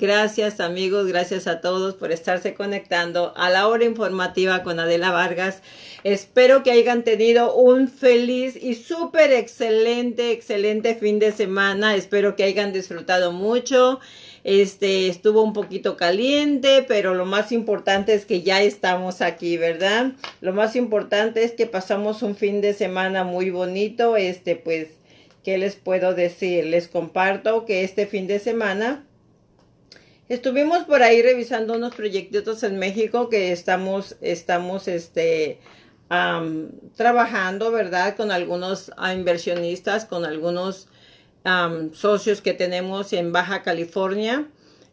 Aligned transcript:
Gracias 0.00 0.60
amigos, 0.60 1.08
gracias 1.08 1.48
a 1.48 1.60
todos 1.60 1.96
por 1.96 2.12
estarse 2.12 2.54
conectando 2.54 3.32
a 3.36 3.50
la 3.50 3.66
hora 3.66 3.84
informativa 3.84 4.62
con 4.62 4.78
Adela 4.78 5.10
Vargas. 5.10 5.60
Espero 6.04 6.62
que 6.62 6.70
hayan 6.70 7.02
tenido 7.02 7.52
un 7.56 7.88
feliz 7.88 8.54
y 8.54 8.76
súper 8.76 9.32
excelente, 9.32 10.30
excelente 10.30 10.94
fin 10.94 11.18
de 11.18 11.32
semana. 11.32 11.96
Espero 11.96 12.36
que 12.36 12.44
hayan 12.44 12.72
disfrutado 12.72 13.32
mucho. 13.32 13.98
Este 14.44 15.08
estuvo 15.08 15.42
un 15.42 15.52
poquito 15.52 15.96
caliente, 15.96 16.84
pero 16.86 17.14
lo 17.14 17.26
más 17.26 17.50
importante 17.50 18.14
es 18.14 18.24
que 18.24 18.42
ya 18.42 18.62
estamos 18.62 19.20
aquí, 19.20 19.56
¿verdad? 19.56 20.12
Lo 20.40 20.52
más 20.52 20.76
importante 20.76 21.42
es 21.42 21.50
que 21.50 21.66
pasamos 21.66 22.22
un 22.22 22.36
fin 22.36 22.60
de 22.60 22.72
semana 22.72 23.24
muy 23.24 23.50
bonito. 23.50 24.16
Este, 24.16 24.54
pues, 24.54 24.90
¿qué 25.42 25.58
les 25.58 25.74
puedo 25.74 26.14
decir? 26.14 26.66
Les 26.66 26.86
comparto 26.86 27.64
que 27.64 27.82
este 27.82 28.06
fin 28.06 28.28
de 28.28 28.38
semana 28.38 29.07
estuvimos 30.28 30.84
por 30.84 31.02
ahí 31.02 31.22
revisando 31.22 31.74
unos 31.74 31.94
proyectos 31.94 32.62
en 32.62 32.78
México 32.78 33.28
que 33.28 33.52
estamos, 33.52 34.16
estamos, 34.20 34.88
este, 34.88 35.58
trabajando, 36.96 37.70
¿verdad? 37.70 38.16
Con 38.16 38.30
algunos 38.30 38.90
ah, 38.96 39.14
inversionistas, 39.14 40.04
con 40.04 40.24
algunos 40.24 40.88
socios 41.92 42.42
que 42.42 42.52
tenemos 42.52 43.12
en 43.12 43.32
Baja 43.32 43.62
California. 43.62 44.46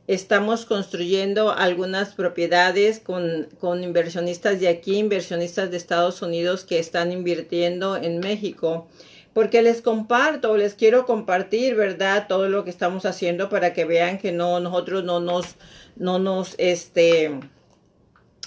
Estamos 0.07 0.65
construyendo 0.65 1.51
algunas 1.51 2.13
propiedades 2.13 2.99
con, 2.99 3.49
con 3.59 3.83
inversionistas 3.83 4.59
de 4.59 4.69
aquí, 4.69 4.97
inversionistas 4.97 5.71
de 5.71 5.77
Estados 5.77 6.21
Unidos 6.21 6.63
que 6.63 6.79
están 6.79 7.11
invirtiendo 7.11 7.97
en 7.97 8.19
México 8.19 8.87
porque 9.35 9.61
les 9.61 9.81
comparto, 9.81 10.55
les 10.55 10.75
quiero 10.75 11.05
compartir, 11.05 11.75
¿verdad? 11.75 12.27
Todo 12.29 12.47
lo 12.47 12.63
que 12.63 12.69
estamos 12.69 13.05
haciendo 13.05 13.49
para 13.49 13.73
que 13.73 13.83
vean 13.83 14.17
que 14.17 14.31
no, 14.31 14.61
nosotros 14.61 15.03
no 15.03 15.19
nos, 15.19 15.55
no 15.97 16.19
nos, 16.19 16.55
este, 16.57 17.37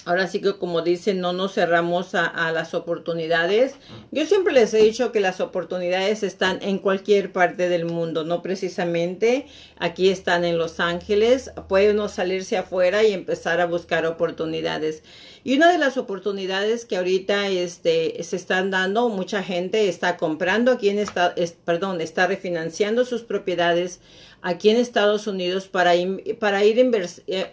Ahora 0.05 0.27
sí 0.27 0.41
que 0.41 0.57
como 0.57 0.81
dicen, 0.81 1.19
no 1.19 1.33
nos 1.33 1.53
cerramos 1.53 2.15
a, 2.15 2.51
las 2.51 2.73
oportunidades. 2.73 3.75
Yo 4.11 4.25
siempre 4.25 4.51
les 4.51 4.73
he 4.73 4.79
dicho 4.79 5.11
que 5.11 5.19
las 5.19 5.39
oportunidades 5.39 6.23
están 6.23 6.57
en 6.63 6.79
cualquier 6.79 7.31
parte 7.31 7.69
del 7.69 7.85
mundo, 7.85 8.23
no 8.23 8.41
precisamente 8.41 9.45
aquí 9.77 10.09
están 10.09 10.45
en 10.45 10.57
Los 10.57 10.79
Ángeles. 10.79 11.51
Puede 11.67 11.91
uno 11.91 12.07
salirse 12.09 12.57
afuera 12.57 13.03
y 13.03 13.13
empezar 13.13 13.61
a 13.61 13.67
buscar 13.67 14.07
oportunidades. 14.07 15.03
Y 15.43 15.55
una 15.55 15.71
de 15.71 15.77
las 15.77 15.97
oportunidades 15.97 16.85
que 16.85 16.97
ahorita 16.97 17.47
este, 17.47 18.21
se 18.23 18.35
están 18.35 18.71
dando, 18.71 19.09
mucha 19.09 19.41
gente 19.43 19.87
está 19.87 20.17
comprando 20.17 20.71
aquí 20.71 20.89
en 20.89 20.99
está, 20.99 21.33
perdón, 21.65 22.01
está 22.01 22.27
refinanciando 22.27 23.05
sus 23.05 23.23
propiedades 23.23 24.01
aquí 24.41 24.69
en 24.69 24.77
Estados 24.77 25.27
Unidos 25.27 25.67
para, 25.67 25.91
para, 26.39 26.63
ir, 26.65 26.79
eh, 27.27 27.51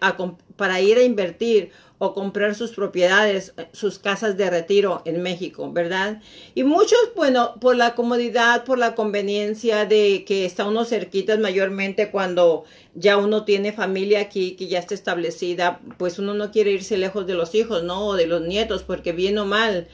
para 0.56 0.80
ir 0.80 0.98
a 0.98 1.02
invertir 1.02 1.70
o 1.98 2.12
comprar 2.12 2.55
sus 2.55 2.72
propiedades, 2.72 3.55
sus 3.72 3.98
casas 3.98 4.36
de 4.36 4.50
retiro 4.50 5.00
en 5.06 5.22
México, 5.22 5.72
¿verdad? 5.72 6.20
Y 6.55 6.62
muchos, 6.62 6.98
bueno, 7.14 7.55
por 7.61 7.75
la 7.77 7.94
comodidad, 7.94 8.64
por 8.64 8.78
la 8.78 8.94
conveniencia 8.94 9.86
de 9.86 10.25
que 10.27 10.44
está 10.44 10.66
uno 10.66 10.84
cerquita, 10.84 11.36
mayormente 11.38 12.11
cuando 12.11 12.64
ya 12.94 13.16
uno 13.16 13.44
tiene 13.44 13.72
familia 13.72 14.20
aquí, 14.20 14.56
que 14.56 14.69
ya 14.69 14.78
está 14.78 14.94
establecida, 14.94 15.80
pues 15.97 16.19
uno 16.19 16.34
no 16.34 16.50
quiere 16.50 16.72
irse 16.72 16.98
lejos 16.98 17.27
de 17.27 17.34
los 17.34 17.55
hijos, 17.55 17.83
¿no? 17.83 18.06
O 18.08 18.16
de 18.16 18.27
los 18.27 18.42
nietos, 18.42 18.83
porque 18.83 19.12
bien 19.12 19.38
o 19.38 19.47
mal, 19.47 19.88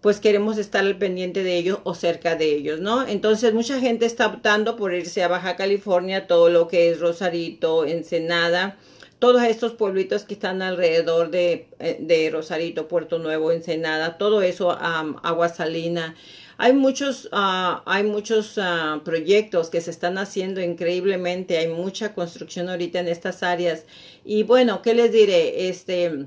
pues 0.00 0.18
queremos 0.20 0.58
estar 0.58 0.84
al 0.84 0.98
pendiente 0.98 1.44
de 1.44 1.56
ellos 1.56 1.78
o 1.84 1.94
cerca 1.94 2.34
de 2.34 2.54
ellos, 2.54 2.80
¿no? 2.80 3.06
Entonces 3.06 3.54
mucha 3.54 3.78
gente 3.78 4.04
está 4.04 4.26
optando 4.26 4.76
por 4.76 4.92
irse 4.94 5.22
a 5.22 5.28
Baja 5.28 5.54
California, 5.54 6.26
todo 6.26 6.48
lo 6.48 6.66
que 6.66 6.90
es 6.90 6.98
Rosarito, 6.98 7.84
Ensenada, 7.84 8.76
todos 9.18 9.42
estos 9.42 9.72
pueblitos 9.72 10.24
que 10.24 10.34
están 10.34 10.62
alrededor 10.62 11.30
de, 11.30 11.68
eh, 11.78 11.96
de 12.00 12.30
Rosarito, 12.30 12.88
Puerto 12.88 13.18
Nuevo, 13.18 13.52
Ensenada, 13.52 14.18
todo 14.18 14.42
eso, 14.42 14.70
Agua 14.70 15.48
Salina. 15.48 16.14
Hay 16.58 16.72
muchos, 16.72 17.28
ah, 17.32 17.82
hay 17.86 18.02
muchos 18.04 18.58
ah, 18.58 19.00
proyectos 19.04 19.68
que 19.68 19.80
se 19.80 19.90
están 19.90 20.16
haciendo 20.18 20.60
increíblemente. 20.60 21.58
Hay 21.58 21.68
mucha 21.68 22.14
construcción 22.14 22.68
ahorita 22.68 23.00
en 23.00 23.08
estas 23.08 23.42
áreas. 23.42 23.84
Y 24.24 24.42
bueno, 24.42 24.80
¿qué 24.80 24.94
les 24.94 25.12
diré? 25.12 25.68
Este, 25.68 26.26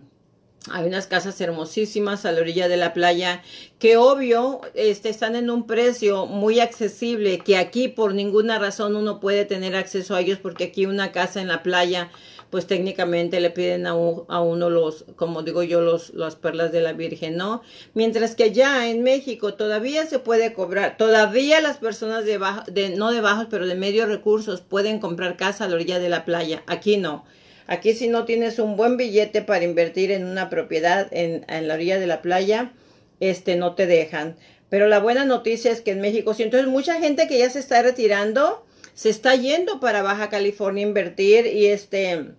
hay 0.71 0.85
unas 0.85 1.07
casas 1.07 1.39
hermosísimas 1.41 2.25
a 2.25 2.31
la 2.31 2.41
orilla 2.41 2.67
de 2.67 2.77
la 2.77 2.93
playa 2.93 3.41
que 3.79 3.97
obvio 3.97 4.61
este, 4.73 5.09
están 5.09 5.35
en 5.35 5.49
un 5.49 5.65
precio 5.65 6.25
muy 6.25 6.59
accesible 6.59 7.39
que 7.39 7.57
aquí 7.57 7.87
por 7.87 8.13
ninguna 8.13 8.59
razón 8.59 8.95
uno 8.95 9.19
puede 9.19 9.45
tener 9.45 9.75
acceso 9.75 10.15
a 10.15 10.21
ellos 10.21 10.37
porque 10.39 10.65
aquí 10.65 10.85
una 10.85 11.11
casa 11.11 11.41
en 11.41 11.47
la 11.47 11.63
playa 11.63 12.11
pues 12.49 12.65
técnicamente 12.65 13.39
le 13.39 13.51
piden 13.51 13.85
a, 13.85 13.93
uno 13.93 14.69
los, 14.69 15.05
como 15.15 15.43
digo 15.43 15.61
yo, 15.63 15.81
los, 15.81 16.13
las 16.13 16.35
perlas 16.35 16.71
de 16.71 16.81
la 16.81 16.93
Virgen, 16.93 17.37
¿no? 17.37 17.61
Mientras 17.93 18.35
que 18.35 18.51
ya 18.51 18.89
en 18.89 19.03
México 19.03 19.53
todavía 19.53 20.05
se 20.07 20.19
puede 20.19 20.53
cobrar, 20.53 20.97
todavía 20.97 21.61
las 21.61 21.77
personas 21.77 22.25
de, 22.25 22.37
bajo, 22.37 22.63
de 22.71 22.89
no 22.89 23.11
de 23.11 23.21
bajos, 23.21 23.47
pero 23.49 23.67
de 23.67 23.75
medios 23.75 24.09
recursos 24.09 24.61
pueden 24.61 24.99
comprar 24.99 25.37
casa 25.37 25.65
a 25.65 25.67
la 25.67 25.75
orilla 25.75 25.99
de 25.99 26.09
la 26.09 26.25
playa. 26.25 26.63
Aquí 26.65 26.97
no. 26.97 27.23
Aquí 27.67 27.93
si 27.93 28.07
no 28.07 28.25
tienes 28.25 28.57
un 28.57 28.75
buen 28.75 28.97
billete 28.97 29.43
para 29.43 29.63
invertir 29.63 30.09
en 30.09 30.25
una 30.25 30.49
propiedad 30.49 31.07
en, 31.11 31.45
en 31.47 31.67
la 31.67 31.75
orilla 31.75 31.99
de 31.99 32.07
la 32.07 32.23
playa, 32.23 32.71
este 33.19 33.57
no 33.57 33.75
te 33.75 33.85
dejan. 33.85 34.37
Pero 34.69 34.87
la 34.87 34.99
buena 34.99 35.23
noticia 35.23 35.71
es 35.71 35.81
que 35.81 35.91
en 35.91 36.01
México, 36.01 36.33
sí, 36.33 36.43
entonces 36.43 36.67
mucha 36.67 36.99
gente 36.99 37.27
que 37.27 37.37
ya 37.37 37.49
se 37.49 37.59
está 37.59 37.83
retirando, 37.83 38.65
se 38.95 39.09
está 39.09 39.35
yendo 39.35 39.79
para 39.79 40.01
Baja 40.01 40.29
California 40.29 40.83
a 40.83 40.87
invertir 40.87 41.45
y 41.45 41.67
este 41.67 42.33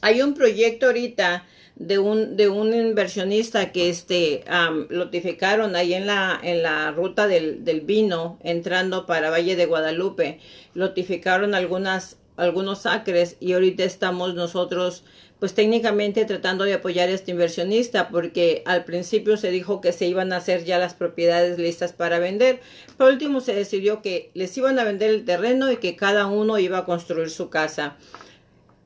hay 0.00 0.22
un 0.22 0.34
proyecto 0.34 0.86
ahorita 0.86 1.44
de 1.76 1.98
un 1.98 2.36
de 2.36 2.48
un 2.48 2.74
inversionista 2.74 3.70
que 3.70 3.88
este 3.88 4.44
notificaron 4.90 5.76
ahí 5.76 5.94
en 5.94 6.06
la 6.06 6.38
en 6.42 6.62
la 6.62 6.90
ruta 6.90 7.28
del, 7.28 7.64
del 7.64 7.82
vino 7.82 8.38
entrando 8.42 9.06
para 9.06 9.30
Valle 9.30 9.54
de 9.54 9.66
Guadalupe 9.66 10.40
notificaron 10.74 11.54
algunas 11.54 12.16
algunos 12.36 12.86
acres 12.86 13.36
y 13.40 13.52
ahorita 13.52 13.84
estamos 13.84 14.34
nosotros 14.34 15.04
pues 15.38 15.54
técnicamente 15.54 16.24
tratando 16.24 16.64
de 16.64 16.74
apoyar 16.74 17.08
a 17.08 17.12
este 17.12 17.30
inversionista 17.30 18.08
porque 18.08 18.62
al 18.66 18.84
principio 18.84 19.36
se 19.36 19.50
dijo 19.50 19.80
que 19.80 19.92
se 19.92 20.06
iban 20.06 20.32
a 20.32 20.38
hacer 20.38 20.64
ya 20.64 20.78
las 20.78 20.94
propiedades 20.94 21.58
listas 21.58 21.92
para 21.92 22.18
vender. 22.18 22.60
Por 22.96 23.12
último 23.12 23.40
se 23.40 23.54
decidió 23.54 24.02
que 24.02 24.30
les 24.34 24.56
iban 24.56 24.78
a 24.78 24.84
vender 24.84 25.10
el 25.10 25.24
terreno 25.24 25.70
y 25.70 25.76
que 25.76 25.94
cada 25.94 26.26
uno 26.26 26.58
iba 26.58 26.78
a 26.78 26.84
construir 26.84 27.30
su 27.30 27.50
casa. 27.50 27.96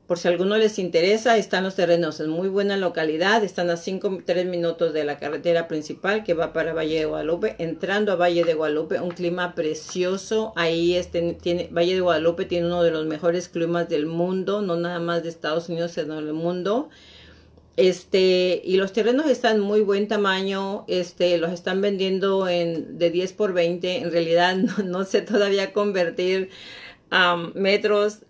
Por 0.06 0.18
si 0.18 0.28
alguno 0.28 0.56
les 0.56 0.78
interesa, 0.78 1.36
están 1.36 1.64
los 1.64 1.76
terrenos 1.76 2.18
en 2.20 2.28
muy 2.28 2.48
buena 2.48 2.76
localidad, 2.76 3.44
están 3.44 3.70
a 3.70 3.76
5, 3.76 4.18
3 4.26 4.46
minutos 4.46 4.92
de 4.92 5.04
la 5.04 5.18
carretera 5.18 5.68
principal 5.68 6.24
que 6.24 6.34
va 6.34 6.52
para 6.52 6.74
Valle 6.74 6.98
de 6.98 7.04
Guadalupe, 7.04 7.54
entrando 7.58 8.12
a 8.12 8.16
Valle 8.16 8.44
de 8.44 8.54
Guadalupe, 8.54 9.00
un 9.00 9.12
clima 9.12 9.54
precioso, 9.54 10.52
ahí 10.56 10.96
este, 10.96 11.34
tiene, 11.40 11.68
Valle 11.72 11.94
de 11.94 12.00
Guadalupe 12.00 12.44
tiene 12.44 12.66
uno 12.66 12.82
de 12.82 12.90
los 12.90 13.06
mejores 13.06 13.48
climas 13.48 13.88
del 13.88 14.06
mundo, 14.06 14.60
no 14.60 14.76
nada 14.76 14.98
más 14.98 15.22
de 15.22 15.28
Estados 15.28 15.68
Unidos, 15.68 15.92
sino 15.92 16.16
del 16.16 16.32
mundo. 16.34 16.90
Este, 17.76 18.60
y 18.64 18.76
los 18.76 18.92
terrenos 18.92 19.26
están 19.30 19.60
muy 19.60 19.80
buen 19.80 20.06
tamaño, 20.06 20.84
este, 20.88 21.38
los 21.38 21.52
están 21.52 21.80
vendiendo 21.80 22.48
en 22.48 22.98
de 22.98 23.10
10 23.10 23.32
por 23.32 23.54
20, 23.54 23.98
en 23.98 24.10
realidad 24.10 24.56
no, 24.84 25.04
sé 25.04 25.22
todavía 25.22 25.72
convertir 25.72 26.50
a 27.10 27.36
metros 27.54 28.24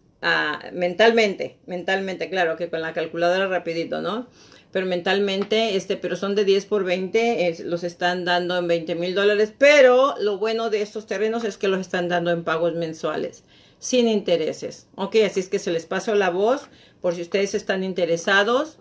mentalmente, 0.72 1.58
mentalmente, 1.66 2.30
claro, 2.30 2.56
que 2.56 2.70
con 2.70 2.80
la 2.80 2.92
calculadora 2.92 3.48
rapidito, 3.48 4.00
¿no? 4.00 4.28
Pero 4.70 4.86
mentalmente, 4.86 5.76
este, 5.76 5.96
pero 5.96 6.16
son 6.16 6.34
de 6.34 6.44
10 6.44 6.66
por 6.66 6.84
20, 6.84 7.56
los 7.64 7.84
están 7.84 8.24
dando 8.24 8.56
en 8.56 8.68
20 8.68 8.94
mil 8.94 9.14
dólares, 9.14 9.52
pero 9.56 10.14
lo 10.18 10.38
bueno 10.38 10.70
de 10.70 10.80
estos 10.80 11.06
terrenos 11.06 11.44
es 11.44 11.58
que 11.58 11.68
los 11.68 11.80
están 11.80 12.08
dando 12.08 12.30
en 12.30 12.44
pagos 12.44 12.74
mensuales, 12.74 13.44
sin 13.78 14.08
intereses, 14.08 14.86
ok, 14.94 15.16
así 15.26 15.40
es 15.40 15.48
que 15.48 15.58
se 15.58 15.72
les 15.72 15.86
pasó 15.86 16.14
la 16.14 16.30
voz, 16.30 16.68
por 17.00 17.14
si 17.14 17.22
ustedes 17.22 17.54
están 17.54 17.82
interesados, 17.82 18.78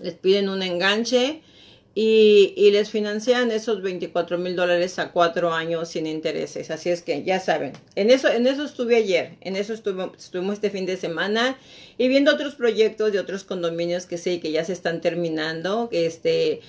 les 0.00 0.14
piden 0.14 0.48
un 0.48 0.62
enganche, 0.62 1.42
y, 1.98 2.52
y, 2.58 2.72
les 2.72 2.90
financian 2.90 3.50
esos 3.50 3.80
24 3.80 4.36
mil 4.36 4.54
dólares 4.54 4.98
a 4.98 5.12
cuatro 5.12 5.54
años 5.54 5.88
sin 5.88 6.06
intereses. 6.06 6.70
Así 6.70 6.90
es 6.90 7.00
que 7.00 7.24
ya 7.24 7.40
saben, 7.40 7.72
en 7.94 8.10
eso, 8.10 8.28
en 8.28 8.46
eso 8.46 8.64
estuve 8.64 8.96
ayer, 8.96 9.38
en 9.40 9.56
eso 9.56 9.72
estuve, 9.72 10.10
estuvimos 10.14 10.56
este 10.56 10.68
fin 10.68 10.84
de 10.84 10.98
semana 10.98 11.56
y 11.96 12.08
viendo 12.08 12.34
otros 12.34 12.54
proyectos 12.54 13.12
de 13.12 13.18
otros 13.18 13.44
condominios 13.44 14.04
que 14.04 14.18
sé 14.18 14.40
que 14.40 14.52
ya 14.52 14.62
se 14.62 14.74
están 14.74 15.00
terminando, 15.00 15.88
que 15.88 16.04
este, 16.04 16.60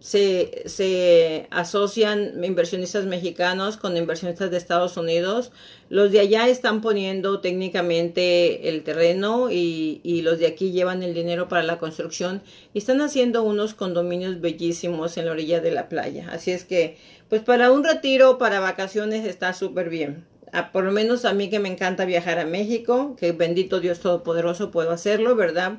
se, 0.00 0.62
se 0.66 1.46
asocian 1.50 2.42
inversionistas 2.42 3.04
mexicanos 3.04 3.76
con 3.76 3.96
inversionistas 3.96 4.50
de 4.50 4.56
Estados 4.56 4.96
Unidos. 4.96 5.52
Los 5.92 6.10
de 6.10 6.20
allá 6.20 6.48
están 6.48 6.80
poniendo 6.80 7.40
técnicamente 7.40 8.70
el 8.70 8.82
terreno 8.82 9.50
y, 9.50 10.22
los 10.24 10.38
de 10.38 10.46
aquí 10.46 10.72
llevan 10.72 11.02
el 11.02 11.12
dinero 11.12 11.48
para 11.48 11.62
la 11.62 11.78
construcción 11.78 12.40
y 12.72 12.78
están 12.78 13.02
haciendo 13.02 13.42
unos 13.42 13.74
condominios 13.74 14.40
bellísimos 14.40 15.18
en 15.18 15.26
la 15.26 15.32
orilla 15.32 15.60
de 15.60 15.70
la 15.70 15.90
playa. 15.90 16.30
Así 16.32 16.50
es 16.50 16.64
que, 16.64 16.96
pues 17.28 17.42
para 17.42 17.70
un 17.70 17.84
retiro, 17.84 18.38
para 18.38 18.58
vacaciones 18.58 19.26
está 19.26 19.52
súper 19.52 19.90
bien 19.90 20.24
por 20.72 20.84
lo 20.84 20.92
menos 20.92 21.24
a 21.24 21.32
mí 21.32 21.48
que 21.48 21.58
me 21.58 21.70
encanta 21.70 22.04
viajar 22.04 22.38
a 22.38 22.44
México, 22.44 23.16
que 23.18 23.32
bendito 23.32 23.80
Dios 23.80 24.00
Todopoderoso 24.00 24.70
puedo 24.70 24.90
hacerlo, 24.90 25.34
¿verdad? 25.34 25.78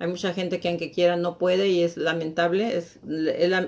Hay 0.00 0.08
mucha 0.08 0.32
gente 0.32 0.60
que 0.60 0.68
aunque 0.70 0.90
quiera 0.90 1.16
no 1.16 1.36
puede 1.36 1.68
y 1.68 1.82
es 1.82 1.98
lamentable, 1.98 2.74
es, 2.74 2.98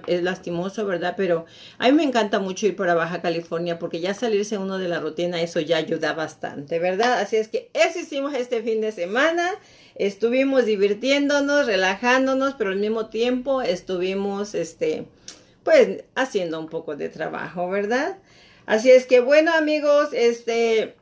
es, 0.07 0.23
lastimoso, 0.23 0.87
¿verdad? 0.87 1.13
Pero 1.15 1.45
a 1.77 1.89
mí 1.89 1.93
me 1.93 2.05
encanta 2.05 2.39
mucho 2.39 2.67
ir 2.67 2.75
para 2.75 2.95
Baja 2.95 3.21
California 3.21 3.79
porque 3.79 4.01
ya 4.01 4.15
salirse 4.15 4.57
uno 4.57 4.79
de 4.79 4.89
la 4.89 4.99
rutina, 4.99 5.43
eso 5.43 5.61
ya 5.61 5.77
ayuda 5.77 6.15
bastante, 6.15 6.79
¿verdad? 6.79 7.21
Así 7.21 7.37
es 7.37 7.49
que 7.49 7.71
eso 7.75 7.99
hicimos 7.99 8.33
este 8.33 8.63
fin 8.63 8.81
de 8.81 8.93
semana. 8.93 9.51
Estuvimos 9.95 10.65
divirtiéndonos, 10.65 11.67
relajándonos, 11.67 12.55
pero 12.55 12.71
al 12.71 12.79
mismo 12.79 13.11
tiempo 13.11 13.61
estuvimos, 13.61 14.55
este, 14.55 15.05
pues, 15.65 16.05
haciendo 16.15 16.59
un 16.59 16.71
poco 16.71 16.97
de 16.97 17.11
trabajo, 17.11 17.69
¿verdad? 17.69 18.17
Así 18.65 18.91
es 18.91 19.05
que, 19.05 19.21
bueno, 19.21 19.53
amigos, 19.53 20.09
este, 20.15 20.95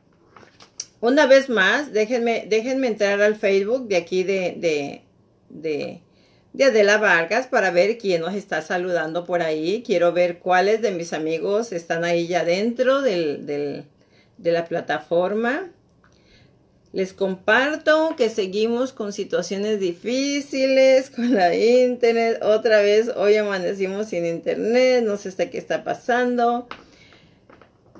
una 0.99 1.25
vez 1.25 1.47
más, 1.47 1.93
déjenme, 1.93 2.47
déjenme 2.49 2.87
entrar 2.87 3.21
al 3.21 3.37
Facebook 3.37 3.87
de 3.87 3.95
aquí 3.95 4.23
de, 4.23 4.55
de, 4.57 5.03
de 5.51 6.01
Adela 6.59 6.97
Vargas 6.97 7.47
para 7.47 7.71
ver 7.71 7.97
quién 7.97 8.21
nos 8.21 8.33
está 8.33 8.61
saludando 8.61 9.23
por 9.25 9.41
ahí. 9.41 9.83
Quiero 9.85 10.11
ver 10.11 10.39
cuáles 10.39 10.81
de 10.81 10.91
mis 10.91 11.13
amigos 11.13 11.71
están 11.71 12.03
ahí 12.03 12.27
ya 12.27 12.43
dentro 12.43 13.01
del, 13.01 13.45
del, 13.45 13.85
de 14.37 14.51
la 14.51 14.65
plataforma. 14.65 15.71
Les 16.93 17.13
comparto 17.13 18.15
que 18.17 18.29
seguimos 18.29 18.91
con 18.91 19.13
situaciones 19.13 19.79
difíciles 19.79 21.09
con 21.09 21.33
la 21.33 21.55
internet. 21.55 22.39
Otra 22.43 22.81
vez 22.81 23.09
hoy 23.15 23.37
amanecimos 23.37 24.07
sin 24.07 24.25
internet, 24.25 25.03
no 25.05 25.15
sé 25.15 25.49
qué 25.49 25.57
está 25.57 25.85
pasando. 25.85 26.67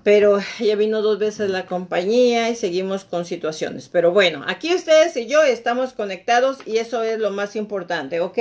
Pero 0.04 0.40
ya 0.60 0.76
vino 0.76 1.02
dos 1.02 1.20
veces 1.20 1.50
la 1.50 1.66
compañía 1.66 2.50
y 2.50 2.56
seguimos 2.56 3.06
con 3.06 3.26
situaciones. 3.26 3.90
Pero 3.90 4.12
bueno, 4.12 4.44
aquí 4.48 4.74
ustedes 4.74 5.16
y 5.18 5.28
yo 5.28 5.44
estamos 5.44 5.94
conectados 5.94 6.58
y 6.66 6.78
eso 6.78 7.04
es 7.04 7.20
lo 7.20 7.32
más 7.32 7.56
importante, 7.56 8.20
¿ok? 8.20 8.40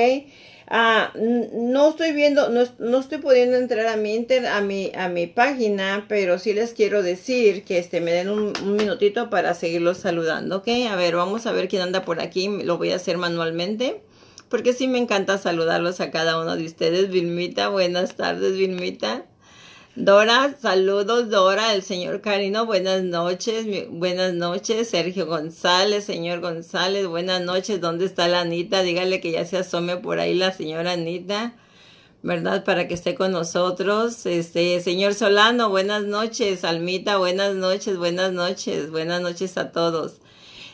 Ah, 0.73 1.13
no 1.17 1.91
estoy 1.91 2.13
viendo, 2.13 2.49
no, 2.49 3.01
estoy 3.01 3.19
pudiendo 3.19 3.57
entrar 3.57 3.89
a 3.89 3.97
mi, 3.97 4.25
a, 4.49 4.61
mi, 4.61 4.93
a 4.95 5.09
mi 5.09 5.27
página, 5.27 6.07
pero 6.09 6.39
sí 6.39 6.53
les 6.53 6.75
quiero 6.75 7.03
decir 7.03 7.65
que 7.65 7.79
este, 7.79 8.01
me 8.01 8.13
den 8.13 8.29
un, 8.29 8.53
un, 8.63 8.77
minutito 8.77 9.31
para 9.31 9.55
seguirlos 9.55 9.99
saludando, 9.99 10.59
¿ok? 10.59 10.69
A 10.89 10.95
ver, 10.95 11.17
vamos 11.17 11.47
a 11.47 11.53
ver 11.53 11.67
quién 11.67 11.83
anda 11.83 12.05
por 12.05 12.21
aquí, 12.21 12.63
lo 12.63 12.79
voy 12.79 12.93
a 12.93 12.97
hacer 12.97 13.19
manualmente, 13.19 14.01
porque 14.49 14.73
sí 14.73 14.87
me 14.87 14.99
encanta 14.99 15.39
saludarlos 15.39 16.01
a 16.01 16.13
cada 16.13 16.41
uno 16.41 16.57
de 16.57 16.67
ustedes. 16.67 17.11
Vilmita, 17.11 17.69
buenas 17.69 18.15
tardes, 18.15 18.57
Vilmita. 18.57 19.27
Dora, 19.97 20.57
saludos 20.57 21.31
Dora, 21.31 21.75
el 21.75 21.83
señor 21.83 22.21
Carino, 22.21 22.65
buenas 22.65 23.03
noches, 23.03 23.67
buenas 23.91 24.33
noches, 24.35 24.89
Sergio 24.89 25.27
González, 25.27 26.05
señor 26.05 26.41
González, 26.41 27.09
buenas 27.09 27.43
noches, 27.43 27.81
¿dónde 27.81 28.05
está 28.05 28.29
la 28.29 28.43
Anita? 28.43 28.83
Dígale 28.83 29.21
que 29.21 29.33
ya 29.33 29.45
se 29.45 29.57
asome 29.57 29.97
por 29.97 30.21
ahí 30.21 30.35
la 30.35 30.53
señora 30.53 30.93
Anita, 30.93 31.55
¿verdad? 32.23 32.63
Para 32.63 32.87
que 32.87 32.95
esté 32.95 33.17
con 33.17 33.33
nosotros. 33.33 34.27
Este, 34.27 34.81
señor 34.81 35.15
Solano, 35.15 35.71
buenas 35.71 36.05
noches, 36.05 36.63
Almita, 36.63 37.17
buenas 37.17 37.57
noches, 37.57 37.99
buenas 37.99 38.33
noches, 38.33 38.93
buenas 38.93 39.21
noches 39.21 39.59
a 39.59 39.73
todos. 39.73 40.21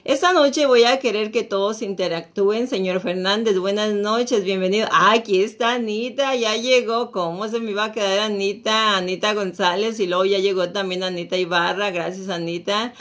Esta 0.07 0.33
noche 0.33 0.67
voy 0.67 0.85
a 0.85 1.01
querer 1.01 1.33
que 1.33 1.43
todos 1.43 1.83
interactúen. 1.83 2.69
Señor 2.69 3.01
Fernández, 3.01 3.59
buenas 3.59 3.93
noches, 3.93 4.45
bienvenido. 4.45 4.87
aquí 4.93 5.43
está 5.43 5.73
Anita, 5.73 6.37
ya 6.37 6.55
llegó. 6.55 7.11
¿Cómo 7.11 7.49
se 7.49 7.59
me 7.59 7.73
iba 7.73 7.87
a 7.87 7.93
quedar 7.93 8.21
Anita? 8.21 8.97
Anita 8.97 9.35
González 9.35 9.99
y 9.99 10.07
luego 10.07 10.25
ya 10.25 10.39
llegó 10.39 10.71
también 10.71 11.03
Anita 11.03 11.37
Ibarra. 11.37 11.91
Gracias, 11.91 12.29
Anita. 12.29 12.95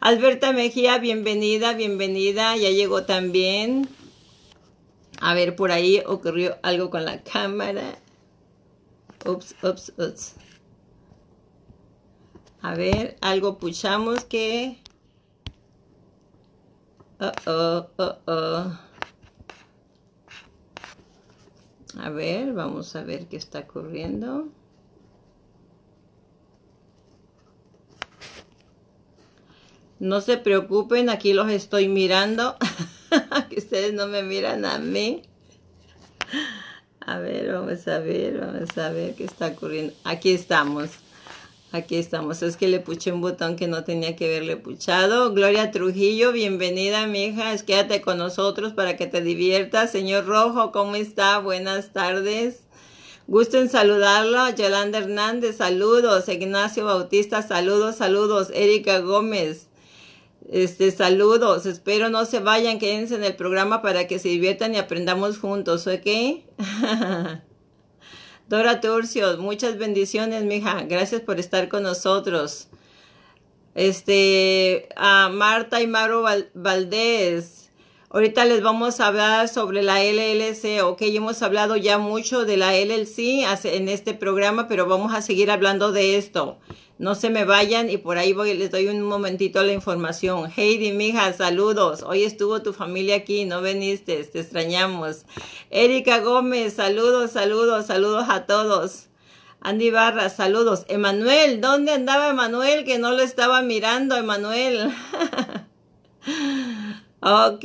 Alberta 0.00 0.52
Mejía, 0.52 0.96
bienvenida, 0.96 1.74
bienvenida. 1.74 2.56
Ya 2.56 2.70
llegó 2.70 3.04
también. 3.04 3.90
A 5.20 5.34
ver, 5.34 5.56
por 5.56 5.72
ahí 5.72 6.02
ocurrió 6.06 6.56
algo 6.62 6.88
con 6.88 7.04
la 7.04 7.22
cámara. 7.22 7.98
Ups, 9.26 9.56
ups, 9.62 9.92
ups. 9.98 10.36
A 12.62 12.74
ver, 12.74 13.18
algo 13.20 13.58
puchamos 13.58 14.24
que... 14.24 14.78
Uh 17.18 17.32
-oh, 17.46 17.88
uh 17.96 18.14
-oh. 18.26 18.78
A 21.98 22.10
ver, 22.10 22.52
vamos 22.52 22.94
a 22.94 23.02
ver 23.04 23.26
qué 23.26 23.38
está 23.38 23.60
ocurriendo. 23.60 24.48
No 29.98 30.20
se 30.20 30.36
preocupen, 30.36 31.08
aquí 31.08 31.32
los 31.32 31.50
estoy 31.50 31.88
mirando. 31.88 32.56
que 33.48 33.56
ustedes 33.56 33.94
no 33.94 34.06
me 34.08 34.22
miran 34.22 34.66
a 34.66 34.78
mí. 34.78 35.22
A 37.00 37.18
ver, 37.18 37.50
vamos 37.50 37.88
a 37.88 37.98
ver, 38.00 38.40
vamos 38.40 38.76
a 38.76 38.90
ver 38.90 39.14
qué 39.14 39.24
está 39.24 39.46
ocurriendo. 39.46 39.94
Aquí 40.04 40.32
estamos. 40.32 40.90
Aquí 41.72 41.96
estamos. 41.96 42.42
Es 42.42 42.56
que 42.56 42.68
le 42.68 42.80
puché 42.80 43.12
un 43.12 43.20
botón 43.20 43.56
que 43.56 43.66
no 43.66 43.84
tenía 43.84 44.14
que 44.14 44.26
haberle 44.26 44.56
puchado. 44.56 45.32
Gloria 45.34 45.72
Trujillo, 45.72 46.32
bienvenida, 46.32 47.06
mi 47.06 47.24
hija. 47.24 47.56
Quédate 47.58 48.00
con 48.00 48.18
nosotros 48.18 48.72
para 48.72 48.96
que 48.96 49.06
te 49.06 49.20
diviertas. 49.20 49.90
Señor 49.90 50.26
Rojo, 50.26 50.70
¿cómo 50.70 50.94
está? 50.94 51.38
Buenas 51.38 51.92
tardes. 51.92 52.60
Gusto 53.26 53.58
en 53.58 53.68
saludarlo. 53.68 54.48
Yolanda 54.54 54.98
Hernández, 54.98 55.56
saludos. 55.56 56.28
Ignacio 56.28 56.84
Bautista, 56.84 57.42
saludos, 57.42 57.96
saludos. 57.96 58.50
Erika 58.54 59.00
Gómez, 59.00 59.66
este, 60.48 60.92
saludos. 60.92 61.66
Espero 61.66 62.08
no 62.08 62.24
se 62.26 62.38
vayan, 62.38 62.78
quédense 62.78 63.16
en 63.16 63.24
el 63.24 63.34
programa 63.34 63.82
para 63.82 64.06
que 64.06 64.20
se 64.20 64.28
diviertan 64.28 64.74
y 64.74 64.78
aprendamos 64.78 65.38
juntos, 65.38 65.88
¿ok? 65.88 66.06
Dora 68.48 68.80
Turcios, 68.80 69.38
muchas 69.38 69.76
bendiciones, 69.76 70.44
mija. 70.44 70.82
Gracias 70.82 71.20
por 71.20 71.40
estar 71.40 71.68
con 71.68 71.82
nosotros. 71.82 72.68
Este, 73.74 74.88
a 74.94 75.28
Marta 75.30 75.82
y 75.82 75.88
Maro 75.88 76.24
Valdés. 76.54 77.70
Ahorita 78.08 78.44
les 78.44 78.62
vamos 78.62 79.00
a 79.00 79.08
hablar 79.08 79.48
sobre 79.48 79.82
la 79.82 80.00
LLC. 80.00 80.80
Ok, 80.84 81.02
hemos 81.02 81.42
hablado 81.42 81.76
ya 81.76 81.98
mucho 81.98 82.44
de 82.44 82.56
la 82.56 82.72
LLC 82.72 83.44
en 83.64 83.88
este 83.88 84.14
programa, 84.14 84.68
pero 84.68 84.86
vamos 84.86 85.12
a 85.12 85.22
seguir 85.22 85.50
hablando 85.50 85.90
de 85.90 86.16
esto. 86.16 86.58
No 86.98 87.14
se 87.14 87.28
me 87.28 87.44
vayan 87.44 87.90
y 87.90 87.98
por 87.98 88.16
ahí 88.16 88.32
voy, 88.32 88.54
les 88.54 88.70
doy 88.70 88.88
un 88.88 89.02
momentito 89.02 89.62
la 89.62 89.74
información. 89.74 90.50
Heidi, 90.56 90.92
mija, 90.92 91.30
saludos. 91.34 92.02
Hoy 92.02 92.24
estuvo 92.24 92.62
tu 92.62 92.72
familia 92.72 93.16
aquí, 93.16 93.44
no 93.44 93.60
veniste, 93.60 94.24
te 94.24 94.40
extrañamos. 94.40 95.26
Erika 95.70 96.20
Gómez, 96.20 96.72
saludos, 96.72 97.32
saludos, 97.32 97.86
saludos 97.86 98.26
a 98.30 98.46
todos. 98.46 99.08
Andy 99.60 99.90
Barra, 99.90 100.30
saludos. 100.30 100.86
Emanuel, 100.88 101.60
¿dónde 101.60 101.92
andaba 101.92 102.30
Emanuel? 102.30 102.84
Que 102.86 102.98
no 102.98 103.10
lo 103.12 103.20
estaba 103.20 103.60
mirando, 103.60 104.16
Emanuel. 104.16 104.90
Ok, 107.18 107.64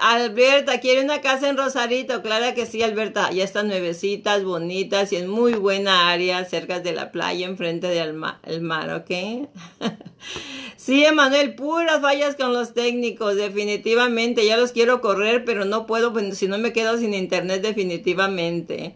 Alberta, 0.00 0.80
¿quiere 0.80 1.02
una 1.02 1.22
casa 1.22 1.48
en 1.48 1.56
Rosarito? 1.56 2.20
Claro 2.20 2.54
que 2.54 2.66
sí, 2.66 2.82
Alberta. 2.82 3.30
Ya 3.30 3.42
están 3.42 3.68
nuevecitas, 3.68 4.44
bonitas 4.44 5.12
y 5.12 5.16
en 5.16 5.28
muy 5.28 5.54
buena 5.54 6.10
área, 6.10 6.44
cerca 6.44 6.78
de 6.78 6.92
la 6.92 7.10
playa, 7.10 7.46
enfrente 7.46 7.86
del 7.86 8.12
mar, 8.12 8.38
el 8.44 8.60
mar, 8.60 8.92
¿ok? 8.92 9.48
sí, 10.76 11.06
Emanuel, 11.06 11.54
puras 11.54 12.02
fallas 12.02 12.36
con 12.36 12.52
los 12.52 12.74
técnicos, 12.74 13.34
definitivamente. 13.36 14.44
Ya 14.44 14.58
los 14.58 14.72
quiero 14.72 15.00
correr, 15.00 15.46
pero 15.46 15.64
no 15.64 15.86
puedo, 15.86 16.12
pues, 16.12 16.36
si 16.36 16.48
no 16.48 16.58
me 16.58 16.74
quedo 16.74 16.98
sin 16.98 17.14
internet, 17.14 17.62
definitivamente. 17.62 18.94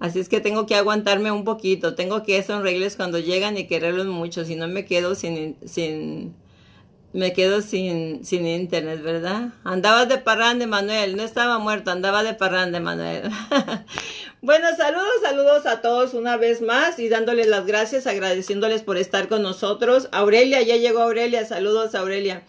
Así 0.00 0.20
es 0.20 0.28
que 0.28 0.40
tengo 0.40 0.66
que 0.66 0.74
aguantarme 0.74 1.32
un 1.32 1.44
poquito. 1.44 1.94
Tengo 1.94 2.22
que 2.22 2.42
sonreírles 2.42 2.96
cuando 2.96 3.18
llegan 3.20 3.56
y 3.56 3.66
quererlos 3.66 4.06
mucho, 4.06 4.44
si 4.44 4.54
no 4.54 4.68
me 4.68 4.84
quedo 4.84 5.14
sin... 5.14 5.56
sin 5.64 6.34
me 7.16 7.32
quedo 7.32 7.62
sin, 7.62 8.24
sin 8.26 8.46
internet, 8.46 9.02
¿verdad? 9.02 9.48
Andaba 9.64 10.04
de 10.04 10.18
parranda, 10.18 10.66
Manuel. 10.66 11.16
No 11.16 11.22
estaba 11.22 11.58
muerto, 11.58 11.90
andaba 11.90 12.22
de 12.22 12.34
parranda, 12.34 12.78
Manuel. 12.78 13.22
bueno, 14.42 14.68
saludos, 14.76 15.22
saludos 15.22 15.64
a 15.64 15.80
todos 15.80 16.12
una 16.12 16.36
vez 16.36 16.60
más 16.60 16.98
y 16.98 17.08
dándoles 17.08 17.46
las 17.46 17.64
gracias, 17.64 18.06
agradeciéndoles 18.06 18.82
por 18.82 18.98
estar 18.98 19.28
con 19.28 19.42
nosotros. 19.42 20.10
Aurelia, 20.12 20.60
ya 20.60 20.76
llegó 20.76 21.00
Aurelia. 21.00 21.46
Saludos, 21.46 21.94
Aurelia. 21.94 22.42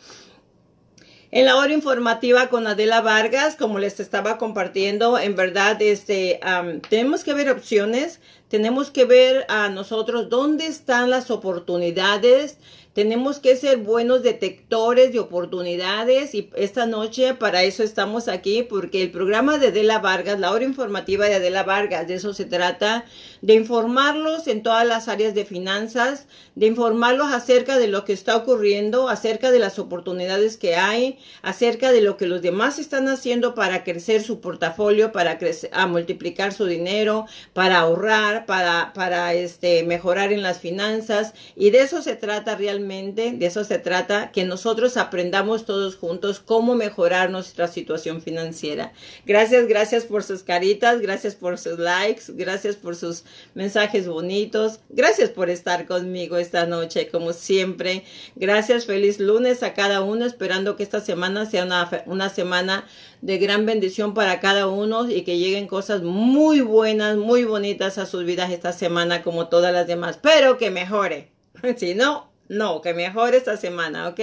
En 1.32 1.46
la 1.46 1.56
hora 1.56 1.74
informativa 1.74 2.48
con 2.48 2.68
Adela 2.68 3.02
Vargas, 3.02 3.56
como 3.56 3.80
les 3.80 4.00
estaba 4.02 4.38
compartiendo, 4.38 5.18
en 5.18 5.36
verdad, 5.36 5.82
este, 5.82 6.42
tenemos 6.90 7.24
que 7.24 7.34
ver 7.34 7.50
opciones 7.50 8.20
tenemos 8.48 8.92
que 8.92 9.06
ver 9.06 9.46
a 9.50 9.70
nosotros 9.70 10.30
dónde 10.30 10.68
están 10.68 11.10
las 11.10 11.32
oportunidades 11.32 12.58
tenemos 12.98 13.40
que 13.40 13.56
ser 13.56 13.78
buenos 13.78 14.24
detectores 14.24 15.14
de 15.14 15.20
oportunidades 15.20 16.34
y 16.34 16.50
esta 16.56 16.88
noche 16.88 17.36
para 17.36 17.62
eso 17.62 17.84
estamos 17.84 18.28
aquí 18.28 18.64
porque 18.64 19.04
el 19.04 19.12
programa 19.12 19.60
de 19.60 19.68
Adela 19.68 20.00
Vargas, 20.00 20.40
la 20.40 20.52
hora 20.52 20.64
informativa 20.64 21.28
de 21.28 21.36
Adela 21.36 21.62
Vargas, 21.62 22.08
de 22.08 22.16
eso 22.16 22.34
se 22.34 22.46
trata, 22.46 23.06
de 23.42 23.54
informarlos 23.54 24.48
en 24.48 24.64
todas 24.64 24.86
las 24.86 25.08
áreas 25.08 25.34
de 25.34 25.46
finanzas, 25.46 26.26
de 26.56 26.68
informarlos 26.68 27.32
acerca 27.32 27.78
de 27.78 27.88
lo 27.88 28.06
que 28.06 28.14
está 28.14 28.36
ocurriendo, 28.36 29.10
acerca 29.10 29.52
de 29.52 29.60
las 29.60 29.80
oportunidades 29.80 30.58
que 30.58 30.76
hay, 30.76 31.20
acerca 31.42 31.92
de 31.92 32.02
lo 32.02 32.18
que 32.18 32.28
los 32.28 32.42
demás 32.42 32.80
están 32.80 33.08
haciendo 33.08 33.56
para 33.56 33.84
crecer 33.84 34.24
su 34.24 34.42
portafolio, 34.42 35.12
para 35.12 35.38
crecer, 35.38 35.70
a 35.74 35.88
multiplicar 35.88 36.54
su 36.54 36.66
dinero, 36.66 37.26
para 37.54 37.80
ahorrar, 37.80 38.46
para, 38.46 38.94
para 38.94 39.34
este, 39.34 39.84
mejorar 39.84 40.34
en 40.34 40.42
las 40.42 40.60
finanzas 40.60 41.34
y 41.56 41.70
de 41.70 41.82
eso 41.82 42.02
se 42.02 42.16
trata 42.16 42.56
realmente 42.56 43.18
de 43.34 43.46
eso 43.46 43.64
se 43.64 43.80
trata, 43.80 44.32
que 44.32 44.46
nosotros 44.46 44.98
aprendamos 44.98 45.66
todos 45.66 45.96
juntos 45.96 46.40
cómo 46.40 46.76
mejorar 46.76 47.30
nuestra 47.30 47.68
situación 47.68 48.22
financiera. 48.22 48.94
Gracias, 49.26 49.68
gracias 49.68 50.06
por 50.06 50.24
sus 50.24 50.44
caritas, 50.44 51.02
gracias 51.02 51.36
por 51.36 51.58
sus 51.58 51.80
likes, 51.80 52.24
gracias 52.30 52.76
por 52.76 52.96
sus 52.96 53.24
mensajes 53.54 54.08
bonitos, 54.08 54.80
gracias 54.90 55.30
por 55.30 55.50
estar 55.50 55.86
conmigo 55.86 56.38
esta 56.38 56.66
noche, 56.66 57.10
como 57.10 57.34
siempre. 57.34 58.04
Gracias, 58.36 58.86
feliz 58.86 59.20
lunes 59.20 59.64
a 59.64 59.74
cada 59.74 60.02
uno, 60.02 60.26
esperando 60.26 60.76
que 60.76 60.84
esta 60.84 61.02
semana 61.02 61.46
sea 61.46 61.66
una, 61.66 61.90
una 62.06 62.30
semana 62.30 62.88
de 63.22 63.38
gran 63.38 63.66
bendición 63.66 64.14
para 64.14 64.40
cada 64.40 64.68
uno 64.68 65.10
y 65.10 65.24
que 65.24 65.38
lleguen 65.38 65.68
cosas 65.68 66.04
muy 66.04 66.62
buenas, 66.62 67.18
muy 67.18 67.44
bonitas 67.44 67.98
a 67.98 68.06
sus 68.06 68.26
vidas 68.26 68.52
esta 68.52 68.74
semana 68.74 69.24
como 69.24 69.48
todas 69.48 69.74
las 69.74 69.88
demás, 69.88 70.20
pero 70.22 70.58
que 70.58 70.70
mejore. 70.72 71.32
Si 71.78 71.96
no, 71.96 72.30
no, 72.50 72.82
que 72.82 72.94
mejor 72.94 73.36
esta 73.36 73.58
semana, 73.58 74.08
¿ok? 74.08 74.20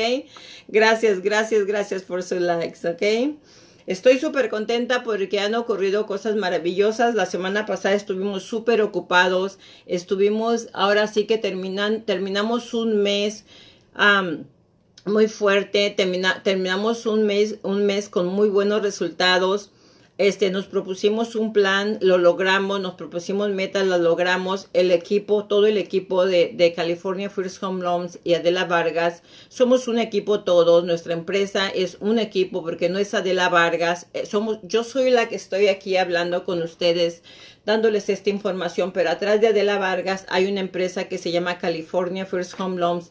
Gracias, 0.69 1.21
gracias, 1.21 1.67
gracias 1.67 2.03
por 2.03 2.23
sus 2.23 2.41
likes, 2.41 2.89
¿ok? 2.89 3.37
Estoy 3.87 4.19
súper 4.19 4.49
contenta 4.49 5.03
porque 5.03 5.41
han 5.41 5.55
ocurrido 5.55 6.07
cosas 6.07 6.37
maravillosas. 6.37 7.15
La 7.15 7.27
semana 7.27 7.67
pasada 7.67 7.95
estuvimos 7.95 8.43
súper 8.45 8.81
ocupados. 8.81 9.59
Estuvimos, 9.87 10.69
ahora 10.73 11.07
sí 11.07 11.27
que 11.27 11.37
terminan, 11.37 12.03
terminamos 12.03 12.73
un 12.73 13.03
mes 13.03 13.45
muy 15.05 15.29
fuerte. 15.29 15.95
terminamos 16.43 17.05
un 17.05 17.27
mes, 17.27 17.59
un 17.63 17.85
mes 17.85 18.09
con 18.09 18.27
muy 18.27 18.49
buenos 18.49 18.83
resultados 18.83 19.71
este, 20.17 20.51
nos 20.51 20.67
propusimos 20.67 21.35
un 21.35 21.53
plan, 21.53 21.99
lo 22.01 22.19
logramos, 22.19 22.81
nos 22.81 22.95
propusimos 22.95 23.51
metas, 23.51 23.85
lo 23.85 23.99
logramos. 23.99 24.69
El 24.73 24.93
equipo, 24.93 25.47
todo 25.47 25.67
el 25.67 25.77
equipo 25.77 26.25
de, 26.25 26.53
de, 26.55 26.73
California 26.73 27.31
First 27.31 27.61
Home 27.63 27.83
Loans 27.83 28.21
y 28.23 28.35
Adela 28.35 28.65
Vargas, 28.65 29.25
somos 29.49 29.89
un 29.89 29.99
equipo 29.99 30.41
todos. 30.45 30.85
Nuestra 30.85 31.15
empresa 31.15 31.69
es 31.69 31.97
un 32.01 32.21
equipo 32.21 32.63
porque 32.63 32.89
no 32.89 33.01
es 33.01 33.13
Adela 33.13 33.49
Vargas. 33.49 34.07
Eh, 34.15 34.25
somos, 34.25 34.59
yo 34.63 34.85
soy 34.85 35.11
la 35.11 35.29
que 35.29 35.35
estoy 35.35 35.67
aquí 35.67 35.97
hablando 35.97 36.45
con 36.45 36.63
ustedes, 36.63 37.25
dándoles 37.67 38.09
esta 38.09 38.31
información, 38.31 38.93
pero 38.93 39.11
atrás 39.11 39.41
de 39.41 39.49
Adela 39.49 39.79
Vargas 39.79 40.27
hay 40.29 40.47
una 40.47 40.61
empresa 40.61 41.09
que 41.09 41.19
se 41.19 41.33
llama 41.33 41.59
California 41.59 42.25
First 42.25 42.61
Home 42.61 42.79
Loans 42.79 43.11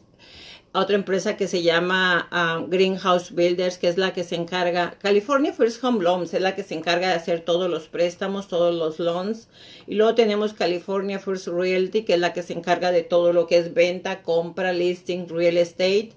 otra 0.74 0.96
empresa 0.96 1.36
que 1.36 1.46
se 1.46 1.62
llama 1.62 2.26
ah, 2.32 2.64
Greenhouse 2.66 3.32
Builders, 3.32 3.78
que 3.78 3.88
es 3.88 3.96
la 3.96 4.12
que 4.12 4.24
se 4.24 4.34
encarga, 4.34 4.96
California 5.00 5.52
First 5.52 5.82
Home 5.84 6.02
Loans 6.02 6.34
es 6.34 6.40
la 6.40 6.56
que 6.56 6.64
se 6.64 6.74
encarga 6.74 7.08
de 7.08 7.14
hacer 7.14 7.40
todos 7.40 7.70
los 7.70 7.86
préstamos, 7.86 8.48
todos 8.48 8.74
los 8.74 8.98
loans. 8.98 9.48
Y 9.86 9.94
luego 9.94 10.16
tenemos 10.16 10.52
California 10.52 11.20
First 11.20 11.46
Realty, 11.46 12.02
que 12.02 12.14
es 12.14 12.20
la 12.20 12.32
que 12.32 12.42
se 12.42 12.54
encarga 12.54 12.90
de 12.90 13.02
todo 13.02 13.32
lo 13.32 13.46
que 13.46 13.58
es 13.58 13.72
venta, 13.72 14.22
compra, 14.22 14.72
listing, 14.72 15.28
real 15.28 15.58
estate. 15.58 16.10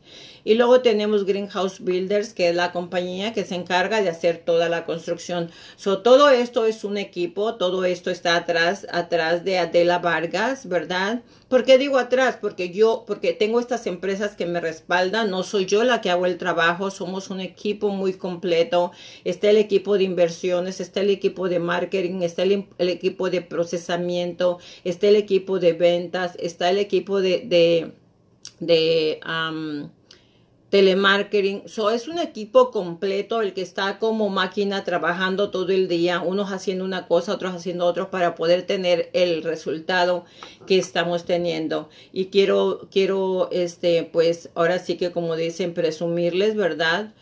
Y 0.48 0.56
luego 0.56 0.80
tenemos 0.80 1.26
Greenhouse 1.26 1.82
Builders, 1.82 2.34
que 2.34 2.48
es 2.48 2.56
la 2.56 2.72
compañía 2.72 3.34
que 3.34 3.44
se 3.44 3.56
encarga 3.56 4.02
de 4.02 4.08
hacer 4.08 4.38
toda 4.46 4.70
la 4.70 4.86
construcción. 4.86 5.52
So, 5.76 5.98
todo 5.98 6.30
esto 6.30 6.66
es 6.66 6.86
un 6.86 6.96
equipo, 6.96 7.56
todo 7.56 7.84
esto 7.84 8.12
está 8.12 8.38
atrás, 8.38 8.88
atrás 8.90 9.44
de 9.44 9.58
Adela 9.58 10.00
Vargas, 10.00 10.70
¿verdad? 10.70 11.22
¿Por 11.50 11.66
qué 11.66 11.78
digo 11.78 11.98
atrás? 11.98 12.38
Porque 12.40 12.70
yo, 12.70 13.04
porque 13.06 13.34
tengo 13.34 13.60
estas 13.60 13.88
empresas 13.88 14.38
que 14.38 14.46
me 14.46 14.62
respaldan, 14.62 15.30
no 15.32 15.44
soy 15.44 15.66
yo 15.66 15.84
la 15.84 16.00
que 16.00 16.12
hago 16.12 16.26
el 16.26 16.38
trabajo, 16.38 16.92
somos 16.92 17.30
un 17.30 17.42
equipo 17.42 17.90
muy 17.90 18.14
completo. 18.14 18.94
Está 19.26 19.50
el 19.50 19.58
equipo 19.58 19.98
de 19.98 20.06
inversiones, 20.06 20.80
está 20.80 21.02
el 21.02 21.10
equipo 21.10 21.50
de 21.50 21.60
marketing, 21.60 22.22
está 22.22 22.44
el, 22.44 22.66
equipo 22.78 23.30
de 23.30 23.42
procesamiento, 23.42 24.60
está 24.86 25.10
el 25.10 25.18
equipo 25.18 25.60
de 25.60 25.74
ventas, 25.74 26.38
está 26.40 26.70
el 26.70 26.78
equipo 26.78 27.20
de, 27.20 27.44
de, 27.46 27.92
de 28.62 29.20
telemarketing. 30.70 31.64
So, 31.68 31.90
es 31.90 32.08
un 32.08 32.20
equipo 32.20 32.72
completo 32.72 33.42
el 33.42 33.54
que 33.54 33.62
está 33.62 34.00
como 34.00 34.30
máquina 34.30 34.84
trabajando 34.84 35.50
todo 35.50 35.70
el 35.72 35.88
día, 35.88 36.20
unos 36.20 36.52
haciendo 36.52 36.84
una 36.84 37.08
cosa, 37.08 37.34
otros 37.34 37.56
haciendo 37.56 37.86
otros 37.86 38.08
para 38.10 38.36
poder 38.36 38.64
tener 38.64 39.10
el 39.14 39.44
resultado 39.44 40.26
que 40.66 40.78
estamos 40.78 41.26
teniendo. 41.26 41.90
Y 42.12 42.26
quiero, 42.26 42.88
quiero, 42.92 43.50
este, 43.52 44.04
pues 44.04 44.50
ahora 44.56 44.80
sí 44.80 44.98
que 44.98 45.12
como 45.12 45.36
dicen, 45.36 45.74
presumirles, 45.74 46.56
¿verdad? 46.56 47.14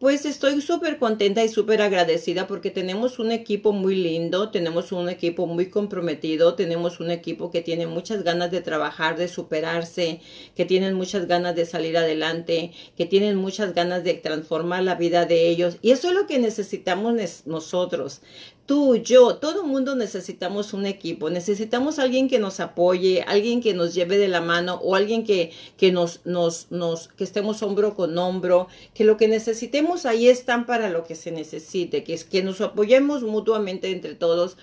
Pues 0.00 0.24
estoy 0.24 0.62
súper 0.62 0.96
contenta 0.96 1.44
y 1.44 1.50
súper 1.50 1.82
agradecida 1.82 2.46
porque 2.46 2.70
tenemos 2.70 3.18
un 3.18 3.32
equipo 3.32 3.72
muy 3.72 3.94
lindo, 3.94 4.50
tenemos 4.50 4.92
un 4.92 5.10
equipo 5.10 5.46
muy 5.46 5.68
comprometido, 5.68 6.54
tenemos 6.54 7.00
un 7.00 7.10
equipo 7.10 7.50
que 7.50 7.60
tiene 7.60 7.86
muchas 7.86 8.24
ganas 8.24 8.50
de 8.50 8.62
trabajar, 8.62 9.18
de 9.18 9.28
superarse, 9.28 10.22
que 10.56 10.64
tienen 10.64 10.94
muchas 10.94 11.26
ganas 11.26 11.54
de 11.54 11.66
salir 11.66 11.98
adelante, 11.98 12.72
que 12.96 13.04
tienen 13.04 13.36
muchas 13.36 13.74
ganas 13.74 14.02
de 14.02 14.14
transformar 14.14 14.84
la 14.84 14.94
vida 14.94 15.26
de 15.26 15.50
ellos. 15.50 15.76
Y 15.82 15.90
eso 15.90 16.08
es 16.08 16.14
lo 16.14 16.26
que 16.26 16.38
necesitamos 16.38 17.44
nosotros 17.44 18.22
tú, 18.70 18.94
yo, 18.94 19.34
todo 19.34 19.64
mundo 19.64 19.96
necesitamos 19.96 20.74
un 20.74 20.86
equipo, 20.86 21.28
necesitamos 21.28 21.98
alguien 21.98 22.28
que 22.28 22.38
nos 22.38 22.60
apoye, 22.60 23.24
alguien 23.26 23.60
que 23.60 23.74
nos 23.74 23.94
lleve 23.94 24.16
de 24.16 24.28
la 24.28 24.40
mano 24.40 24.76
o 24.84 24.94
alguien 24.94 25.24
que, 25.24 25.50
que 25.76 25.90
nos, 25.90 26.20
nos, 26.24 26.70
nos, 26.70 27.08
que 27.08 27.24
estemos 27.24 27.64
hombro 27.64 27.96
con 27.96 28.16
hombro, 28.16 28.68
que 28.94 29.02
lo 29.02 29.16
que 29.16 29.26
necesitemos 29.26 30.06
ahí 30.06 30.28
están 30.28 30.66
para 30.66 30.88
lo 30.88 31.02
que 31.02 31.16
se 31.16 31.32
necesite, 31.32 32.04
que 32.04 32.14
es 32.14 32.22
que 32.22 32.44
nos 32.44 32.60
apoyemos 32.60 33.24
mutuamente 33.24 33.90
entre 33.90 34.14
todos 34.14 34.56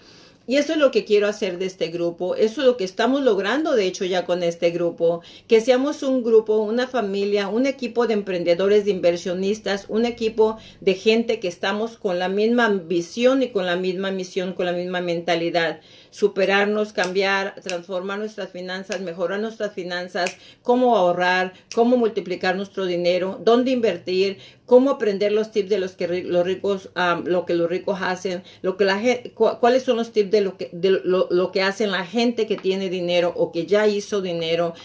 y 0.47 0.55
eso 0.55 0.73
es 0.73 0.79
lo 0.79 0.91
que 0.91 1.05
quiero 1.05 1.27
hacer 1.27 1.59
de 1.59 1.65
este 1.65 1.89
grupo, 1.89 2.35
eso 2.35 2.61
es 2.61 2.67
lo 2.67 2.77
que 2.77 2.85
estamos 2.85 3.21
logrando 3.21 3.75
de 3.75 3.85
hecho 3.85 4.05
ya 4.05 4.25
con 4.25 4.43
este 4.43 4.71
grupo, 4.71 5.21
que 5.47 5.61
seamos 5.61 6.03
un 6.03 6.23
grupo, 6.23 6.57
una 6.57 6.87
familia, 6.87 7.49
un 7.49 7.65
equipo 7.65 8.07
de 8.07 8.13
emprendedores, 8.13 8.85
de 8.85 8.91
inversionistas, 8.91 9.85
un 9.89 10.05
equipo 10.05 10.57
de 10.79 10.93
gente 10.95 11.39
que 11.39 11.49
estamos 11.49 11.97
con 11.97 12.17
la 12.17 12.29
misma 12.29 12.69
visión 12.69 13.43
y 13.43 13.49
con 13.49 13.65
la 13.65 13.75
misma 13.75 14.11
misión, 14.11 14.53
con 14.53 14.65
la 14.65 14.71
misma 14.71 15.01
mentalidad. 15.01 15.81
Superarnos, 16.09 16.93
cambiar, 16.93 17.55
transformar 17.61 18.17
nuestras 18.17 18.49
finanzas, 18.49 19.01
mejorar 19.01 19.39
nuestras 19.39 19.73
finanzas, 19.73 20.35
cómo 20.63 20.95
ahorrar, 20.95 21.53
cómo 21.75 21.97
multiplicar 21.97 22.55
nuestro 22.55 22.85
dinero, 22.85 23.39
dónde 23.43 23.71
invertir, 23.71 24.37
cómo 24.67 24.91
aprender 24.91 25.31
los 25.31 25.51
tips 25.51 25.69
de 25.69 25.79
los 25.79 25.93
que 25.93 26.23
los 26.23 26.45
ricos, 26.45 26.89
lo 27.23 27.45
que 27.47 27.55
los 27.55 27.67
ricos 27.67 27.99
hacen, 28.01 28.43
lo 28.61 28.77
que 28.77 28.85
la 28.85 28.99
gente, 28.99 29.31
cuáles 29.31 29.81
son 29.81 29.95
los 29.95 30.11
tips 30.11 30.29
de 30.29 30.41
lo 30.41 30.57
que 30.57 30.69
de 30.71 30.91
lo, 30.91 31.51
que 31.51 31.63
hacen 31.63 31.89
la 31.89 32.05
gente 32.05 32.45
que 32.45 32.57
tiene 32.57 32.89
dinero 32.89 33.33
o 33.35 33.51
que 33.51 33.65
ya 33.65 33.87
hizo 33.87 34.21
dinero. 34.21 34.75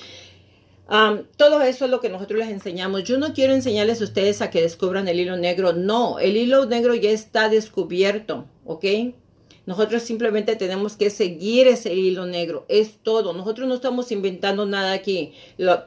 todo 1.36 1.62
eso 1.62 1.84
es 1.84 1.90
lo 1.90 2.00
que 2.00 2.08
nosotros 2.08 2.38
les 2.38 2.48
enseñamos. 2.48 3.04
Yo 3.04 3.18
no 3.18 3.34
quiero 3.34 3.52
enseñarles 3.52 4.00
a 4.00 4.04
ustedes 4.04 4.40
a 4.40 4.50
que 4.50 4.62
descubran 4.62 5.08
el 5.08 5.20
hilo 5.20 5.36
negro. 5.36 5.72
No, 5.72 6.20
el 6.20 6.36
hilo 6.36 6.64
negro 6.66 6.94
ya 6.94 7.10
está 7.10 7.48
descubierto, 7.48 8.46
¿ok? 8.64 8.84
Nosotros 9.64 10.02
simplemente 10.02 10.56
tenemos 10.56 10.96
que 10.96 11.08
seguir 11.08 11.68
ese 11.68 11.94
hilo 11.94 12.26
negro. 12.26 12.64
Es 12.68 12.96
todo. 13.00 13.32
Nosotros 13.32 13.68
no 13.68 13.74
estamos 13.74 14.10
inventando 14.10 14.66
nada 14.66 14.92
aquí. 14.92 15.34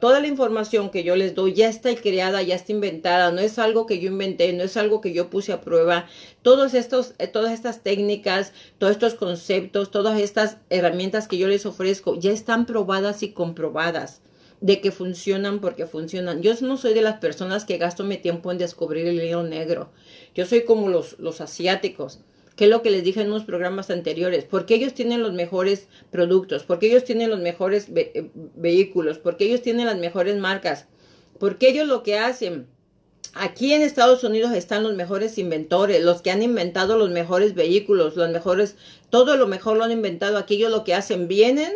toda 0.00 0.20
la 0.20 0.28
información 0.28 0.88
que 0.88 1.04
yo 1.04 1.14
les 1.14 1.34
doy 1.34 1.52
ya 1.52 1.68
está 1.68 1.94
creada, 1.94 2.40
ya 2.40 2.54
está 2.54 2.72
inventada. 2.72 3.30
No 3.32 3.40
es 3.40 3.58
algo 3.58 3.84
que 3.84 3.98
yo 3.98 4.08
inventé, 4.08 4.52
no 4.54 4.64
es 4.64 4.78
algo 4.78 5.02
que 5.02 5.12
yo 5.12 5.28
puse 5.28 5.52
a 5.52 5.60
prueba. 5.60 6.06
Todos 6.40 6.72
estos, 6.72 7.12
eh, 7.18 7.26
todas 7.26 7.52
estas 7.52 7.82
técnicas, 7.82 8.54
todos 8.78 8.92
estos 8.92 9.14
conceptos, 9.14 9.90
todas 9.90 10.18
estas 10.20 10.56
herramientas 10.70 11.28
que 11.28 11.36
yo 11.36 11.46
les 11.46 11.66
ofrezco 11.66 12.18
ya 12.18 12.30
están 12.30 12.64
probadas 12.64 13.22
y 13.22 13.32
comprobadas 13.32 14.22
de 14.62 14.80
que 14.80 14.90
funcionan 14.90 15.60
porque 15.60 15.86
funcionan. 15.86 16.40
Yo 16.40 16.54
no 16.62 16.78
soy 16.78 16.94
de 16.94 17.02
las 17.02 17.18
personas 17.18 17.66
que 17.66 17.76
gasto 17.76 18.04
mi 18.04 18.16
tiempo 18.16 18.50
en 18.50 18.56
descubrir 18.56 19.06
el 19.06 19.22
hilo 19.22 19.42
negro. 19.42 19.90
Yo 20.34 20.46
soy 20.46 20.64
como 20.64 20.88
los, 20.88 21.18
los 21.18 21.42
asiáticos 21.42 22.20
que 22.56 22.64
es 22.64 22.70
lo 22.70 22.82
que 22.82 22.90
les 22.90 23.04
dije 23.04 23.20
en 23.20 23.28
unos 23.28 23.44
programas 23.44 23.90
anteriores, 23.90 24.44
porque 24.44 24.74
ellos 24.74 24.94
tienen 24.94 25.22
los 25.22 25.34
mejores 25.34 25.88
productos, 26.10 26.64
porque 26.64 26.86
ellos 26.86 27.04
tienen 27.04 27.30
los 27.30 27.40
mejores 27.40 27.88
eh, 27.94 28.30
vehículos, 28.34 29.18
porque 29.18 29.44
ellos 29.44 29.62
tienen 29.62 29.86
las 29.86 29.98
mejores 29.98 30.38
marcas, 30.38 30.86
porque 31.38 31.68
ellos 31.68 31.86
lo 31.86 32.02
que 32.02 32.18
hacen, 32.18 32.66
aquí 33.34 33.74
en 33.74 33.82
Estados 33.82 34.24
Unidos 34.24 34.52
están 34.52 34.82
los 34.82 34.94
mejores 34.94 35.36
inventores, 35.36 36.02
los 36.02 36.22
que 36.22 36.30
han 36.30 36.42
inventado 36.42 36.96
los 36.96 37.10
mejores 37.10 37.54
vehículos, 37.54 38.16
los 38.16 38.30
mejores, 38.30 38.76
todo 39.10 39.36
lo 39.36 39.46
mejor 39.46 39.76
lo 39.76 39.84
han 39.84 39.92
inventado, 39.92 40.38
aquí 40.38 40.56
ellos 40.56 40.70
lo 40.70 40.82
que 40.82 40.94
hacen, 40.94 41.28
vienen, 41.28 41.72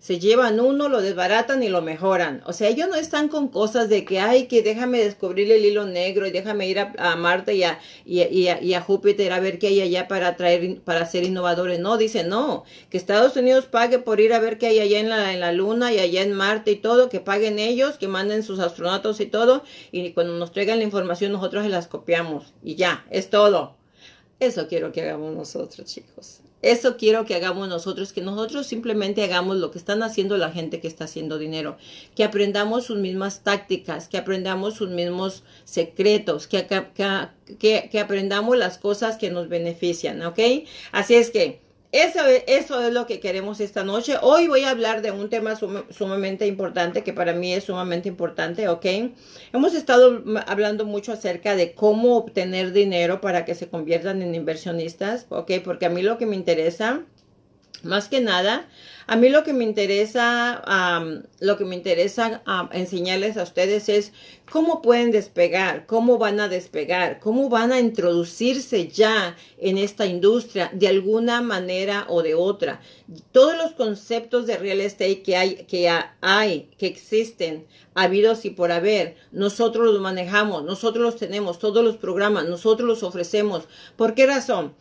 se 0.00 0.18
llevan 0.18 0.60
uno, 0.60 0.88
lo 0.88 1.02
desbaratan 1.02 1.62
y 1.62 1.68
lo 1.68 1.82
mejoran. 1.82 2.42
O 2.46 2.54
sea, 2.54 2.68
ellos 2.68 2.88
no 2.88 2.96
están 2.96 3.28
con 3.28 3.48
cosas 3.48 3.90
de 3.90 4.06
que, 4.06 4.18
ay, 4.18 4.46
que 4.46 4.62
déjame 4.62 4.98
descubrir 4.98 5.52
el 5.52 5.62
hilo 5.62 5.84
negro 5.84 6.26
y 6.26 6.30
déjame 6.30 6.68
ir 6.68 6.78
a, 6.78 7.16
Marte 7.16 7.54
y 7.54 7.64
a, 7.64 7.78
y, 8.06 8.72
a, 8.72 8.80
Júpiter 8.80 9.30
a 9.32 9.40
ver 9.40 9.58
qué 9.58 9.66
hay 9.66 9.82
allá 9.82 10.08
para 10.08 10.36
traer, 10.36 10.80
para 10.80 11.04
ser 11.04 11.24
innovadores. 11.24 11.80
No, 11.80 11.98
dice 11.98 12.24
no, 12.24 12.64
que 12.88 12.96
Estados 12.96 13.36
Unidos 13.36 13.66
pague 13.66 13.98
por 13.98 14.20
ir 14.20 14.32
a 14.32 14.40
ver 14.40 14.56
qué 14.56 14.68
hay 14.68 14.80
allá 14.80 15.00
en 15.00 15.10
la, 15.10 15.34
en 15.34 15.40
la 15.40 15.52
Luna 15.52 15.92
y 15.92 15.98
allá 15.98 16.22
en 16.22 16.32
Marte 16.32 16.70
y 16.70 16.76
todo, 16.76 17.10
que 17.10 17.20
paguen 17.20 17.58
ellos, 17.58 17.98
que 17.98 18.08
manden 18.08 18.42
sus 18.42 18.58
astronautas 18.58 19.20
y 19.20 19.26
todo, 19.26 19.64
y 19.92 20.12
cuando 20.12 20.32
nos 20.38 20.50
traigan 20.50 20.78
la 20.78 20.84
información 20.84 21.32
nosotros 21.32 21.66
las 21.66 21.88
copiamos. 21.88 22.54
Y 22.62 22.76
ya, 22.76 23.04
es 23.10 23.28
todo. 23.28 23.76
Eso 24.38 24.66
quiero 24.66 24.92
que 24.92 25.02
hagamos 25.02 25.36
nosotros, 25.36 25.86
chicos. 25.86 26.39
Eso 26.62 26.96
quiero 26.96 27.24
que 27.24 27.34
hagamos 27.34 27.68
nosotros, 27.68 28.12
que 28.12 28.20
nosotros 28.20 28.66
simplemente 28.66 29.24
hagamos 29.24 29.56
lo 29.56 29.70
que 29.70 29.78
están 29.78 30.02
haciendo 30.02 30.36
la 30.36 30.50
gente 30.50 30.80
que 30.80 30.88
está 30.88 31.04
haciendo 31.04 31.38
dinero, 31.38 31.78
que 32.14 32.24
aprendamos 32.24 32.84
sus 32.84 32.98
mismas 32.98 33.42
tácticas, 33.42 34.08
que 34.08 34.18
aprendamos 34.18 34.74
sus 34.74 34.90
mismos 34.90 35.42
secretos, 35.64 36.46
que, 36.46 36.66
que, 37.58 38.00
aprendamos 38.00 38.58
las 38.58 38.78
cosas 38.78 39.16
que 39.16 39.30
nos 39.30 39.48
benefician, 39.48 40.22
¿ok? 40.22 40.38
Así 40.92 41.14
es 41.14 41.30
que 41.30 41.60
eso, 41.92 42.20
eso 42.46 42.80
es 42.82 42.92
lo 42.92 43.06
que 43.06 43.18
queremos 43.18 43.60
esta 43.60 43.82
noche. 43.82 44.16
Hoy 44.22 44.46
voy 44.46 44.62
a 44.62 44.70
hablar 44.70 45.02
de 45.02 45.10
un 45.10 45.28
tema 45.28 45.58
sumamente 45.90 46.46
importante, 46.46 47.02
que 47.02 47.12
para 47.12 47.32
mí 47.32 47.52
es 47.52 47.64
sumamente 47.64 48.08
importante, 48.08 48.68
¿ok? 48.68 48.86
Hemos 49.52 49.74
estado 49.74 50.22
hablando 50.46 50.84
mucho 50.84 51.12
acerca 51.12 51.56
de 51.56 51.74
cómo 51.74 52.16
obtener 52.16 52.72
dinero 52.72 53.20
para 53.20 53.44
que 53.44 53.56
se 53.56 53.68
conviertan 53.68 54.22
en 54.22 54.34
inversionistas, 54.34 55.26
¿ok? 55.30 55.52
Porque 55.64 55.86
a 55.86 55.90
mí 55.90 56.02
lo 56.02 56.16
que 56.16 56.26
me 56.26 56.36
interesa, 56.36 57.02
más 57.82 58.08
que 58.08 58.20
nada, 58.20 58.66
a 59.10 59.16
mí 59.16 59.28
lo 59.28 59.42
que 59.42 59.52
me 59.52 59.64
interesa, 59.64 60.62
lo 61.40 61.58
que 61.58 61.64
me 61.64 61.74
interesa 61.74 62.42
enseñarles 62.70 63.36
a 63.36 63.42
ustedes 63.42 63.88
es 63.88 64.12
cómo 64.48 64.82
pueden 64.82 65.10
despegar, 65.10 65.86
cómo 65.86 66.16
van 66.16 66.38
a 66.38 66.48
despegar, 66.48 67.18
cómo 67.18 67.48
van 67.48 67.72
a 67.72 67.80
introducirse 67.80 68.86
ya 68.86 69.36
en 69.58 69.78
esta 69.78 70.06
industria 70.06 70.70
de 70.72 70.86
alguna 70.86 71.42
manera 71.42 72.06
o 72.08 72.22
de 72.22 72.34
otra. 72.36 72.82
Todos 73.32 73.56
los 73.56 73.72
conceptos 73.72 74.46
de 74.46 74.58
real 74.58 74.80
estate 74.80 75.22
que 75.22 75.36
hay, 75.36 75.64
que 75.64 75.90
hay, 76.20 76.70
que 76.78 76.86
existen, 76.86 77.66
habidos 77.94 78.44
y 78.44 78.50
por 78.50 78.70
haber, 78.70 79.16
nosotros 79.32 79.86
los 79.86 80.00
manejamos, 80.00 80.62
nosotros 80.62 81.02
los 81.02 81.16
tenemos, 81.16 81.58
todos 81.58 81.84
los 81.84 81.96
programas, 81.96 82.46
nosotros 82.46 82.88
los 82.88 83.02
ofrecemos. 83.02 83.64
¿Por 83.96 84.14
qué 84.14 84.26
razón? 84.26 84.72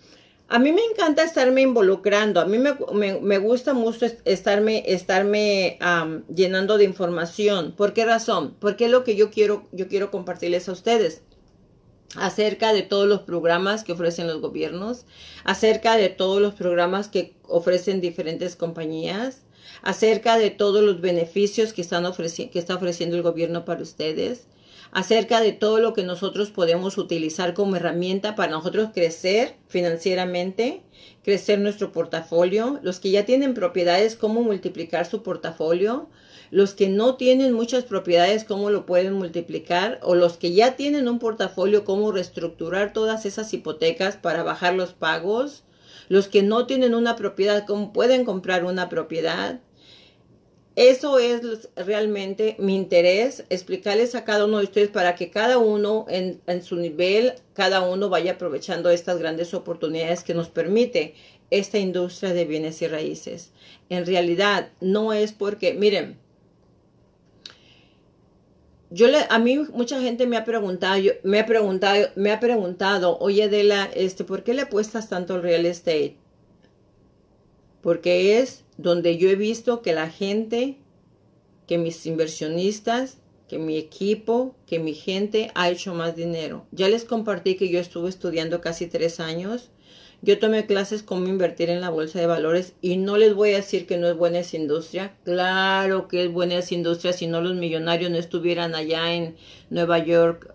A 0.51 0.57
mí 0.57 0.71
me 0.71 0.81
encanta 0.81 1.23
estarme 1.23 1.61
involucrando, 1.61 2.39
a 2.41 2.45
mí 2.45 2.57
me, 2.57 3.37
gusta 3.37 3.75
mucho 3.75 4.07
estarme, 4.25 4.83
estarme 4.87 5.77
llenando 6.33 6.79
de 6.79 6.85
información. 6.85 7.73
¿Por 7.73 7.93
qué 7.93 8.03
razón? 8.03 8.55
Porque 8.59 8.85
es 8.85 8.91
lo 8.91 9.03
que 9.03 9.15
yo 9.15 9.29
quiero, 9.29 9.67
yo 9.71 9.87
quiero 9.87 10.09
compartirles 10.09 10.67
a 10.67 10.71
ustedes 10.71 11.21
acerca 12.15 12.73
de 12.73 12.81
todos 12.81 13.07
los 13.07 13.21
programas 13.21 13.83
que 13.83 13.91
ofrecen 13.91 14.25
los 14.25 14.41
gobiernos, 14.41 15.05
acerca 15.43 15.97
de 15.97 16.09
todos 16.09 16.41
los 16.41 16.55
programas 16.55 17.09
que 17.09 17.35
ofrecen 17.43 18.01
diferentes 18.01 18.55
compañías, 18.55 19.43
acerca 19.83 20.39
de 20.39 20.49
todos 20.49 20.83
los 20.83 20.99
beneficios 20.99 21.73
que, 21.73 21.81
están 21.81 22.11
que 22.11 22.59
está 22.59 22.73
ofreciendo 22.75 23.15
el 23.15 23.21
gobierno 23.21 23.65
para 23.65 23.83
ustedes, 23.83 24.47
acerca 24.91 25.41
de 25.41 25.51
todo 25.51 25.79
lo 25.79 25.93
que 25.93 26.03
nosotros 26.03 26.49
podemos 26.49 26.97
utilizar 26.97 27.53
como 27.53 27.75
herramienta 27.75 28.35
para 28.35 28.51
nosotros 28.51 28.89
crecer 28.93 29.55
financieramente, 29.67 30.81
crecer 31.23 31.59
nuestro 31.59 31.91
portafolio, 31.91 32.79
los 32.81 32.99
que 32.99 33.11
ya 33.11 33.25
tienen 33.25 33.53
propiedades, 33.53 34.15
cómo 34.15 34.41
multiplicar 34.41 35.05
su 35.05 35.21
portafolio, 35.21 36.09
los 36.51 36.73
que 36.73 36.89
no 36.89 37.15
tienen 37.15 37.53
muchas 37.53 37.83
propiedades, 37.83 38.43
cómo 38.43 38.71
lo 38.71 38.85
pueden 38.85 39.13
multiplicar, 39.13 39.99
o 40.01 40.15
los 40.15 40.37
que 40.37 40.53
ya 40.53 40.75
tienen 40.75 41.07
un 41.07 41.19
portafolio, 41.19 41.85
cómo 41.85 42.11
reestructurar 42.11 42.93
todas 42.93 43.25
esas 43.25 43.53
hipotecas 43.53 44.17
para 44.17 44.43
bajar 44.43 44.73
los 44.73 44.93
pagos, 44.93 45.63
los 46.07 46.27
que 46.27 46.41
no 46.41 46.65
tienen 46.65 46.95
una 46.95 47.15
propiedad, 47.15 47.65
cómo 47.67 47.93
pueden 47.93 48.25
comprar 48.25 48.65
una 48.65 48.89
propiedad, 48.89 49.59
eso 50.79 51.19
es 51.19 51.67
realmente 51.75 52.55
mi 52.57 52.73
interés, 52.73 53.43
explicarles 53.49 54.15
a 54.15 54.23
cada 54.23 54.45
uno 54.45 54.59
de 54.59 54.63
ustedes 54.63 54.87
para 54.87 55.13
que 55.13 55.29
cada 55.29 55.57
uno 55.57 56.05
en, 56.07 56.39
su 56.63 56.77
nivel, 56.77 57.33
cada 57.51 57.81
uno 57.81 58.07
vaya 58.07 58.31
aprovechando 58.31 58.89
estas 58.89 59.19
grandes 59.19 59.53
oportunidades 59.53 60.23
que 60.23 60.33
nos 60.33 60.47
permite 60.47 61.15
esta 61.51 61.79
industria 61.79 62.31
de 62.31 62.45
bienes 62.45 62.81
y 62.81 62.87
raíces. 62.87 63.51
En 63.89 64.05
realidad, 64.05 64.69
no 64.79 65.11
es 65.11 65.33
porque, 65.33 65.73
miren, 65.73 66.17
yo 68.89 69.07
le, 69.07 69.17
a 69.29 69.37
mí 69.37 69.57
mucha 69.73 69.99
gente 69.99 70.27
me 70.27 70.37
ha 70.37 70.45
preguntado, 70.45 70.97
me 71.23 71.41
ha 71.41 71.45
preguntado, 71.45 72.07
me 72.15 72.31
ha 72.31 72.39
preguntado, 72.39 73.17
oye 73.19 73.43
Adela, 73.43 73.89
este, 73.95 74.23
¿por 74.23 74.45
qué 74.45 74.53
le 74.53 74.61
apuestas 74.61 75.09
tanto 75.09 75.33
al 75.33 75.43
real 75.43 75.65
estate? 75.65 76.15
Porque 77.81 78.39
es 78.39 78.63
donde 78.79 79.17
yo 79.17 79.29
he 79.29 79.35
visto 79.35 79.81
que 79.81 79.91
la 79.91 80.09
gente, 80.09 80.77
que 81.67 81.77
mis 81.77 82.05
inversionistas, 82.05 83.17
que 83.49 83.59
mi 83.59 83.75
equipo, 83.75 84.55
que 84.65 84.79
mi 84.79 84.93
gente 84.93 85.51
ha 85.53 85.69
hecho 85.69 85.93
más 85.93 86.15
dinero. 86.15 86.65
Ya 86.71 86.87
les 86.87 87.03
compartí 87.03 87.55
que 87.55 87.67
yo 87.67 87.81
estuve 87.81 88.07
estudiando 88.07 88.61
casi 88.61 88.87
tres 88.87 89.19
años. 89.19 89.69
Yo 90.21 90.39
tomé 90.39 90.65
clases 90.65 91.03
cómo 91.03 91.27
invertir 91.27 91.69
en 91.69 91.81
la 91.81 91.89
bolsa 91.89 92.19
de 92.19 92.25
valores 92.25 92.73
y 92.81 92.95
no 92.95 93.17
les 93.17 93.33
voy 93.33 93.51
a 93.51 93.57
decir 93.57 93.85
que 93.85 93.97
no 93.97 94.07
es 94.07 94.15
buena 94.15 94.39
esa 94.39 94.55
industria. 94.55 95.13
Claro 95.25 96.07
que 96.07 96.23
es 96.23 96.31
buena 96.31 96.55
esa 96.55 96.73
industria 96.73 97.11
si 97.11 97.27
no 97.27 97.41
los 97.41 97.55
millonarios 97.55 98.11
no 98.11 98.17
estuvieran 98.17 98.75
allá 98.75 99.13
en 99.13 99.35
Nueva 99.69 99.99
York 99.99 100.53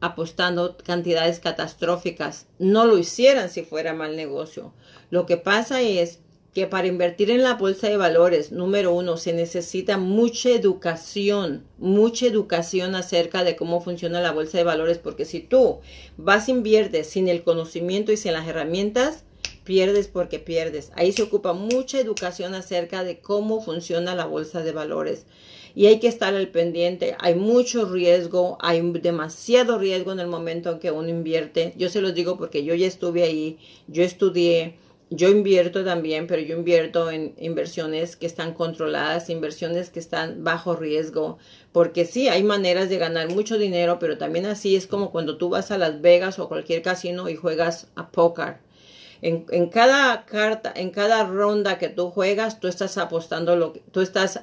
apostando 0.00 0.76
cantidades 0.84 1.40
catastróficas. 1.40 2.46
No 2.58 2.84
lo 2.84 2.98
hicieran 2.98 3.48
si 3.48 3.62
fuera 3.62 3.94
mal 3.94 4.16
negocio. 4.16 4.74
Lo 5.08 5.24
que 5.24 5.38
pasa 5.38 5.80
es 5.80 6.20
que 6.56 6.66
para 6.66 6.86
invertir 6.86 7.30
en 7.30 7.42
la 7.42 7.56
bolsa 7.56 7.86
de 7.86 7.98
valores, 7.98 8.50
número 8.50 8.94
uno, 8.94 9.18
se 9.18 9.34
necesita 9.34 9.98
mucha 9.98 10.48
educación, 10.48 11.66
mucha 11.76 12.24
educación 12.24 12.94
acerca 12.94 13.44
de 13.44 13.56
cómo 13.56 13.82
funciona 13.82 14.22
la 14.22 14.32
bolsa 14.32 14.56
de 14.56 14.64
valores, 14.64 14.96
porque 14.96 15.26
si 15.26 15.40
tú 15.40 15.80
vas 16.16 16.48
a 16.48 16.52
invertir 16.52 17.04
sin 17.04 17.28
el 17.28 17.44
conocimiento 17.44 18.10
y 18.10 18.16
sin 18.16 18.32
las 18.32 18.48
herramientas, 18.48 19.24
pierdes 19.64 20.08
porque 20.08 20.38
pierdes. 20.38 20.92
Ahí 20.94 21.12
se 21.12 21.24
ocupa 21.24 21.52
mucha 21.52 22.00
educación 22.00 22.54
acerca 22.54 23.04
de 23.04 23.18
cómo 23.18 23.60
funciona 23.60 24.14
la 24.14 24.24
bolsa 24.24 24.62
de 24.62 24.72
valores. 24.72 25.26
Y 25.74 25.88
hay 25.88 26.00
que 26.00 26.08
estar 26.08 26.34
al 26.34 26.48
pendiente. 26.48 27.16
Hay 27.18 27.34
mucho 27.34 27.84
riesgo, 27.84 28.56
hay 28.62 28.80
demasiado 28.92 29.78
riesgo 29.78 30.10
en 30.12 30.20
el 30.20 30.28
momento 30.28 30.72
en 30.72 30.78
que 30.78 30.90
uno 30.90 31.10
invierte. 31.10 31.74
Yo 31.76 31.90
se 31.90 32.00
los 32.00 32.14
digo 32.14 32.38
porque 32.38 32.64
yo 32.64 32.74
ya 32.74 32.86
estuve 32.86 33.24
ahí, 33.24 33.58
yo 33.88 34.02
estudié, 34.02 34.78
yo 35.10 35.28
invierto 35.28 35.84
también, 35.84 36.26
pero 36.26 36.42
yo 36.42 36.56
invierto 36.56 37.10
en 37.10 37.34
inversiones 37.38 38.16
que 38.16 38.26
están 38.26 38.54
controladas, 38.54 39.30
inversiones 39.30 39.90
que 39.90 40.00
están 40.00 40.42
bajo 40.42 40.74
riesgo, 40.74 41.38
porque 41.70 42.04
sí, 42.04 42.28
hay 42.28 42.42
maneras 42.42 42.88
de 42.88 42.98
ganar 42.98 43.28
mucho 43.28 43.56
dinero, 43.56 43.98
pero 44.00 44.18
también 44.18 44.46
así 44.46 44.74
es 44.74 44.86
como 44.88 45.12
cuando 45.12 45.36
tú 45.36 45.48
vas 45.48 45.70
a 45.70 45.78
Las 45.78 46.00
Vegas 46.00 46.38
o 46.38 46.48
cualquier 46.48 46.82
casino 46.82 47.28
y 47.28 47.36
juegas 47.36 47.88
a 47.94 48.10
póker. 48.10 48.58
En, 49.22 49.46
en, 49.50 49.68
cada 49.68 50.26
carta, 50.26 50.72
en 50.74 50.90
cada 50.90 51.24
ronda 51.24 51.78
que 51.78 51.88
tú 51.88 52.10
juegas, 52.10 52.58
tú 52.58 52.66
estás 52.66 52.98
apostando 52.98 53.54
lo 53.56 53.72
que, 53.72 53.80
tú 53.92 54.00
estás 54.00 54.40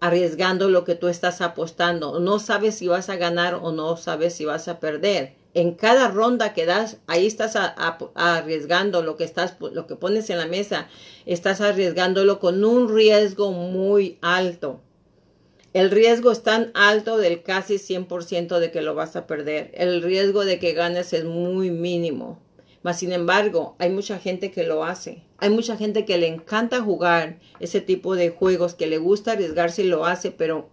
arriesgando 0.00 0.68
lo 0.68 0.84
que 0.84 0.96
tú 0.96 1.08
estás 1.08 1.40
apostando. 1.40 2.20
No 2.20 2.38
sabes 2.38 2.76
si 2.76 2.88
vas 2.88 3.08
a 3.08 3.16
ganar 3.16 3.54
o 3.54 3.72
no 3.72 3.96
sabes 3.96 4.34
si 4.34 4.44
vas 4.44 4.68
a 4.68 4.80
perder 4.80 5.41
en 5.54 5.74
cada 5.74 6.08
ronda 6.08 6.54
que 6.54 6.66
das, 6.66 6.98
ahí 7.06 7.26
estás 7.26 7.56
arriesgando 7.56 9.02
lo 9.02 9.16
que 9.16 9.24
estás, 9.24 9.56
lo 9.60 9.86
que 9.86 9.96
pones 9.96 10.30
en 10.30 10.38
la 10.38 10.46
mesa, 10.46 10.88
estás 11.26 11.60
arriesgándolo 11.60 12.38
con 12.38 12.64
un 12.64 12.94
riesgo 12.94 13.52
muy 13.52 14.18
alto. 14.22 14.80
El 15.74 15.90
riesgo 15.90 16.32
es 16.32 16.42
tan 16.42 16.70
alto 16.74 17.16
del 17.16 17.42
casi 17.42 17.76
100% 17.76 18.58
de 18.58 18.70
que 18.70 18.82
lo 18.82 18.94
vas 18.94 19.16
a 19.16 19.26
perder. 19.26 19.70
El 19.74 20.02
riesgo 20.02 20.44
de 20.44 20.58
que 20.58 20.72
ganes 20.74 21.14
es 21.14 21.24
muy 21.24 21.70
mínimo. 21.70 22.38
Mas, 22.82 22.98
sin 22.98 23.12
embargo, 23.12 23.76
hay 23.78 23.88
mucha 23.88 24.18
gente 24.18 24.50
que 24.50 24.64
lo 24.64 24.84
hace. 24.84 25.22
Hay 25.38 25.50
mucha 25.50 25.76
gente 25.76 26.04
que 26.04 26.18
le 26.18 26.26
encanta 26.26 26.82
jugar 26.82 27.38
ese 27.58 27.80
tipo 27.80 28.16
de 28.16 28.28
juegos, 28.30 28.74
que 28.74 28.86
le 28.86 28.98
gusta 28.98 29.32
arriesgarse 29.32 29.82
y 29.82 29.88
lo 29.88 30.04
hace, 30.04 30.30
pero 30.30 30.68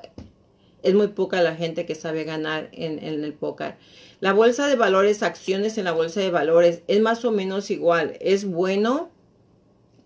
es 0.84 0.94
muy 0.94 1.08
poca 1.08 1.42
la 1.42 1.56
gente 1.56 1.86
que 1.86 1.96
sabe 1.96 2.24
ganar 2.24 2.70
en, 2.74 3.00
en 3.00 3.24
el 3.24 3.34
póker. 3.34 3.76
La 4.19 4.34
bolsa 4.34 4.67
de 4.67 4.75
valores, 4.75 5.23
acciones 5.23 5.77
en 5.77 5.86
la 5.86 5.93
bolsa 5.93 6.19
de 6.19 6.29
valores, 6.29 6.82
es 6.88 6.99
más 6.99 7.23
o 7.23 7.32
menos 7.32 7.71
igual. 7.71 8.17
Es 8.19 8.43
bueno 8.43 9.12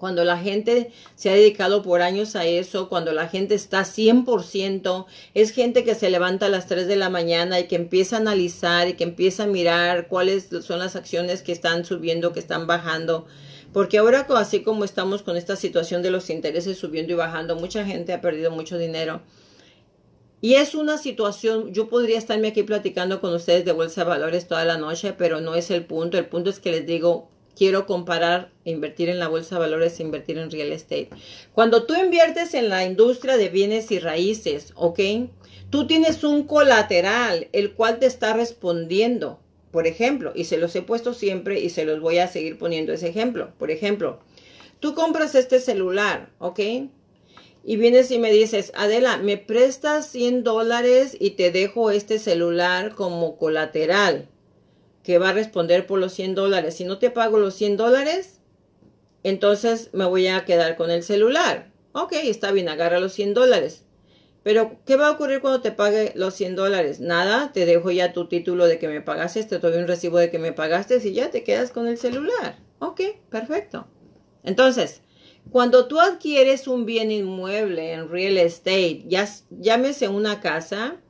cuando 0.03 0.23
la 0.23 0.37
gente 0.37 0.91
se 1.15 1.29
ha 1.29 1.33
dedicado 1.33 1.81
por 1.81 2.01
años 2.01 2.35
a 2.35 2.45
eso, 2.45 2.89
cuando 2.89 3.13
la 3.13 3.27
gente 3.29 3.55
está 3.55 3.85
100%, 3.85 5.05
es 5.33 5.51
gente 5.51 5.83
que 5.83 5.95
se 5.95 6.09
levanta 6.09 6.47
a 6.47 6.49
las 6.49 6.67
3 6.67 6.87
de 6.87 6.97
la 6.97 7.09
mañana 7.09 7.59
y 7.59 7.67
que 7.67 7.77
empieza 7.77 8.17
a 8.17 8.19
analizar 8.19 8.87
y 8.87 8.93
que 8.93 9.05
empieza 9.05 9.43
a 9.43 9.47
mirar 9.47 10.09
cuáles 10.09 10.49
son 10.61 10.79
las 10.79 10.95
acciones 10.95 11.41
que 11.41 11.53
están 11.53 11.85
subiendo, 11.85 12.33
que 12.33 12.41
están 12.41 12.67
bajando. 12.67 13.25
Porque 13.71 13.97
ahora, 13.97 14.27
así 14.35 14.61
como 14.61 14.83
estamos 14.83 15.23
con 15.23 15.37
esta 15.37 15.55
situación 15.55 16.03
de 16.03 16.11
los 16.11 16.29
intereses 16.29 16.77
subiendo 16.77 17.13
y 17.13 17.15
bajando, 17.15 17.55
mucha 17.55 17.83
gente 17.83 18.13
ha 18.13 18.21
perdido 18.21 18.51
mucho 18.51 18.77
dinero. 18.77 19.21
Y 20.43 20.55
es 20.55 20.75
una 20.75 20.97
situación, 20.97 21.73
yo 21.73 21.87
podría 21.87 22.17
estarme 22.17 22.49
aquí 22.49 22.63
platicando 22.63 23.21
con 23.21 23.33
ustedes 23.33 23.63
de 23.63 23.71
bolsa 23.71 24.03
de 24.03 24.09
valores 24.09 24.45
toda 24.45 24.65
la 24.65 24.75
noche, 24.75 25.13
pero 25.17 25.39
no 25.39 25.55
es 25.55 25.71
el 25.71 25.85
punto. 25.85 26.17
El 26.17 26.25
punto 26.25 26.49
es 26.49 26.59
que 26.59 26.69
les 26.69 26.85
digo, 26.85 27.29
quiero 27.55 27.85
comparar 27.85 28.51
invertir 28.65 29.07
en 29.07 29.19
la 29.19 29.29
bolsa 29.29 29.55
de 29.55 29.61
valores 29.61 29.97
e 29.97 30.03
invertir 30.03 30.37
en 30.37 30.51
real 30.51 30.73
estate. 30.73 31.07
Cuando 31.53 31.85
tú 31.85 31.95
inviertes 31.95 32.55
en 32.55 32.67
la 32.67 32.83
industria 32.83 33.37
de 33.37 33.47
bienes 33.47 33.89
y 33.91 33.99
raíces, 33.99 34.73
¿ok? 34.75 34.99
Tú 35.69 35.87
tienes 35.87 36.25
un 36.25 36.43
colateral, 36.43 37.47
el 37.53 37.71
cual 37.71 37.99
te 37.99 38.05
está 38.05 38.33
respondiendo. 38.33 39.39
Por 39.71 39.87
ejemplo, 39.87 40.33
y 40.35 40.43
se 40.43 40.57
los 40.57 40.75
he 40.75 40.81
puesto 40.81 41.13
siempre 41.13 41.61
y 41.61 41.69
se 41.69 41.85
los 41.85 42.01
voy 42.01 42.17
a 42.17 42.27
seguir 42.27 42.57
poniendo 42.57 42.91
ese 42.91 43.07
ejemplo. 43.07 43.53
Por 43.57 43.71
ejemplo, 43.71 44.19
tú 44.81 44.93
compras 44.93 45.35
este 45.35 45.61
celular, 45.61 46.31
¿ok? 46.39 46.59
Y 47.63 47.77
vienes 47.77 48.11
y 48.11 48.19
me 48.19 48.31
dices, 48.31 48.73
Adela, 48.75 49.17
me 49.17 49.37
prestas 49.37 50.07
100 50.07 50.43
dólares 50.43 51.15
y 51.17 51.31
te 51.31 51.51
dejo 51.51 51.91
este 51.91 52.19
celular 52.19 52.93
como 52.93 53.37
colateral 53.37 54.27
que 55.03 55.17
va 55.17 55.29
a 55.29 55.33
responder 55.33 55.85
por 55.85 55.99
los 55.99 56.13
100 56.13 56.35
dólares. 56.35 56.75
Si 56.75 56.83
no 56.83 56.97
te 56.97 57.09
pago 57.09 57.39
los 57.39 57.55
100 57.55 57.77
dólares, 57.77 58.39
entonces 59.23 59.89
me 59.93 60.05
voy 60.05 60.27
a 60.27 60.43
quedar 60.45 60.75
con 60.75 60.91
el 60.91 61.03
celular. 61.03 61.71
Ok, 61.93 62.13
está 62.23 62.51
bien, 62.51 62.69
agarra 62.69 62.99
los 62.99 63.13
100 63.13 63.33
dólares. 63.33 63.83
Pero, 64.43 64.77
¿qué 64.85 64.97
va 64.97 65.07
a 65.07 65.11
ocurrir 65.11 65.39
cuando 65.39 65.61
te 65.61 65.71
pague 65.71 66.11
los 66.15 66.33
100 66.33 66.57
dólares? 66.57 66.99
Nada, 66.99 67.53
te 67.53 67.65
dejo 67.65 67.91
ya 67.91 68.11
tu 68.11 68.27
título 68.27 68.65
de 68.65 68.77
que 68.77 68.89
me 68.89 68.99
pagaste, 68.99 69.43
te 69.43 69.59
doy 69.59 69.77
un 69.77 69.87
recibo 69.87 70.17
de 70.17 70.29
que 70.29 70.39
me 70.39 70.51
pagaste 70.51 70.99
y 71.01 71.13
ya 71.13 71.31
te 71.31 71.43
quedas 71.43 71.71
con 71.71 71.87
el 71.87 71.97
celular. 71.97 72.57
Ok, 72.79 73.01
perfecto. 73.29 73.87
Entonces, 74.43 75.01
cuando 75.51 75.87
tú 75.87 75.99
adquieres 75.99 76.67
un 76.67 76.85
bien 76.85 77.11
inmueble 77.11 77.93
en 77.93 78.09
real 78.09 78.37
estate, 78.37 79.03
ya, 79.07 79.29
llámese 79.51 80.07
una 80.07 80.39
casa, 80.39 81.01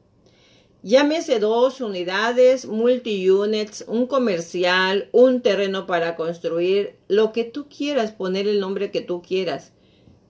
llámese 0.81 1.39
dos 1.39 1.79
unidades, 1.79 2.65
multi-units, 2.65 3.85
un 3.87 4.05
comercial, 4.05 5.09
un 5.11 5.41
terreno 5.41 5.87
para 5.87 6.15
construir, 6.15 6.97
lo 7.07 7.31
que 7.31 7.45
tú 7.45 7.67
quieras, 7.69 8.11
poner 8.11 8.47
el 8.47 8.59
nombre 8.59 8.91
que 8.91 9.01
tú 9.01 9.21
quieras. 9.21 9.71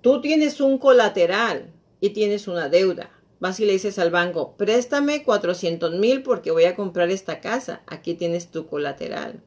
Tú 0.01 0.21
tienes 0.21 0.61
un 0.61 0.77
colateral 0.77 1.71
y 1.99 2.09
tienes 2.09 2.47
una 2.47 2.69
deuda. 2.69 3.09
Vas 3.39 3.59
y 3.59 3.65
le 3.65 3.73
dices 3.73 3.99
al 3.99 4.11
banco, 4.11 4.55
préstame 4.57 5.23
400 5.23 5.95
mil 5.95 6.23
porque 6.23 6.51
voy 6.51 6.65
a 6.65 6.75
comprar 6.75 7.09
esta 7.09 7.41
casa. 7.41 7.81
Aquí 7.87 8.13
tienes 8.13 8.51
tu 8.51 8.67
colateral. 8.67 9.41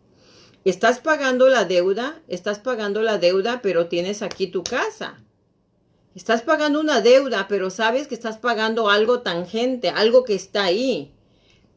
Estás 0.66 0.98
pagando 0.98 1.48
la 1.48 1.64
deuda, 1.64 2.20
estás 2.26 2.58
pagando 2.58 3.00
la 3.00 3.18
deuda, 3.18 3.60
pero 3.62 3.86
tienes 3.86 4.20
aquí 4.20 4.48
tu 4.48 4.64
casa. 4.64 5.22
Estás 6.16 6.42
pagando 6.42 6.80
una 6.80 7.00
deuda, 7.00 7.46
pero 7.48 7.70
sabes 7.70 8.08
que 8.08 8.16
estás 8.16 8.38
pagando 8.38 8.90
algo 8.90 9.20
tangente, 9.20 9.90
algo 9.90 10.24
que 10.24 10.34
está 10.34 10.64
ahí. 10.64 11.14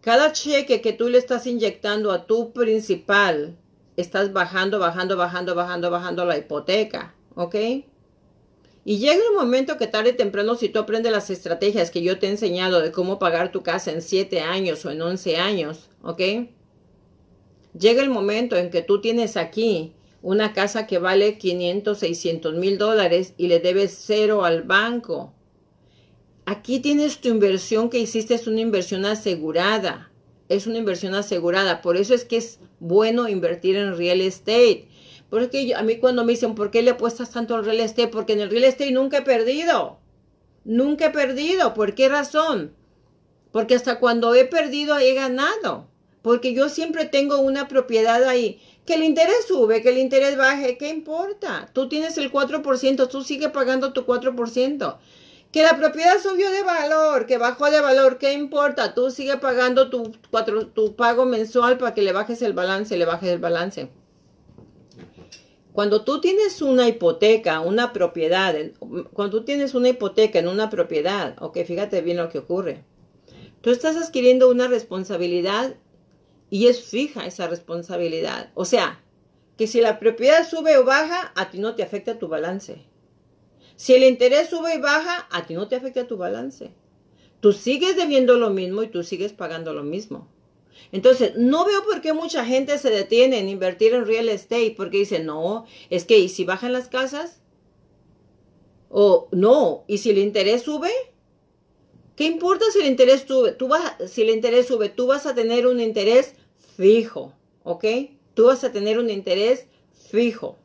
Cada 0.01 0.31
cheque 0.31 0.81
que 0.81 0.91
tú 0.91 1.07
le 1.07 1.19
estás 1.19 1.45
inyectando 1.45 2.11
a 2.11 2.25
tu 2.25 2.51
principal, 2.51 3.59
estás 3.95 4.33
bajando, 4.33 4.79
bajando, 4.79 5.15
bajando, 5.15 5.53
bajando, 5.53 5.91
bajando 5.91 6.25
la 6.25 6.39
hipoteca, 6.39 7.13
¿ok? 7.35 7.55
Y 8.85 8.97
llega 8.97 9.21
un 9.29 9.35
momento 9.35 9.77
que 9.77 9.85
tarde 9.85 10.13
o 10.13 10.15
temprano, 10.15 10.55
si 10.55 10.67
tú 10.67 10.79
aprendes 10.79 11.11
las 11.11 11.29
estrategias 11.29 11.91
que 11.91 12.01
yo 12.01 12.17
te 12.17 12.25
he 12.25 12.31
enseñado 12.31 12.81
de 12.81 12.91
cómo 12.91 13.19
pagar 13.19 13.51
tu 13.51 13.61
casa 13.61 13.91
en 13.91 14.01
7 14.01 14.41
años 14.41 14.83
o 14.83 14.89
en 14.89 14.99
11 14.99 15.37
años, 15.37 15.91
¿ok? 16.01 16.21
Llega 17.77 18.01
el 18.01 18.09
momento 18.09 18.55
en 18.55 18.69
que 18.69 18.81
tú 18.81 19.01
tienes 19.01 19.37
aquí 19.37 19.93
una 20.21 20.53
casa 20.53 20.87
que 20.87 20.99
vale 20.99 21.37
500, 21.37 21.97
600 21.97 22.55
mil 22.55 22.77
dólares 22.77 23.33
y 23.37 23.47
le 23.47 23.59
debes 23.59 23.97
cero 24.05 24.43
al 24.43 24.63
banco. 24.63 25.33
Aquí 26.45 26.79
tienes 26.79 27.19
tu 27.21 27.29
inversión 27.29 27.89
que 27.89 27.99
hiciste, 27.99 28.33
es 28.33 28.47
una 28.47 28.61
inversión 28.61 29.05
asegurada. 29.05 30.11
Es 30.49 30.65
una 30.65 30.79
inversión 30.79 31.13
asegurada. 31.13 31.81
Por 31.81 31.95
eso 31.95 32.15
es 32.15 32.25
que 32.25 32.37
es 32.37 32.59
bueno 32.79 33.29
invertir 33.29 33.75
en 33.75 33.95
real 33.95 34.19
estate. 34.19 34.87
Porque 35.29 35.75
a 35.75 35.83
mí 35.83 35.97
cuando 35.97 36.25
me 36.25 36.31
dicen, 36.31 36.55
¿por 36.55 36.71
qué 36.71 36.81
le 36.81 36.91
apuestas 36.91 37.29
tanto 37.29 37.55
al 37.55 37.65
real 37.65 37.79
estate? 37.81 38.07
Porque 38.07 38.33
en 38.33 38.39
el 38.39 38.49
real 38.49 38.63
estate 38.63 38.91
nunca 38.91 39.19
he 39.19 39.21
perdido. 39.21 39.99
Nunca 40.63 41.05
he 41.05 41.09
perdido. 41.11 41.75
¿Por 41.75 41.93
qué 41.93 42.09
razón? 42.09 42.73
Porque 43.51 43.75
hasta 43.75 43.99
cuando 43.99 44.33
he 44.33 44.45
perdido 44.45 44.97
he 44.97 45.13
ganado. 45.13 45.88
Porque 46.21 46.53
yo 46.53 46.69
siempre 46.69 47.05
tengo 47.05 47.39
una 47.39 47.67
propiedad 47.67 48.23
ahí. 48.23 48.61
Que 48.85 48.95
el 48.95 49.03
interés 49.03 49.45
sube, 49.47 49.81
que 49.81 49.89
el 49.89 49.97
interés 49.97 50.37
baje, 50.37 50.77
¿qué 50.77 50.89
importa? 50.89 51.69
Tú 51.73 51.87
tienes 51.87 52.17
el 52.17 52.31
4%, 52.31 53.07
tú 53.07 53.23
sigues 53.23 53.49
pagando 53.49 53.93
tu 53.93 54.05
4%. 54.05 54.97
Que 55.51 55.63
la 55.63 55.77
propiedad 55.77 56.19
subió 56.21 56.51
de 56.51 56.63
valor, 56.63 57.25
que 57.25 57.37
bajó 57.37 57.71
de 57.71 57.81
valor, 57.81 58.17
¿qué 58.17 58.33
importa? 58.33 58.93
Tú 58.93 59.09
sigues 59.11 59.37
pagando 59.37 59.89
tu, 59.89 60.11
tu 60.73 60.95
pago 60.95 61.25
mensual 61.25 61.77
para 61.77 61.93
que 61.93 62.01
le 62.01 62.11
bajes 62.11 62.41
el 62.41 62.53
balance, 62.53 62.97
le 62.97 63.05
bajes 63.05 63.29
el 63.29 63.39
balance. 63.39 63.89
Cuando 65.71 66.03
tú 66.03 66.19
tienes 66.19 66.61
una 66.61 66.87
hipoteca, 66.87 67.61
una 67.61 67.93
propiedad, 67.93 68.55
cuando 69.13 69.39
tú 69.39 69.45
tienes 69.45 69.73
una 69.75 69.89
hipoteca 69.89 70.37
en 70.37 70.47
una 70.47 70.69
propiedad, 70.69 71.35
ok, 71.41 71.59
fíjate 71.65 72.01
bien 72.01 72.17
lo 72.17 72.29
que 72.29 72.39
ocurre. 72.39 72.83
Tú 73.61 73.71
estás 73.71 73.95
adquiriendo 73.95 74.49
una 74.49 74.67
responsabilidad 74.67 75.75
y 76.49 76.67
es 76.67 76.83
fija 76.83 77.25
esa 77.25 77.47
responsabilidad. 77.47 78.51
O 78.55 78.65
sea, 78.65 79.03
que 79.57 79.67
si 79.67 79.81
la 79.81 79.99
propiedad 79.99 80.47
sube 80.47 80.77
o 80.77 80.85
baja, 80.85 81.31
a 81.35 81.51
ti 81.51 81.59
no 81.59 81.75
te 81.75 81.83
afecta 81.83 82.17
tu 82.17 82.27
balance. 82.27 82.85
Si 83.75 83.93
el 83.93 84.03
interés 84.03 84.49
sube 84.49 84.75
y 84.75 84.79
baja, 84.79 85.27
a 85.31 85.45
ti 85.45 85.53
no 85.53 85.67
te 85.67 85.75
afecta 85.75 86.07
tu 86.07 86.17
balance. 86.17 86.71
Tú 87.39 87.53
sigues 87.53 87.95
debiendo 87.95 88.37
lo 88.37 88.49
mismo 88.49 88.83
y 88.83 88.87
tú 88.87 89.03
sigues 89.03 89.33
pagando 89.33 89.73
lo 89.73 89.83
mismo. 89.83 90.27
Entonces, 90.91 91.33
no 91.35 91.65
veo 91.65 91.83
por 91.83 92.01
qué 92.01 92.13
mucha 92.13 92.45
gente 92.45 92.77
se 92.77 92.89
detiene 92.89 93.39
en 93.39 93.49
invertir 93.49 93.93
en 93.93 94.05
real 94.05 94.29
estate, 94.29 94.73
porque 94.75 94.97
dice, 94.97 95.19
no, 95.19 95.65
es 95.89 96.05
que 96.05 96.17
¿y 96.17 96.29
si 96.29 96.45
bajan 96.45 96.73
las 96.73 96.87
casas? 96.87 97.41
O 98.89 99.27
no, 99.31 99.83
¿y 99.87 99.99
si 99.99 100.09
el 100.09 100.17
interés 100.17 100.63
sube? 100.63 100.91
¿Qué 102.19 102.25
importa 102.25 102.65
si 102.73 102.79
el 102.81 102.87
interés 102.87 103.23
sube? 103.25 103.53
Tú 103.53 103.69
vas, 103.69 103.95
si 104.07 104.23
el 104.23 104.29
interés 104.29 104.67
sube, 104.67 104.89
tú 104.89 105.07
vas 105.07 105.25
a 105.25 105.33
tener 105.33 105.65
un 105.65 105.79
interés 105.79 106.35
fijo, 106.75 107.31
¿ok? 107.63 107.85
Tú 108.33 108.47
vas 108.47 108.61
a 108.65 108.73
tener 108.73 108.99
un 108.99 109.09
interés 109.09 109.67
fijo. 110.11 110.57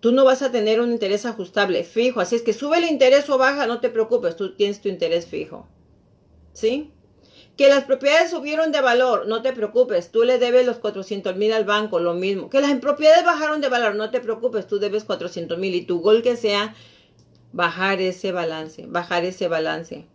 Tú 0.00 0.12
no 0.12 0.26
vas 0.26 0.42
a 0.42 0.52
tener 0.52 0.82
un 0.82 0.92
interés 0.92 1.24
ajustable, 1.24 1.82
fijo. 1.84 2.20
Así 2.20 2.36
es 2.36 2.42
que 2.42 2.52
sube 2.52 2.76
el 2.76 2.84
interés 2.84 3.30
o 3.30 3.38
baja, 3.38 3.66
no 3.66 3.80
te 3.80 3.88
preocupes, 3.88 4.36
tú 4.36 4.54
tienes 4.54 4.82
tu 4.82 4.90
interés 4.90 5.24
fijo. 5.24 5.66
¿Sí? 6.52 6.90
Que 7.56 7.70
las 7.70 7.84
propiedades 7.84 8.30
subieron 8.30 8.70
de 8.70 8.82
valor, 8.82 9.26
no 9.26 9.40
te 9.40 9.54
preocupes, 9.54 10.12
tú 10.12 10.24
le 10.24 10.38
debes 10.38 10.66
los 10.66 10.76
400 10.76 11.36
mil 11.36 11.54
al 11.54 11.64
banco, 11.64 12.00
lo 12.00 12.12
mismo. 12.12 12.50
Que 12.50 12.60
las 12.60 12.78
propiedades 12.80 13.24
bajaron 13.24 13.62
de 13.62 13.70
valor, 13.70 13.94
no 13.94 14.10
te 14.10 14.20
preocupes, 14.20 14.66
tú 14.66 14.78
debes 14.78 15.04
400 15.04 15.56
mil 15.56 15.74
y 15.74 15.86
tu 15.86 16.02
gol 16.02 16.20
que 16.20 16.36
sea 16.36 16.74
bajar 17.50 18.02
ese 18.02 18.30
balance, 18.30 18.84
bajar 18.86 19.24
ese 19.24 19.48
balance. 19.48 20.11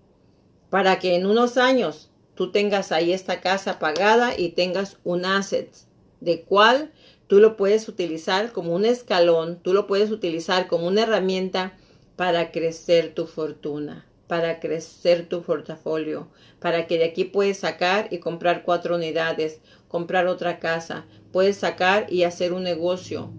Para 0.78 1.00
que 1.00 1.16
en 1.16 1.26
unos 1.26 1.58
años 1.58 2.12
tú 2.36 2.52
tengas 2.52 2.92
ahí 2.92 3.12
esta 3.12 3.42
casa 3.42 3.80
pagada 3.80 4.38
y 4.38 4.50
tengas 4.50 4.98
un 5.04 5.26
asset 5.26 5.72
de 6.20 6.44
cual 6.44 6.92
tú 7.26 7.40
lo 7.40 7.58
puedes 7.58 7.90
utilizar 7.90 8.52
como 8.52 8.76
un 8.76 8.86
escalón, 8.86 9.58
tú 9.64 9.74
lo 9.74 9.88
puedes 9.88 10.12
utilizar 10.12 10.68
como 10.68 10.86
una 10.86 11.02
herramienta 11.02 11.76
para 12.16 12.52
crecer 12.52 13.16
tu 13.16 13.26
fortuna 13.26 14.06
para 14.28 14.60
crecer 14.60 15.28
tu 15.28 15.42
portafolio, 15.42 16.28
para 16.60 16.86
que 16.86 17.00
de 17.00 17.06
aquí 17.06 17.24
puedes 17.24 17.58
sacar 17.58 18.10
y 18.12 18.20
comprar 18.20 18.64
cuatro 18.64 18.98
unidades, 18.98 19.62
comprar 19.88 20.28
otra 20.28 20.60
casa, 20.60 21.06
puedes 21.32 21.58
sacar 21.58 22.12
y 22.14 22.24
hacer 22.24 22.54
un 22.54 22.64
negocio, 22.64 23.32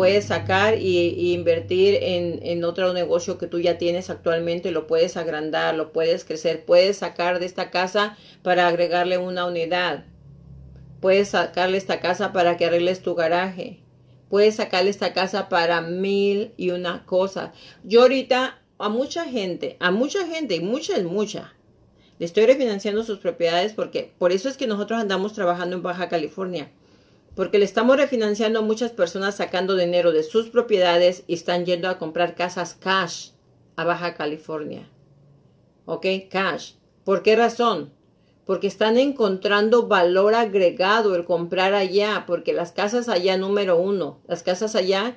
puedes 0.00 0.24
sacar 0.24 0.78
y, 0.78 1.34
invertir 1.34 1.98
en, 2.00 2.40
en, 2.42 2.64
otro 2.64 2.94
negocio 2.94 3.36
que 3.36 3.46
tú 3.46 3.60
ya 3.60 3.76
tienes 3.76 4.08
actualmente, 4.08 4.70
lo 4.70 4.86
puedes 4.86 5.18
agrandar, 5.18 5.74
lo 5.74 5.92
puedes 5.92 6.24
crecer, 6.24 6.64
puedes 6.64 6.96
sacar 6.96 7.38
de 7.38 7.44
esta 7.44 7.70
casa 7.70 8.16
para 8.42 8.66
agregarle 8.66 9.18
una 9.18 9.44
unidad, 9.44 10.06
puedes 11.00 11.28
sacarle 11.28 11.76
esta 11.76 12.00
casa 12.00 12.32
para 12.32 12.56
que 12.56 12.64
arregles 12.64 13.02
tu 13.02 13.14
garaje, 13.14 13.80
puedes 14.30 14.54
sacarle 14.54 14.88
esta 14.88 15.12
casa 15.12 15.50
para 15.50 15.82
mil 15.82 16.54
y 16.56 16.70
una 16.70 17.04
cosa. 17.04 17.52
Yo 17.84 18.00
ahorita 18.00 18.58
a 18.78 18.88
mucha 18.88 19.26
gente, 19.26 19.76
a 19.80 19.90
mucha 19.90 20.26
gente, 20.26 20.56
y 20.56 20.60
mucha 20.60 20.96
es 20.96 21.04
mucha, 21.04 21.52
le 22.18 22.24
estoy 22.24 22.46
refinanciando 22.46 23.04
sus 23.04 23.18
propiedades 23.18 23.74
porque 23.74 24.14
por 24.16 24.32
eso 24.32 24.48
es 24.48 24.56
que 24.56 24.66
nosotros 24.66 24.98
andamos 24.98 25.34
trabajando 25.34 25.76
en 25.76 25.82
Baja 25.82 26.08
California. 26.08 26.70
Porque 27.34 27.58
le 27.58 27.64
estamos 27.64 27.96
refinanciando 27.96 28.58
a 28.58 28.62
muchas 28.62 28.90
personas 28.90 29.36
sacando 29.36 29.76
dinero 29.76 30.12
de 30.12 30.22
sus 30.22 30.48
propiedades 30.48 31.22
y 31.26 31.34
están 31.34 31.64
yendo 31.64 31.88
a 31.88 31.98
comprar 31.98 32.34
casas 32.34 32.74
cash 32.74 33.30
a 33.76 33.84
Baja 33.84 34.14
California. 34.14 34.88
¿Ok? 35.84 36.06
Cash. 36.30 36.72
¿Por 37.04 37.22
qué 37.22 37.36
razón? 37.36 37.92
Porque 38.44 38.66
están 38.66 38.98
encontrando 38.98 39.86
valor 39.86 40.34
agregado 40.34 41.14
el 41.14 41.24
comprar 41.24 41.72
allá, 41.74 42.24
porque 42.26 42.52
las 42.52 42.72
casas 42.72 43.08
allá 43.08 43.36
número 43.36 43.76
uno, 43.76 44.20
las 44.26 44.42
casas 44.42 44.74
allá 44.74 45.16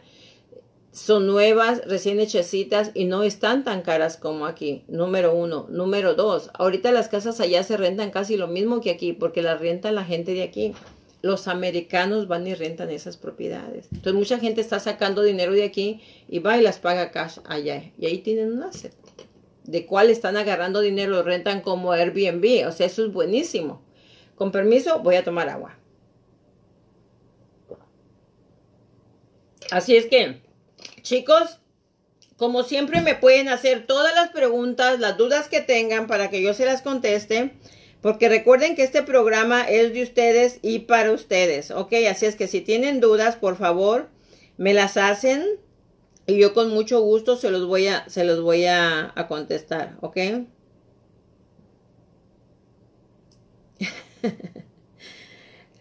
son 0.94 1.26
nuevas, 1.26 1.82
recién 1.88 2.20
hechecitas 2.20 2.92
y 2.94 3.06
no 3.06 3.24
están 3.24 3.64
tan 3.64 3.82
caras 3.82 4.16
como 4.16 4.46
aquí. 4.46 4.84
Número 4.88 5.34
uno. 5.34 5.66
Número 5.70 6.14
dos, 6.14 6.52
ahorita 6.54 6.92
las 6.92 7.08
casas 7.08 7.40
allá 7.40 7.64
se 7.64 7.78
rentan 7.78 8.12
casi 8.12 8.38
lo 8.38 8.48
mismo 8.48 8.80
que 8.80 8.92
aquí 8.92 9.12
porque 9.12 9.42
las 9.42 9.60
renta 9.60 9.92
la 9.92 10.06
gente 10.06 10.34
de 10.36 10.44
aquí. 10.44 10.74
Los 11.24 11.48
americanos 11.48 12.28
van 12.28 12.46
y 12.46 12.54
rentan 12.54 12.92
esas 12.92 13.18
propiedades. 13.18 13.88
Entonces 13.92 14.14
mucha 14.14 14.38
gente 14.38 14.62
está 14.62 14.80
sacando 14.80 15.24
dinero 15.24 15.54
de 15.54 15.64
aquí 15.64 16.02
y 16.30 16.38
va 16.38 16.58
y 16.58 16.62
las 16.62 16.78
paga 16.78 17.10
cash 17.10 17.40
allá. 17.46 17.92
Y 17.98 18.06
ahí 18.06 18.20
tienen 18.20 18.54
un 18.54 18.62
asset. 18.62 18.94
De 19.64 19.88
cuál 19.88 20.12
están 20.12 20.38
agarrando 20.38 20.82
dinero, 20.82 21.14
lo 21.14 21.24
rentan 21.24 21.62
como 21.62 21.92
Airbnb. 21.92 22.68
O 22.68 22.72
sea, 22.72 22.86
eso 22.86 23.04
es 23.04 23.12
buenísimo. 23.12 23.82
Con 24.36 24.52
permiso, 24.52 25.00
voy 25.00 25.16
a 25.16 25.24
tomar 25.24 25.50
agua. 25.50 25.80
Así 29.72 29.96
es 29.96 30.06
que 30.06 30.44
Chicos, 31.04 31.60
como 32.38 32.64
siempre 32.64 33.02
me 33.02 33.14
pueden 33.14 33.50
hacer 33.50 33.86
todas 33.86 34.16
las 34.16 34.30
preguntas, 34.30 35.00
las 35.00 35.18
dudas 35.18 35.50
que 35.50 35.62
tengan 35.62 36.08
para 36.08 36.30
que 36.30 36.42
yo 36.42 36.54
se 36.54 36.66
las 36.66 36.82
conteste. 36.82 37.52
Porque 38.04 38.28
recuerden 38.28 38.76
que 38.76 38.84
este 38.84 39.02
programa 39.02 39.64
es 39.64 39.94
de 39.94 40.04
ustedes 40.04 40.60
y 40.62 40.80
para 40.80 41.14
ustedes, 41.14 41.72
¿ok? 41.72 41.94
Así 42.12 42.26
es 42.26 42.36
que 42.36 42.50
si 42.50 42.60
tienen 42.60 43.00
dudas, 43.00 43.38
por 43.38 43.56
favor, 43.56 44.10
me 44.58 44.74
las 44.74 44.98
hacen 44.98 45.42
y 46.28 46.38
yo 46.38 46.54
con 46.54 46.70
mucho 46.72 47.00
gusto 47.00 47.38
se 47.38 47.50
los 47.50 47.66
voy 47.66 47.88
a, 47.88 48.04
se 48.10 48.26
los 48.26 48.42
voy 48.42 48.66
a, 48.66 49.14
contestar, 49.30 49.96
¿ok? 50.02 50.18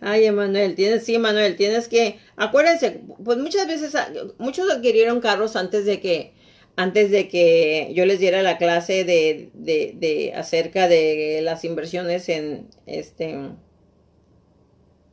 Ay, 0.01 0.25
Emanuel, 0.25 0.77
tienes, 0.77 1.05
sí, 1.05 1.17
Emanuel, 1.17 1.57
tienes 1.57 1.89
que, 1.89 2.21
acuérdense, 2.37 3.01
pues 3.25 3.39
muchas 3.39 3.67
veces, 3.67 3.97
muchos 4.39 4.71
adquirieron 4.71 5.21
carros 5.21 5.57
antes 5.57 5.87
de 5.87 5.99
que, 6.01 6.35
antes 6.77 7.11
de 7.11 7.29
que 7.29 7.91
yo 7.95 8.07
les 8.07 8.19
diera 8.19 8.43
la 8.43 8.59
clase 8.59 9.05
de, 9.05 9.51
de, 9.55 9.95
de 9.97 10.33
acerca 10.35 10.89
de 10.89 11.41
las 11.43 11.65
inversiones 11.65 12.29
en, 12.29 12.69
este, 12.87 13.37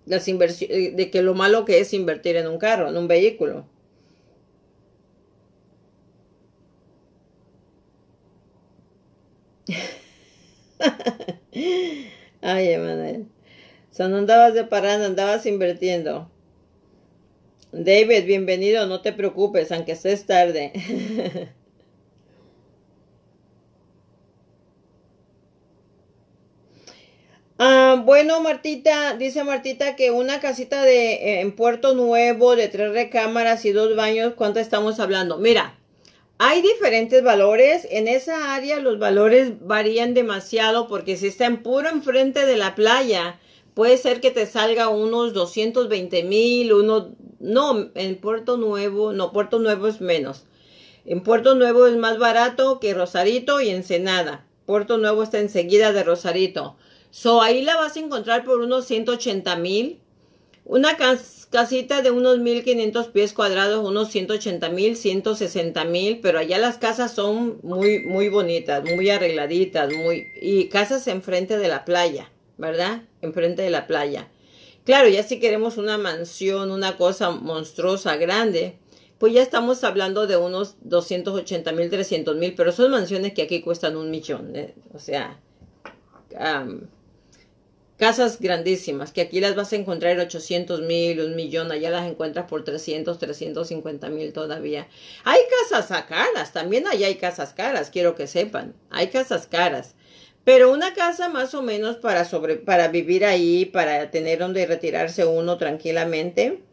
las 0.06 0.28
inversiones, 0.28 0.96
de 0.96 1.12
que 1.12 1.22
lo 1.22 1.34
malo 1.36 1.66
que 1.66 1.80
es 1.80 1.94
invertir 1.94 2.36
en 2.38 2.48
un 2.48 2.58
carro, 2.60 2.90
en 2.90 2.98
un 2.98 3.08
vehículo. 3.08 3.66
Ay, 12.42 12.70
Emanuel 12.70 13.28
sea, 14.00 14.08
no 14.08 14.18
andabas 14.18 14.54
de 14.54 14.64
parada, 14.64 15.06
andabas 15.06 15.46
invirtiendo. 15.46 16.32
David, 17.72 18.26
bienvenido, 18.26 18.88
no 18.88 19.02
te 19.02 19.14
preocupes, 19.14 19.72
aunque 19.72 19.92
estés 19.94 20.26
tarde. 20.26 20.74
Ah, 27.62 28.02
bueno, 28.06 28.40
Martita, 28.40 29.18
dice 29.18 29.44
Martita 29.44 29.98
que 29.98 30.12
una 30.12 30.40
casita 30.40 30.82
de 30.82 31.16
eh, 31.16 31.42
en 31.42 31.52
Puerto 31.54 31.94
Nuevo 31.94 32.56
de 32.56 32.70
tres 32.70 32.94
recámaras 32.94 33.66
y 33.66 33.74
dos 33.74 33.98
baños, 33.98 34.34
¿cuánto 34.38 34.62
estamos 34.62 35.02
hablando? 35.02 35.38
Mira, 35.38 35.78
hay 36.38 36.62
diferentes 36.62 37.22
valores. 37.22 37.86
En 37.92 38.08
esa 38.08 38.56
área 38.56 38.80
los 38.80 38.98
valores 38.98 39.60
varían 39.60 40.14
demasiado 40.14 40.88
porque 40.88 41.18
si 41.18 41.28
está 41.28 41.48
en 41.48 41.62
puro 41.62 41.90
enfrente 41.90 42.46
de 42.46 42.56
la 42.56 42.76
playa, 42.76 43.38
puede 43.80 43.98
ser 43.98 44.20
que 44.20 44.30
te 44.30 44.46
salga 44.46 44.90
unos 44.90 45.32
220 45.32 46.24
mil, 46.24 46.74
uno, 46.74 47.16
no, 47.40 47.90
en 47.96 48.18
Puerto 48.18 48.58
Nuevo, 48.58 49.14
no, 49.14 49.32
Puerto 49.32 49.58
Nuevo 49.58 49.88
es 49.88 50.02
menos. 50.02 50.44
En 51.06 51.24
Puerto 51.24 51.56
Nuevo 51.56 51.88
es 51.88 51.96
más 51.96 52.20
barato 52.20 52.82
que 52.82 52.94
Rosarito 52.94 53.62
y 53.62 53.70
Ensenada. 53.70 54.46
Puerto 54.66 54.98
Nuevo 54.98 55.24
está 55.24 55.40
enseguida 55.40 55.94
de 55.94 56.04
Rosarito. 56.04 56.76
So, 57.10 57.42
ahí 57.42 57.62
la 57.62 57.78
vas 57.78 57.96
a 57.96 58.02
encontrar 58.02 58.44
por 58.44 58.60
unos 58.60 58.84
180 58.84 59.56
mil. 59.56 60.02
Una 60.66 60.98
casita 61.50 62.02
de 62.02 62.12
unos 62.12 62.40
1500 62.40 63.08
pies 63.08 63.32
cuadrados, 63.32 63.88
unos 63.88 64.10
180 64.10 64.68
mil, 64.72 64.98
160 64.98 65.86
mil, 65.86 66.20
pero 66.20 66.40
allá 66.40 66.58
las 66.58 66.80
casas 66.80 67.14
son 67.14 67.62
muy, 67.64 68.00
muy 68.00 68.28
bonitas, 68.28 68.84
muy 68.84 69.10
arregladitas, 69.10 69.90
muy, 69.94 70.28
y 70.42 70.68
casas 70.68 71.08
enfrente 71.08 71.58
de 71.58 71.70
la 71.70 71.86
playa. 71.86 72.30
¿Verdad? 72.60 73.02
Enfrente 73.22 73.64
de 73.64 73.72
la 73.72 73.88
playa. 73.88 74.28
Claro, 74.86 75.10
ya 75.10 75.24
si 75.24 75.40
queremos 75.40 75.78
una 75.78 75.98
mansión, 75.98 76.72
una 76.72 76.98
cosa 76.98 77.32
monstruosa, 77.32 78.18
grande, 78.18 78.78
pues 79.18 79.34
ya 79.34 79.42
estamos 79.42 79.84
hablando 79.84 80.28
de 80.28 80.38
unos 80.38 80.76
280 80.82 81.72
mil, 81.72 81.90
300 81.90 82.36
mil, 82.36 82.54
pero 82.56 82.72
son 82.72 82.92
mansiones 82.92 83.34
que 83.34 83.44
aquí 83.44 83.62
cuestan 83.62 83.98
un 83.98 84.12
millón, 84.12 84.56
¿eh? 84.56 84.76
o 84.94 85.00
sea, 85.00 85.40
casas 87.98 88.40
grandísimas, 88.40 89.12
que 89.12 89.22
aquí 89.22 89.42
las 89.42 89.56
vas 89.56 89.74
a 89.74 89.76
encontrar 89.76 90.14
en 90.14 90.22
800 90.22 90.82
mil, 90.82 91.20
un 91.22 91.36
millón, 91.36 91.72
allá 91.72 91.90
las 91.90 92.10
encuentras 92.10 92.48
por 92.48 92.64
300, 92.64 93.20
350 93.20 94.10
mil 94.10 94.32
todavía. 94.34 94.88
Hay 95.26 95.40
casas 95.70 96.06
caras, 96.06 96.54
también 96.54 96.88
allá 96.88 97.08
hay 97.08 97.16
casas 97.16 97.54
caras, 97.54 97.90
quiero 97.90 98.16
que 98.16 98.26
sepan, 98.26 98.74
hay 98.90 99.10
casas 99.10 99.48
caras. 99.48 99.96
Pero 100.50 100.72
una 100.72 100.96
casa 100.96 101.30
más 101.30 101.54
o 101.54 101.62
menos 101.62 101.98
para, 101.98 102.26
sobre, 102.26 102.56
para 102.56 102.88
vivir 102.88 103.24
ahí, 103.24 103.66
para 103.66 104.10
tener 104.10 104.40
donde 104.40 104.66
retirarse 104.66 105.24
uno 105.24 105.60
tranquilamente. 105.60 106.64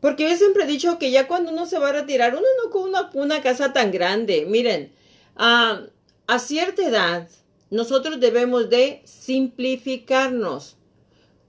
Porque 0.00 0.28
yo 0.28 0.36
siempre 0.36 0.64
he 0.64 0.66
dicho 0.66 0.98
que 0.98 1.12
ya 1.12 1.28
cuando 1.28 1.52
uno 1.52 1.66
se 1.66 1.78
va 1.78 1.90
a 1.90 1.92
retirar, 1.92 2.32
uno 2.32 2.48
no 2.64 2.70
con 2.72 2.88
una, 2.88 3.10
una 3.14 3.40
casa 3.40 3.72
tan 3.72 3.92
grande. 3.92 4.44
Miren, 4.48 4.90
a 5.36 5.86
cierta 6.40 6.84
edad, 6.84 7.28
nosotros 7.70 8.18
debemos 8.18 8.68
de 8.70 9.02
simplificarnos. 9.04 10.76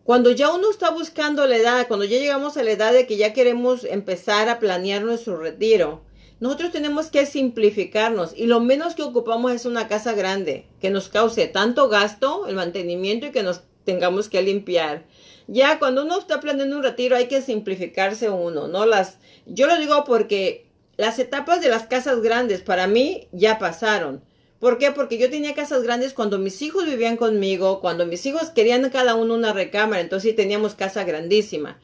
Cuando 0.04 0.30
ya 0.30 0.52
uno 0.52 0.70
está 0.70 0.92
buscando 0.92 1.48
la 1.48 1.58
edad, 1.58 1.88
cuando 1.88 2.06
ya 2.06 2.20
llegamos 2.20 2.56
a 2.56 2.62
la 2.62 2.70
edad 2.70 2.94
de 2.94 3.08
que 3.08 3.18
ya 3.18 3.34
queremos 3.34 3.84
empezar 3.84 4.48
a 4.48 4.60
planear 4.60 5.02
nuestro 5.02 5.38
retiro, 5.38 6.04
nosotros 6.44 6.74
tenemos 6.74 7.06
que 7.08 7.26
simplificarnos 7.26 8.34
y 8.36 8.48
lo 8.48 8.60
menos 8.60 8.96
que 8.96 9.02
ocupamos 9.02 9.54
es 9.54 9.66
una 9.66 9.88
casa 9.88 10.12
grande 10.12 10.66
que 10.82 10.90
nos 10.90 11.08
cause 11.08 11.48
tanto 11.48 11.88
gasto, 11.88 12.48
el 12.48 12.56
mantenimiento 12.56 13.28
y 13.28 13.32
que 13.32 13.44
nos 13.44 13.62
tengamos 13.86 14.28
que 14.28 14.42
limpiar. 14.42 15.06
Ya 15.48 15.80
cuando 15.80 16.04
uno 16.04 16.20
está 16.20 16.42
planeando 16.42 16.76
un 16.76 16.84
retiro 16.84 17.16
hay 17.16 17.28
que 17.28 17.42
simplificarse 17.42 18.30
uno, 18.30 18.68
¿no? 18.68 18.86
Las, 18.86 19.20
yo 19.46 19.68
lo 19.68 19.78
digo 19.78 20.04
porque 20.04 20.66
las 20.98 21.18
etapas 21.18 21.62
de 21.62 21.70
las 21.70 21.84
casas 21.84 22.22
grandes 22.22 22.60
para 22.60 22.88
mí 22.88 23.30
ya 23.32 23.58
pasaron. 23.58 24.22
¿Por 24.60 24.78
qué? 24.80 24.92
Porque 24.92 25.18
yo 25.18 25.30
tenía 25.30 25.56
casas 25.56 25.84
grandes 25.84 26.12
cuando 26.12 26.40
mis 26.40 26.62
hijos 26.62 26.86
vivían 26.86 27.16
conmigo, 27.16 27.80
cuando 27.80 28.06
mis 28.06 28.26
hijos 28.26 28.50
querían 28.50 28.90
cada 28.90 29.16
uno 29.16 29.36
una 29.36 29.54
recámara, 29.54 30.02
entonces 30.02 30.32
sí 30.32 30.36
teníamos 30.36 30.76
casa 30.76 31.06
grandísima. 31.06 31.80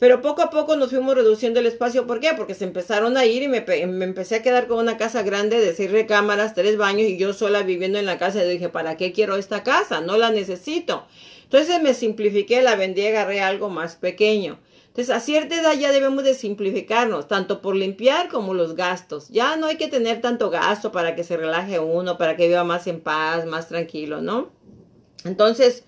Pero 0.00 0.22
poco 0.22 0.40
a 0.40 0.48
poco 0.48 0.76
nos 0.76 0.88
fuimos 0.88 1.14
reduciendo 1.14 1.60
el 1.60 1.66
espacio. 1.66 2.06
¿Por 2.06 2.20
qué? 2.20 2.30
Porque 2.34 2.54
se 2.54 2.64
empezaron 2.64 3.18
a 3.18 3.26
ir 3.26 3.42
y 3.42 3.48
me, 3.48 3.58
empecé 4.02 4.36
a 4.36 4.42
quedar 4.42 4.66
con 4.66 4.78
una 4.78 4.96
casa 4.96 5.22
grande 5.22 5.60
de 5.60 5.74
seis 5.74 5.90
recámaras, 5.90 6.54
tres 6.54 6.78
baños 6.78 7.06
y 7.06 7.18
yo 7.18 7.34
sola 7.34 7.62
viviendo 7.62 7.98
en 7.98 8.06
la 8.06 8.16
casa. 8.16 8.42
Y 8.42 8.48
dije, 8.48 8.70
¿para 8.70 8.96
qué 8.96 9.12
quiero 9.12 9.36
esta 9.36 9.62
casa? 9.62 10.00
No 10.00 10.16
la 10.16 10.30
necesito. 10.30 11.04
Entonces 11.44 11.82
me 11.82 11.92
simplifiqué, 11.92 12.62
la 12.62 12.76
vendí 12.76 13.06
agarré 13.06 13.42
algo 13.42 13.68
más 13.68 13.96
pequeño. 13.96 14.58
Entonces, 14.86 15.14
a 15.14 15.20
cierta 15.20 15.54
edad 15.54 15.74
ya 15.74 15.92
debemos 15.92 16.24
de 16.24 16.34
simplificarnos, 16.34 17.28
tanto 17.28 17.60
por 17.60 17.76
limpiar 17.76 18.28
como 18.28 18.54
los 18.54 18.74
gastos. 18.74 19.28
Ya 19.28 19.56
no 19.56 19.66
hay 19.66 19.76
que 19.76 19.88
tener 19.88 20.22
tanto 20.22 20.48
gasto 20.48 20.92
para 20.92 21.14
que 21.14 21.24
se 21.24 21.36
relaje 21.36 21.78
uno, 21.78 22.16
para 22.16 22.36
que 22.36 22.48
viva 22.48 22.64
más 22.64 22.86
en 22.86 23.00
paz, 23.00 23.44
más 23.44 23.68
tranquilo, 23.68 24.22
¿no? 24.22 24.50
Entonces, 25.24 25.84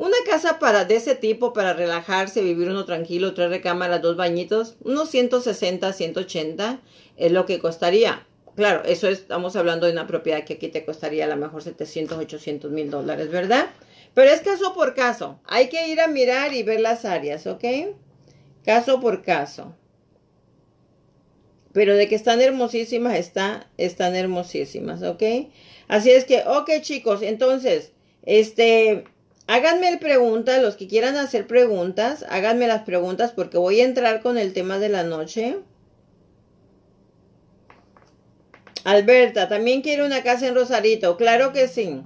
una 0.00 0.16
casa 0.24 0.58
para 0.58 0.86
de 0.86 0.96
ese 0.96 1.14
tipo, 1.14 1.52
para 1.52 1.74
relajarse, 1.74 2.40
vivir 2.40 2.70
uno 2.70 2.86
tranquilo, 2.86 3.34
tres 3.34 3.50
recámaras, 3.50 4.00
dos 4.00 4.16
bañitos, 4.16 4.76
unos 4.82 5.10
160, 5.10 5.92
180 5.92 6.80
es 7.18 7.32
lo 7.32 7.44
que 7.44 7.58
costaría. 7.58 8.26
Claro, 8.56 8.82
eso 8.86 9.08
es, 9.08 9.18
estamos 9.18 9.56
hablando 9.56 9.84
de 9.84 9.92
una 9.92 10.06
propiedad 10.06 10.44
que 10.44 10.54
aquí 10.54 10.68
te 10.68 10.86
costaría 10.86 11.26
a 11.26 11.28
lo 11.28 11.36
mejor 11.36 11.62
700, 11.62 12.16
800 12.16 12.70
mil 12.70 12.90
dólares, 12.90 13.30
¿verdad? 13.30 13.66
Pero 14.14 14.30
es 14.30 14.40
caso 14.40 14.72
por 14.72 14.94
caso. 14.94 15.38
Hay 15.44 15.68
que 15.68 15.88
ir 15.88 16.00
a 16.00 16.08
mirar 16.08 16.54
y 16.54 16.62
ver 16.62 16.80
las 16.80 17.04
áreas, 17.04 17.46
¿ok? 17.46 17.64
Caso 18.64 19.00
por 19.00 19.20
caso. 19.20 19.76
Pero 21.74 21.94
de 21.94 22.08
que 22.08 22.14
están 22.14 22.40
hermosísimas, 22.40 23.18
está, 23.18 23.68
están 23.76 24.16
hermosísimas, 24.16 25.02
¿ok? 25.02 25.22
Así 25.88 26.10
es 26.10 26.24
que, 26.24 26.42
ok 26.46 26.70
chicos, 26.80 27.20
entonces, 27.20 27.92
este, 28.24 29.04
Háganme 29.52 29.98
preguntas, 29.98 30.62
los 30.62 30.76
que 30.76 30.86
quieran 30.86 31.16
hacer 31.16 31.48
preguntas, 31.48 32.24
háganme 32.28 32.68
las 32.68 32.82
preguntas 32.82 33.32
porque 33.32 33.58
voy 33.58 33.80
a 33.80 33.84
entrar 33.84 34.20
con 34.20 34.38
el 34.38 34.52
tema 34.52 34.78
de 34.78 34.88
la 34.88 35.02
noche. 35.02 35.56
Alberta, 38.84 39.48
también 39.48 39.82
quiere 39.82 40.06
una 40.06 40.22
casa 40.22 40.46
en 40.46 40.54
Rosarito, 40.54 41.16
claro 41.16 41.52
que 41.52 41.66
sí. 41.66 42.00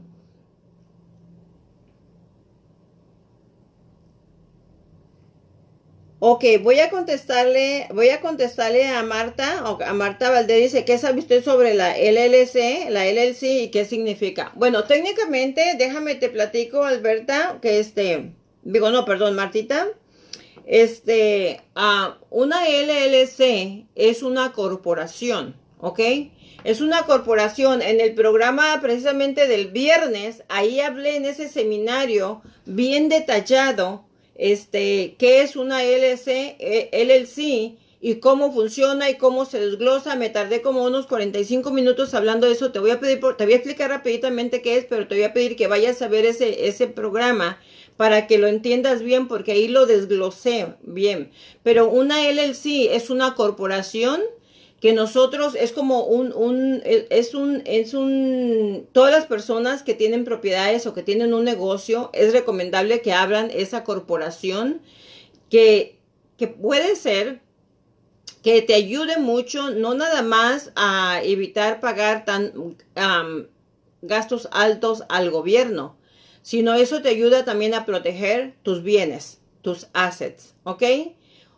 Ok, 6.27 6.43
voy 6.63 6.81
a 6.81 6.89
contestarle, 6.89 7.87
voy 7.93 8.09
a 8.09 8.23
contestarle 8.23 8.87
a 8.87 9.03
Marta, 9.03 9.59
a 9.59 9.93
Marta 9.93 10.31
Valdez 10.31 10.59
dice, 10.73 10.87
¿qué 10.87 10.97
sabe 10.97 11.19
usted 11.19 11.45
sobre 11.45 11.75
la 11.75 11.99
LLC, 11.99 12.89
la 12.89 13.05
LLC 13.05 13.43
y 13.43 13.71
qué 13.71 13.85
significa? 13.85 14.51
Bueno, 14.55 14.85
técnicamente, 14.85 15.75
déjame 15.77 16.15
te 16.15 16.31
platico, 16.31 16.85
Alberta, 16.85 17.59
que 17.61 17.79
este, 17.79 18.33
digo, 18.63 18.91
no, 18.91 19.05
perdón, 19.05 19.35
Martita, 19.35 19.89
este, 20.65 21.61
uh, 21.77 22.15
una 22.31 22.71
LLC 22.71 23.85
es 23.95 24.23
una 24.23 24.53
corporación, 24.53 25.55
¿ok? 25.79 26.01
Es 26.65 26.81
una 26.81 27.03
corporación. 27.03 27.83
En 27.83 28.01
el 28.01 28.15
programa 28.15 28.81
precisamente 28.81 29.47
del 29.47 29.73
viernes, 29.73 30.43
ahí 30.49 30.81
hablé 30.81 31.17
en 31.17 31.27
ese 31.27 31.51
seminario 31.51 32.41
bien 32.65 33.11
detallado 33.11 34.07
este, 34.35 35.17
qué 35.19 35.43
es 35.43 35.57
una 35.57 35.83
LLC, 35.83 36.57
eh, 36.59 36.91
LLC 36.93 37.79
y 38.01 38.17
cómo 38.17 38.53
funciona 38.53 39.09
y 39.09 39.17
cómo 39.17 39.45
se 39.45 39.61
desglosa. 39.61 40.17
Me 40.17 40.31
tardé 40.31 40.61
como 40.61 40.85
unos 40.85 41.07
45 41.07 41.71
minutos 41.71 42.15
hablando 42.15 42.47
de 42.47 42.53
eso. 42.53 42.73
Te 42.73 42.79
voy 42.79 42.91
a 42.91 43.01
pedir, 43.01 43.21
te 43.37 43.45
voy 43.45 43.55
a 43.55 43.57
explicar 43.57 43.91
rápidamente 43.91 44.61
qué 44.61 44.77
es, 44.77 44.85
pero 44.85 45.09
te 45.09 45.15
voy 45.15 45.25
a 45.25 45.33
pedir 45.33 45.57
que 45.57 45.69
vayas 45.69 46.03
a 46.03 46.09
ver 46.09 46.27
ese, 46.27 46.67
ese 46.67 46.87
programa 46.87 47.59
para 47.97 48.27
que 48.27 48.39
lo 48.39 48.49
entiendas 48.49 49.03
bien, 49.03 49.29
porque 49.29 49.53
ahí 49.53 49.69
lo 49.69 49.87
desglosé 49.87 50.75
bien. 50.83 51.31
Pero 51.63 51.89
una 51.89 52.29
LLC 52.29 52.93
es 52.93 53.09
una 53.09 53.35
corporación 53.35 54.21
que 54.85 54.93
nosotros 54.93 55.55
es 55.59 55.73
como 55.73 56.05
un, 56.05 56.35
un, 56.35 56.83
es 56.85 57.35
un, 57.35 57.63
es 57.65 57.95
un, 57.95 58.87
todas 58.93 59.11
las 59.11 59.25
personas 59.25 59.83
que 59.83 59.95
tienen 59.95 60.27
propiedades 60.27 60.87
o 60.87 60.93
que 60.93 61.03
tienen 61.03 61.33
un 61.33 61.43
negocio, 61.43 62.11
es 62.13 62.35
recomendable 62.35 63.01
que 63.01 63.15
abran 63.15 63.51
esa 63.51 63.83
corporación 63.83 64.83
que, 65.49 65.97
que 66.37 66.49
puede 66.49 66.97
ser 66.97 67.41
que 68.43 68.61
te 68.61 68.75
ayude 68.75 69.17
mucho, 69.17 69.71
no 69.71 69.95
nada 69.95 70.21
más 70.21 70.71
a 70.77 71.23
evitar 71.25 71.81
pagar 71.81 72.27
tan 72.27 72.53
gastos 74.03 74.51
altos 74.53 75.05
al 75.09 75.31
gobierno, 75.31 75.97
sino 76.43 76.75
eso 76.75 77.01
te 77.01 77.09
ayuda 77.09 77.47
también 77.47 77.73
a 77.73 77.87
proteger 77.87 78.55
tus 78.63 78.83
bienes, 78.83 79.41
tus 79.63 79.87
assets, 79.95 80.55
¿ok? 80.65 80.83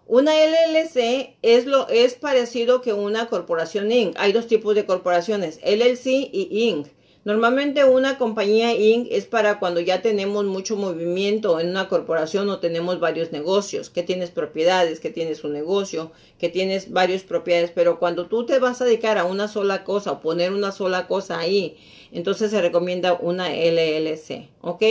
Una 0.09 0.35
LLC 0.35 1.37
es, 1.43 1.67
lo, 1.67 1.89
es 1.89 2.15
parecido 2.15 2.81
que 2.81 2.93
una 2.93 3.27
corporación 3.27 3.91
Inc. 3.91 4.15
Hay 4.19 4.33
dos 4.33 4.47
tipos 4.47 4.77
de 4.77 4.87
corporaciones, 4.87 5.59
LLC 5.65 6.07
y 6.33 6.69
Inc. 6.69 6.87
Normalmente 7.25 7.83
una 7.83 8.17
compañía 8.17 8.73
Inc. 8.73 9.09
es 9.11 9.27
para 9.27 9.59
cuando 9.59 9.81
ya 9.81 10.03
tenemos 10.03 10.45
mucho 10.45 10.77
movimiento 10.77 11.59
en 11.59 11.71
una 11.71 11.89
corporación 11.89 12.49
o 12.51 12.61
tenemos 12.61 13.01
varios 13.01 13.33
negocios, 13.33 13.91
que 13.91 14.05
tienes 14.05 14.31
propiedades, 14.31 15.01
que 15.01 15.11
tienes 15.11 15.43
un 15.43 15.53
negocio, 15.53 16.13
que 16.39 16.51
tienes 16.51 16.93
varias 16.93 17.25
propiedades, 17.25 17.73
pero 17.75 17.99
cuando 17.99 18.27
tú 18.27 18.47
te 18.47 18.61
vas 18.61 18.81
a 18.81 18.85
dedicar 18.85 19.19
a 19.19 19.25
una 19.25 19.49
sola 19.49 19.83
cosa 19.83 20.13
o 20.13 20.21
poner 20.21 20.53
una 20.53 20.71
sola 20.71 21.09
cosa 21.09 21.41
ahí, 21.41 21.79
entonces 22.13 22.53
se 22.53 22.63
recomienda 22.63 23.15
una 23.15 23.49
LLC, 23.49 24.51
¿ok? 24.61 24.85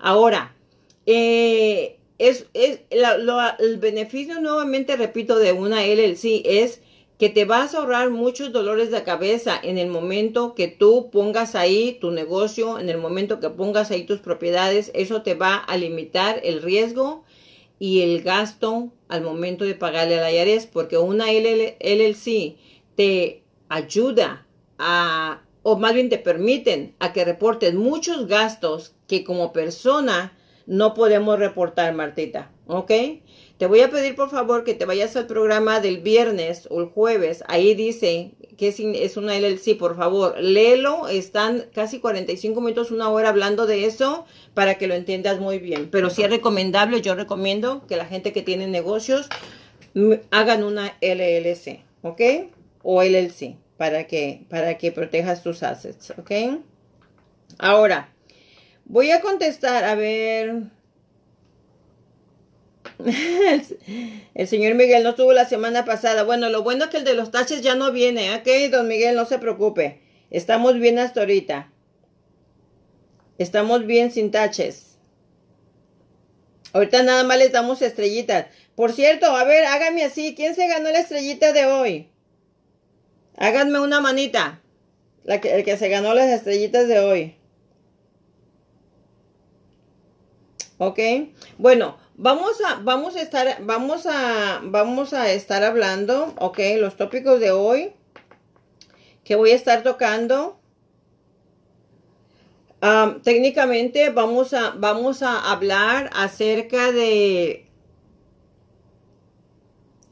Ahora, 0.00 0.54
eh, 1.06 1.99
es, 2.20 2.46
es 2.52 2.80
el 2.90 3.78
beneficio, 3.78 4.40
nuevamente 4.42 4.94
repito, 4.96 5.38
de 5.38 5.52
una 5.52 5.86
LLC 5.86 6.42
es 6.44 6.82
que 7.18 7.30
te 7.30 7.46
vas 7.46 7.74
a 7.74 7.78
ahorrar 7.78 8.10
muchos 8.10 8.52
dolores 8.52 8.90
de 8.90 9.02
cabeza 9.04 9.58
en 9.62 9.78
el 9.78 9.88
momento 9.88 10.54
que 10.54 10.68
tú 10.68 11.08
pongas 11.10 11.54
ahí 11.54 11.96
tu 11.98 12.10
negocio, 12.10 12.78
en 12.78 12.90
el 12.90 12.98
momento 12.98 13.40
que 13.40 13.48
pongas 13.48 13.90
ahí 13.90 14.04
tus 14.04 14.20
propiedades, 14.20 14.90
eso 14.94 15.22
te 15.22 15.34
va 15.34 15.56
a 15.56 15.76
limitar 15.78 16.40
el 16.44 16.60
riesgo 16.60 17.24
y 17.78 18.02
el 18.02 18.22
gasto 18.22 18.92
al 19.08 19.22
momento 19.22 19.64
de 19.64 19.74
pagarle 19.74 20.18
a 20.18 20.22
la 20.22 20.32
IARES, 20.32 20.66
porque 20.66 20.98
una 20.98 21.32
LLC 21.32 22.56
te 22.96 23.42
ayuda 23.70 24.46
a, 24.78 25.42
o 25.62 25.78
más 25.78 25.94
bien 25.94 26.10
te 26.10 26.18
permiten 26.18 26.94
a 26.98 27.14
que 27.14 27.24
reportes 27.24 27.72
muchos 27.72 28.26
gastos 28.26 28.94
que 29.06 29.24
como 29.24 29.54
persona 29.54 30.36
no 30.70 30.94
podemos 30.94 31.36
reportar, 31.36 31.92
Martita. 31.94 32.52
¿Ok? 32.68 32.92
Te 33.58 33.66
voy 33.66 33.80
a 33.80 33.90
pedir 33.90 34.14
por 34.14 34.30
favor 34.30 34.62
que 34.62 34.72
te 34.72 34.84
vayas 34.84 35.16
al 35.16 35.26
programa 35.26 35.80
del 35.80 35.98
viernes 35.98 36.68
o 36.70 36.80
el 36.80 36.86
jueves. 36.86 37.42
Ahí 37.48 37.74
dice 37.74 38.36
que 38.56 38.68
es 38.68 39.16
una 39.16 39.36
LLC, 39.36 39.76
por 39.76 39.96
favor, 39.96 40.38
léelo. 40.38 41.08
Están 41.08 41.64
casi 41.74 41.98
45 41.98 42.60
minutos, 42.60 42.92
una 42.92 43.08
hora 43.08 43.30
hablando 43.30 43.66
de 43.66 43.84
eso 43.84 44.26
para 44.54 44.76
que 44.76 44.86
lo 44.86 44.94
entiendas 44.94 45.40
muy 45.40 45.58
bien. 45.58 45.88
Pero 45.90 46.08
si 46.08 46.22
es 46.22 46.30
recomendable, 46.30 47.02
yo 47.02 47.16
recomiendo 47.16 47.84
que 47.88 47.96
la 47.96 48.06
gente 48.06 48.32
que 48.32 48.42
tiene 48.42 48.68
negocios 48.68 49.28
hagan 50.30 50.62
una 50.62 50.96
LLC, 51.00 51.80
¿ok? 52.02 52.20
O 52.84 53.02
LLC 53.02 53.56
para 53.76 54.06
que, 54.06 54.46
para 54.48 54.78
que 54.78 54.92
protejas 54.92 55.42
tus 55.42 55.64
assets, 55.64 56.12
¿ok? 56.16 56.60
Ahora, 57.58 58.14
Voy 58.90 59.12
a 59.12 59.20
contestar, 59.20 59.84
a 59.84 59.94
ver. 59.94 60.64
El 64.34 64.48
señor 64.48 64.74
Miguel 64.74 65.04
no 65.04 65.10
estuvo 65.10 65.32
la 65.32 65.48
semana 65.48 65.84
pasada. 65.84 66.24
Bueno, 66.24 66.48
lo 66.48 66.64
bueno 66.64 66.86
es 66.86 66.90
que 66.90 66.96
el 66.96 67.04
de 67.04 67.14
los 67.14 67.30
taches 67.30 67.60
ya 67.62 67.76
no 67.76 67.92
viene. 67.92 68.34
Ok, 68.34 68.48
don 68.72 68.88
Miguel, 68.88 69.14
no 69.14 69.26
se 69.26 69.38
preocupe. 69.38 70.00
Estamos 70.32 70.74
bien 70.74 70.98
hasta 70.98 71.20
ahorita. 71.20 71.70
Estamos 73.38 73.86
bien 73.86 74.10
sin 74.10 74.32
taches. 74.32 74.98
Ahorita 76.72 77.04
nada 77.04 77.22
más 77.22 77.38
les 77.38 77.52
damos 77.52 77.82
estrellitas. 77.82 78.46
Por 78.74 78.90
cierto, 78.90 79.26
a 79.26 79.44
ver, 79.44 79.66
hágame 79.66 80.02
así. 80.02 80.34
¿Quién 80.34 80.56
se 80.56 80.66
ganó 80.66 80.90
la 80.90 80.98
estrellita 80.98 81.52
de 81.52 81.66
hoy? 81.66 82.08
Háganme 83.36 83.78
una 83.78 84.00
manita. 84.00 84.60
El 85.26 85.64
que 85.64 85.76
se 85.76 85.88
ganó 85.88 86.12
las 86.12 86.28
estrellitas 86.28 86.88
de 86.88 86.98
hoy. 86.98 87.39
¿Ok? 90.82 90.98
Bueno, 91.58 91.98
vamos 92.14 92.52
a, 92.66 92.76
vamos 92.76 93.14
a 93.14 93.20
estar, 93.20 93.58
vamos 93.66 94.06
a, 94.06 94.60
vamos 94.62 95.12
a 95.12 95.30
estar 95.30 95.62
hablando, 95.62 96.34
¿ok? 96.38 96.58
Los 96.78 96.96
tópicos 96.96 97.38
de 97.38 97.50
hoy 97.50 97.92
que 99.22 99.36
voy 99.36 99.50
a 99.50 99.56
estar 99.56 99.82
tocando. 99.82 100.58
técnicamente 103.22 104.08
vamos 104.08 104.54
a, 104.54 104.70
vamos 104.70 105.22
a 105.22 105.52
hablar 105.52 106.08
acerca 106.14 106.92
de 106.92 107.68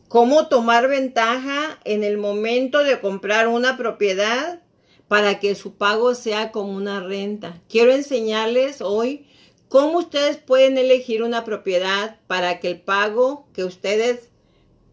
cómo 0.09 0.49
tomar 0.49 0.87
ventaja 0.87 1.79
en 1.85 2.05
el 2.05 2.19
momento 2.19 2.85
de 2.85 3.01
comprar 3.01 3.49
una 3.49 3.79
propiedad 3.79 4.61
para 5.09 5.41
que 5.41 5.55
su 5.55 5.79
pago 5.79 6.15
sea 6.15 6.53
como 6.53 6.77
una 6.77 7.01
renta. 7.01 7.63
Quiero 7.71 7.93
enseñarles 7.93 8.83
hoy 8.83 9.28
¿Cómo 9.69 9.99
ustedes 9.99 10.39
pueden 10.39 10.79
elegir 10.79 11.23
una 11.23 11.45
propiedad 11.45 12.19
para 12.27 12.59
que 12.59 12.69
el 12.69 12.81
pago 12.81 13.47
que 13.53 13.65
ustedes, 13.65 14.31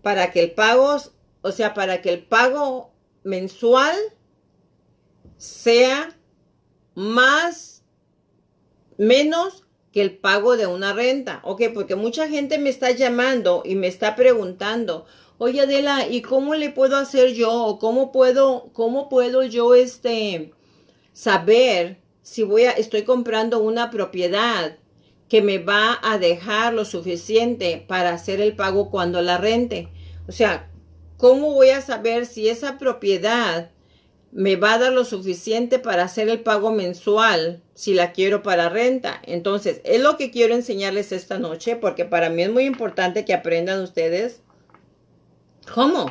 para 0.01 0.31
que 0.31 0.43
el 0.43 0.51
pago, 0.51 0.97
o 1.41 1.51
sea, 1.51 1.73
para 1.73 2.01
que 2.01 2.09
el 2.09 2.23
pago 2.23 2.91
mensual 3.23 3.95
sea 5.37 6.17
más, 6.93 7.83
menos 8.97 9.63
que 9.93 10.01
el 10.01 10.17
pago 10.17 10.57
de 10.57 10.67
una 10.67 10.91
renta? 10.91 11.39
Ok, 11.43 11.63
porque 11.73 11.95
mucha 11.95 12.27
gente 12.27 12.57
me 12.57 12.69
está 12.69 12.91
llamando 12.91 13.63
y 13.63 13.75
me 13.75 13.87
está 13.87 14.17
preguntando, 14.17 15.05
oye 15.37 15.61
Adela, 15.61 16.05
¿y 16.05 16.21
cómo 16.21 16.53
le 16.53 16.69
puedo 16.69 16.97
hacer 16.97 17.33
yo? 17.33 17.53
¿O 17.63 17.79
cómo 17.79 18.11
puedo, 18.11 18.71
cómo 18.73 19.07
puedo 19.07 19.43
yo 19.43 19.73
este, 19.73 20.51
saber 21.13 22.04
si 22.25 22.41
voy 22.41 22.65
a, 22.65 22.71
estoy 22.71 23.03
comprando 23.03 23.59
una 23.59 23.91
propiedad 23.91 24.77
que 25.29 25.43
me 25.43 25.59
va 25.59 25.99
a 26.01 26.17
dejar 26.17 26.73
lo 26.73 26.83
suficiente 26.83 27.85
para 27.87 28.09
hacer 28.09 28.41
el 28.41 28.55
pago 28.55 28.89
cuando 28.89 29.21
la 29.21 29.37
rente. 29.37 29.89
O 30.27 30.31
sea, 30.31 30.71
¿cómo 31.17 31.53
voy 31.53 31.69
a 31.69 31.81
saber 31.81 32.25
si 32.25 32.49
esa 32.49 32.79
propiedad 32.79 33.69
me 34.31 34.55
va 34.55 34.73
a 34.73 34.79
dar 34.79 34.91
lo 34.91 35.05
suficiente 35.05 35.77
para 35.77 36.03
hacer 36.03 36.27
el 36.29 36.39
pago 36.39 36.71
mensual 36.71 37.61
si 37.75 37.93
la 37.93 38.11
quiero 38.11 38.41
para 38.41 38.69
renta? 38.69 39.21
Entonces, 39.27 39.81
es 39.83 40.01
lo 40.01 40.17
que 40.17 40.31
quiero 40.31 40.55
enseñarles 40.55 41.11
esta 41.11 41.37
noche 41.37 41.75
porque 41.75 42.05
para 42.05 42.31
mí 42.31 42.41
es 42.41 42.51
muy 42.51 42.65
importante 42.65 43.23
que 43.23 43.35
aprendan 43.35 43.83
ustedes 43.83 44.41
cómo 45.71 46.09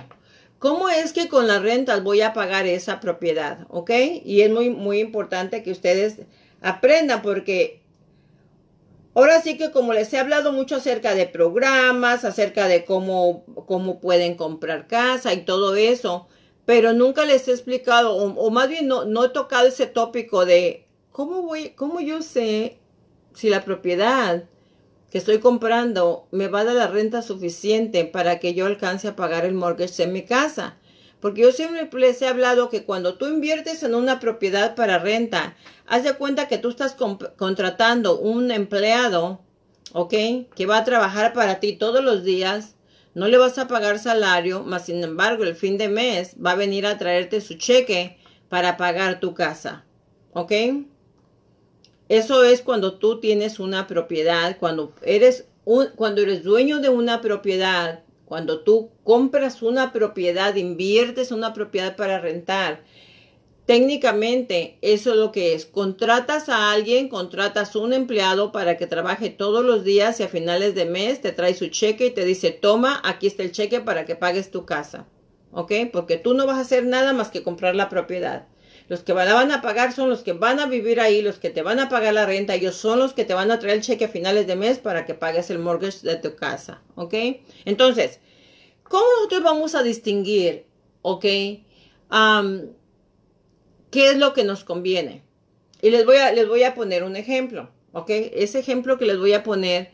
¿Cómo 0.64 0.88
es 0.88 1.12
que 1.12 1.28
con 1.28 1.46
las 1.46 1.60
rentas 1.60 2.02
voy 2.02 2.22
a 2.22 2.32
pagar 2.32 2.64
esa 2.64 2.98
propiedad? 2.98 3.66
¿Ok? 3.68 3.90
Y 4.24 4.40
es 4.40 4.50
muy, 4.50 4.70
muy 4.70 4.98
importante 4.98 5.62
que 5.62 5.70
ustedes 5.70 6.22
aprendan 6.62 7.20
porque 7.20 7.82
ahora 9.14 9.42
sí 9.42 9.58
que 9.58 9.70
como 9.72 9.92
les 9.92 10.10
he 10.14 10.18
hablado 10.18 10.52
mucho 10.52 10.76
acerca 10.76 11.14
de 11.14 11.26
programas, 11.26 12.24
acerca 12.24 12.66
de 12.66 12.86
cómo, 12.86 13.44
cómo 13.66 14.00
pueden 14.00 14.36
comprar 14.36 14.86
casa 14.86 15.34
y 15.34 15.44
todo 15.44 15.76
eso, 15.76 16.28
pero 16.64 16.94
nunca 16.94 17.26
les 17.26 17.46
he 17.46 17.50
explicado, 17.50 18.16
o, 18.16 18.50
más 18.50 18.70
bien 18.70 18.86
no, 18.86 19.04
no 19.04 19.26
he 19.26 19.28
tocado 19.28 19.66
ese 19.66 19.84
tópico 19.84 20.46
de 20.46 20.86
cómo 21.12 21.42
voy, 21.42 21.72
cómo 21.76 22.00
yo 22.00 22.22
sé 22.22 22.78
si 23.34 23.50
la 23.50 23.66
propiedad 23.66 24.44
que 25.14 25.18
estoy 25.18 25.38
comprando 25.38 26.26
me 26.32 26.48
va 26.48 26.62
a 26.62 26.64
dar 26.64 26.74
la 26.74 26.88
renta 26.88 27.22
suficiente 27.22 28.04
para 28.04 28.40
que 28.40 28.52
yo 28.52 28.66
alcance 28.66 29.06
a 29.06 29.14
pagar 29.14 29.44
el 29.44 29.54
mortgage 29.54 30.02
en 30.02 30.12
mi 30.12 30.22
casa. 30.22 30.76
Porque 31.20 31.42
yo 31.42 31.52
siempre 31.52 31.88
les 32.00 32.20
he 32.20 32.26
hablado 32.26 32.68
que 32.68 32.82
cuando 32.82 33.14
tú 33.14 33.28
inviertes 33.28 33.84
en 33.84 33.94
una 33.94 34.18
propiedad 34.18 34.74
para 34.74 34.98
renta, 34.98 35.54
haz 35.86 36.02
de 36.02 36.14
cuenta 36.14 36.48
que 36.48 36.58
tú 36.58 36.68
estás 36.68 36.96
contratando 37.36 38.18
un 38.18 38.50
empleado, 38.50 39.40
¿ok? 39.92 40.14
Que 40.52 40.66
va 40.66 40.78
a 40.78 40.84
trabajar 40.84 41.32
para 41.32 41.60
ti 41.60 41.74
todos 41.74 42.02
los 42.02 42.24
días. 42.24 42.74
No 43.14 43.28
le 43.28 43.38
vas 43.38 43.56
a 43.58 43.68
pagar 43.68 44.00
salario, 44.00 44.64
más 44.64 44.86
sin 44.86 45.04
embargo, 45.04 45.44
el 45.44 45.54
fin 45.54 45.78
de 45.78 45.88
mes 45.88 46.34
va 46.44 46.50
a 46.50 46.56
venir 46.56 46.86
a 46.86 46.98
traerte 46.98 47.40
su 47.40 47.54
cheque 47.54 48.18
para 48.48 48.76
pagar 48.76 49.20
tu 49.20 49.32
casa. 49.32 49.84
¿Ok? 50.32 50.50
Eso 52.08 52.44
es 52.44 52.60
cuando 52.60 52.94
tú 52.94 53.20
tienes 53.20 53.58
una 53.58 53.86
propiedad, 53.86 54.58
cuando 54.58 54.92
eres, 55.02 55.46
un, 55.64 55.88
cuando 55.96 56.22
eres 56.22 56.42
dueño 56.42 56.80
de 56.80 56.90
una 56.90 57.20
propiedad 57.20 58.04
cuando 58.24 58.60
tú 58.60 58.90
compras 59.04 59.62
una 59.62 59.92
propiedad, 59.92 60.54
inviertes 60.56 61.30
una 61.30 61.52
propiedad 61.52 61.94
para 61.94 62.18
rentar, 62.18 62.82
técnicamente 63.66 64.78
eso 64.80 65.10
es 65.10 65.16
lo 65.16 65.30
que 65.30 65.54
es. 65.54 65.66
Contratas 65.66 66.48
a 66.48 66.72
alguien, 66.72 67.08
contratas 67.08 67.76
a 67.76 67.78
un 67.78 67.92
empleado 67.92 68.50
para 68.50 68.76
que 68.76 68.86
trabaje 68.86 69.30
todos 69.30 69.64
los 69.64 69.84
días 69.84 70.20
y 70.20 70.22
a 70.22 70.28
finales 70.28 70.74
de 70.74 70.86
mes 70.86 71.20
te 71.20 71.32
trae 71.32 71.54
su 71.54 71.68
cheque 71.68 72.06
y 72.06 72.10
te 72.10 72.24
dice, 72.24 72.50
toma, 72.50 73.00
aquí 73.04 73.26
está 73.26 73.42
el 73.42 73.52
cheque 73.52 73.80
para 73.80 74.04
que 74.04 74.16
pagues 74.16 74.50
tu 74.50 74.64
casa. 74.64 75.06
¿Ok? 75.52 75.72
Porque 75.92 76.16
tú 76.16 76.34
no 76.34 76.46
vas 76.46 76.58
a 76.58 76.62
hacer 76.62 76.84
nada 76.84 77.12
más 77.12 77.28
que 77.28 77.44
comprar 77.44 77.76
la 77.76 77.88
propiedad. 77.88 78.48
Los 78.88 79.00
que 79.00 79.14
van 79.14 79.50
a 79.50 79.62
pagar 79.62 79.92
son 79.92 80.10
los 80.10 80.22
que 80.22 80.34
van 80.34 80.60
a 80.60 80.66
vivir 80.66 81.00
ahí, 81.00 81.22
los 81.22 81.38
que 81.38 81.48
te 81.48 81.62
van 81.62 81.80
a 81.80 81.88
pagar 81.88 82.12
la 82.12 82.26
renta, 82.26 82.54
ellos 82.54 82.74
son 82.74 82.98
los 82.98 83.14
que 83.14 83.24
te 83.24 83.32
van 83.32 83.50
a 83.50 83.58
traer 83.58 83.76
el 83.76 83.82
cheque 83.82 84.04
a 84.04 84.08
finales 84.08 84.46
de 84.46 84.56
mes 84.56 84.78
para 84.78 85.06
que 85.06 85.14
pagues 85.14 85.48
el 85.48 85.58
mortgage 85.58 86.06
de 86.06 86.16
tu 86.16 86.36
casa, 86.36 86.82
¿ok? 86.94 87.14
Entonces, 87.64 88.20
¿cómo 88.82 89.06
nosotros 89.16 89.42
vamos 89.42 89.74
a 89.74 89.82
distinguir, 89.82 90.66
¿ok? 91.00 91.24
¿Qué 93.90 94.10
es 94.10 94.18
lo 94.18 94.34
que 94.34 94.44
nos 94.44 94.64
conviene? 94.64 95.22
Y 95.80 95.90
les 95.90 96.04
voy, 96.04 96.16
a, 96.16 96.32
les 96.32 96.46
voy 96.46 96.62
a 96.64 96.74
poner 96.74 97.04
un 97.04 97.16
ejemplo, 97.16 97.70
¿ok? 97.92 98.10
Ese 98.10 98.58
ejemplo 98.58 98.98
que 98.98 99.06
les 99.06 99.18
voy 99.18 99.32
a 99.32 99.42
poner 99.42 99.92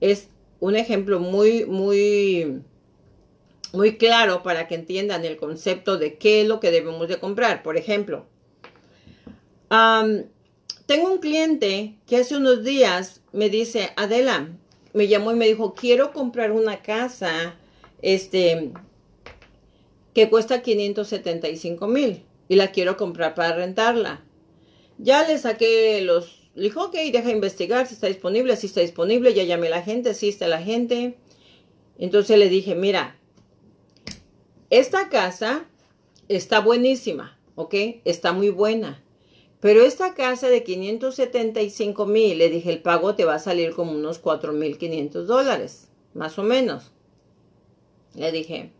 es 0.00 0.28
un 0.60 0.76
ejemplo 0.76 1.20
muy, 1.20 1.66
muy 1.66 2.62
muy 3.72 3.96
claro 3.96 4.42
para 4.42 4.66
que 4.68 4.74
entiendan 4.74 5.24
el 5.24 5.36
concepto 5.36 5.98
de 5.98 6.18
qué 6.18 6.42
es 6.42 6.48
lo 6.48 6.60
que 6.60 6.70
debemos 6.70 7.08
de 7.08 7.18
comprar. 7.18 7.62
Por 7.62 7.76
ejemplo, 7.76 8.26
tengo 10.86 11.12
un 11.12 11.18
cliente 11.18 11.94
que 12.06 12.16
hace 12.16 12.36
unos 12.36 12.64
días 12.64 13.22
me 13.32 13.48
dice, 13.48 13.90
Adela, 13.96 14.48
me 14.92 15.06
llamó 15.06 15.32
y 15.32 15.36
me 15.36 15.46
dijo, 15.46 15.74
quiero 15.74 16.12
comprar 16.12 16.50
una 16.50 16.82
casa, 16.82 17.54
este, 18.02 18.72
que 20.14 20.28
cuesta 20.28 20.62
575 20.62 21.86
mil 21.86 22.24
y 22.48 22.56
la 22.56 22.72
quiero 22.72 22.96
comprar 22.96 23.34
para 23.34 23.54
rentarla. 23.54 24.24
Ya 24.98 25.26
le 25.26 25.38
saqué 25.38 26.00
los, 26.02 26.50
le 26.54 26.64
dijo, 26.64 26.86
ok, 26.86 26.96
deja 27.12 27.30
investigar 27.30 27.86
si 27.86 27.94
está 27.94 28.08
disponible, 28.08 28.56
si 28.56 28.66
está 28.66 28.80
disponible, 28.80 29.32
ya 29.32 29.44
llamé 29.44 29.68
a 29.68 29.70
la 29.70 29.82
gente, 29.82 30.14
si 30.14 30.28
está 30.28 30.48
la 30.48 30.60
gente. 30.60 31.16
Entonces 31.96 32.38
le 32.38 32.48
dije, 32.48 32.74
mira, 32.74 33.19
esta 34.70 35.08
casa 35.08 35.66
está 36.28 36.60
buenísima, 36.60 37.38
¿ok? 37.56 37.74
Está 38.04 38.32
muy 38.32 38.50
buena. 38.50 39.02
Pero 39.60 39.82
esta 39.82 40.14
casa 40.14 40.48
de 40.48 40.62
575 40.62 42.06
mil, 42.06 42.38
le 42.38 42.48
dije, 42.48 42.70
el 42.70 42.80
pago 42.80 43.14
te 43.14 43.26
va 43.26 43.34
a 43.34 43.38
salir 43.38 43.72
como 43.74 43.92
unos 43.92 44.18
4 44.18 44.52
mil 44.52 44.78
500 44.78 45.26
dólares, 45.26 45.88
más 46.14 46.38
o 46.38 46.42
menos. 46.42 46.92
Le 48.14 48.32
dije. 48.32 48.72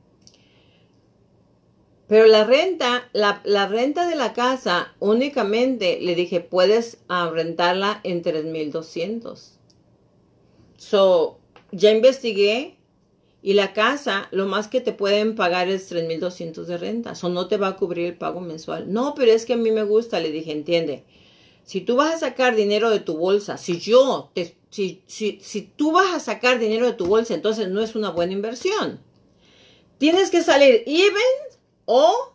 Pero 2.07 2.27
la 2.27 2.45
renta, 2.45 3.09
la, 3.13 3.69
renta 3.69 4.09
de 4.09 4.17
la 4.17 4.33
casa 4.33 4.95
únicamente, 4.99 6.01
le 6.01 6.15
dije, 6.15 6.41
puedes 6.41 6.99
rentarla 7.09 8.01
en 8.03 8.23
3,200. 8.23 9.59
So, 10.77 11.39
ya 11.71 11.93
investigué 11.93 12.80
y 13.43 13.55
la 13.55 13.73
casa, 13.73 14.29
lo 14.33 14.47
más 14.47 14.69
que 14.69 14.81
te 14.81 14.93
pueden 14.93 15.35
pagar 15.35 15.69
es 15.69 15.91
3.200 15.91 16.65
de 16.65 16.77
renta. 16.77 17.13
Eso 17.13 17.31
no 17.31 17.49
te 17.49 17.57
va 17.57 17.69
a 17.69 17.77
cubrir 17.77 18.07
el 18.07 18.19
pago 18.19 18.41
mensual. 18.41 18.93
No, 18.93 19.15
pero 19.15 19.33
es 19.33 19.47
que 19.47 19.55
a 19.55 19.57
mí 19.57 19.71
me 19.71 19.83
gusta. 19.83 20.21
Le 20.21 20.31
dije, 20.31 20.53
entiende. 20.53 21.05
Si 21.65 21.81
tú 21.81 21.97
vas 21.97 22.15
a 22.15 22.19
sacar 22.19 22.55
dinero 22.55 22.91
de 22.91 23.01
tu 23.01 23.17
bolsa, 23.17 23.57
si 23.57 23.79
yo, 23.79 24.31
te, 24.35 24.57
si, 24.69 25.03
si, 25.07 25.39
si 25.41 25.63
tú 25.63 25.93
vas 25.93 26.15
a 26.15 26.21
sacar 26.21 26.59
dinero 26.59 26.85
de 26.85 26.93
tu 26.93 27.07
bolsa, 27.07 27.33
entonces 27.33 27.69
no 27.69 27.81
es 27.81 27.95
una 27.95 28.11
buena 28.11 28.35
inversión. 28.35 29.01
Tienes 29.97 30.31
que 30.31 30.43
salir 30.43 30.83
even 30.87 31.23
o 31.87 32.35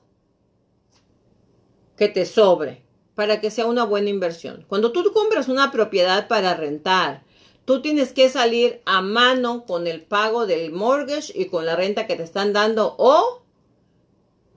que 1.97 2.07
te 2.07 2.25
sobre 2.25 2.83
para 3.13 3.39
que 3.39 3.51
sea 3.51 3.65
una 3.67 3.83
buena 3.83 4.09
inversión. 4.09 4.65
Cuando 4.67 4.91
tú 4.91 5.11
compras 5.13 5.47
una 5.47 5.71
propiedad 5.71 6.27
para 6.27 6.55
rentar, 6.55 7.24
tú 7.65 7.81
tienes 7.81 8.13
que 8.13 8.29
salir 8.29 8.81
a 8.85 9.01
mano 9.01 9.65
con 9.65 9.87
el 9.87 10.01
pago 10.01 10.45
del 10.45 10.71
mortgage 10.71 11.33
y 11.35 11.45
con 11.45 11.65
la 11.65 11.75
renta 11.75 12.07
que 12.07 12.15
te 12.15 12.23
están 12.23 12.53
dando 12.53 12.95
o 12.97 13.43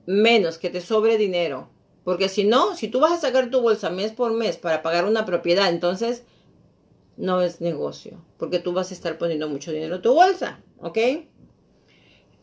menos, 0.07 0.59
que 0.59 0.71
te 0.71 0.81
sobre 0.81 1.19
dinero. 1.19 1.71
Porque 2.05 2.29
si 2.29 2.45
no, 2.45 2.77
si 2.77 2.89
tú 2.89 3.01
vas 3.01 3.13
a 3.13 3.21
sacar 3.21 3.51
tu 3.51 3.61
bolsa 3.61 3.91
mes 3.91 4.13
por 4.13 4.33
mes 4.33 4.57
para 4.57 4.83
pagar 4.83 5.05
una 5.05 5.27
propiedad, 5.27 5.69
entonces 5.69 6.25
no 7.17 7.43
es 7.43 7.61
negocio, 7.61 8.25
porque 8.39 8.61
tú 8.61 8.73
vas 8.73 8.91
a 8.91 8.95
estar 8.95 9.19
poniendo 9.19 9.49
mucho 9.49 9.73
dinero 9.73 9.97
en 9.97 10.03
tu 10.03 10.15
bolsa, 10.15 10.61
¿ok? 10.79 10.99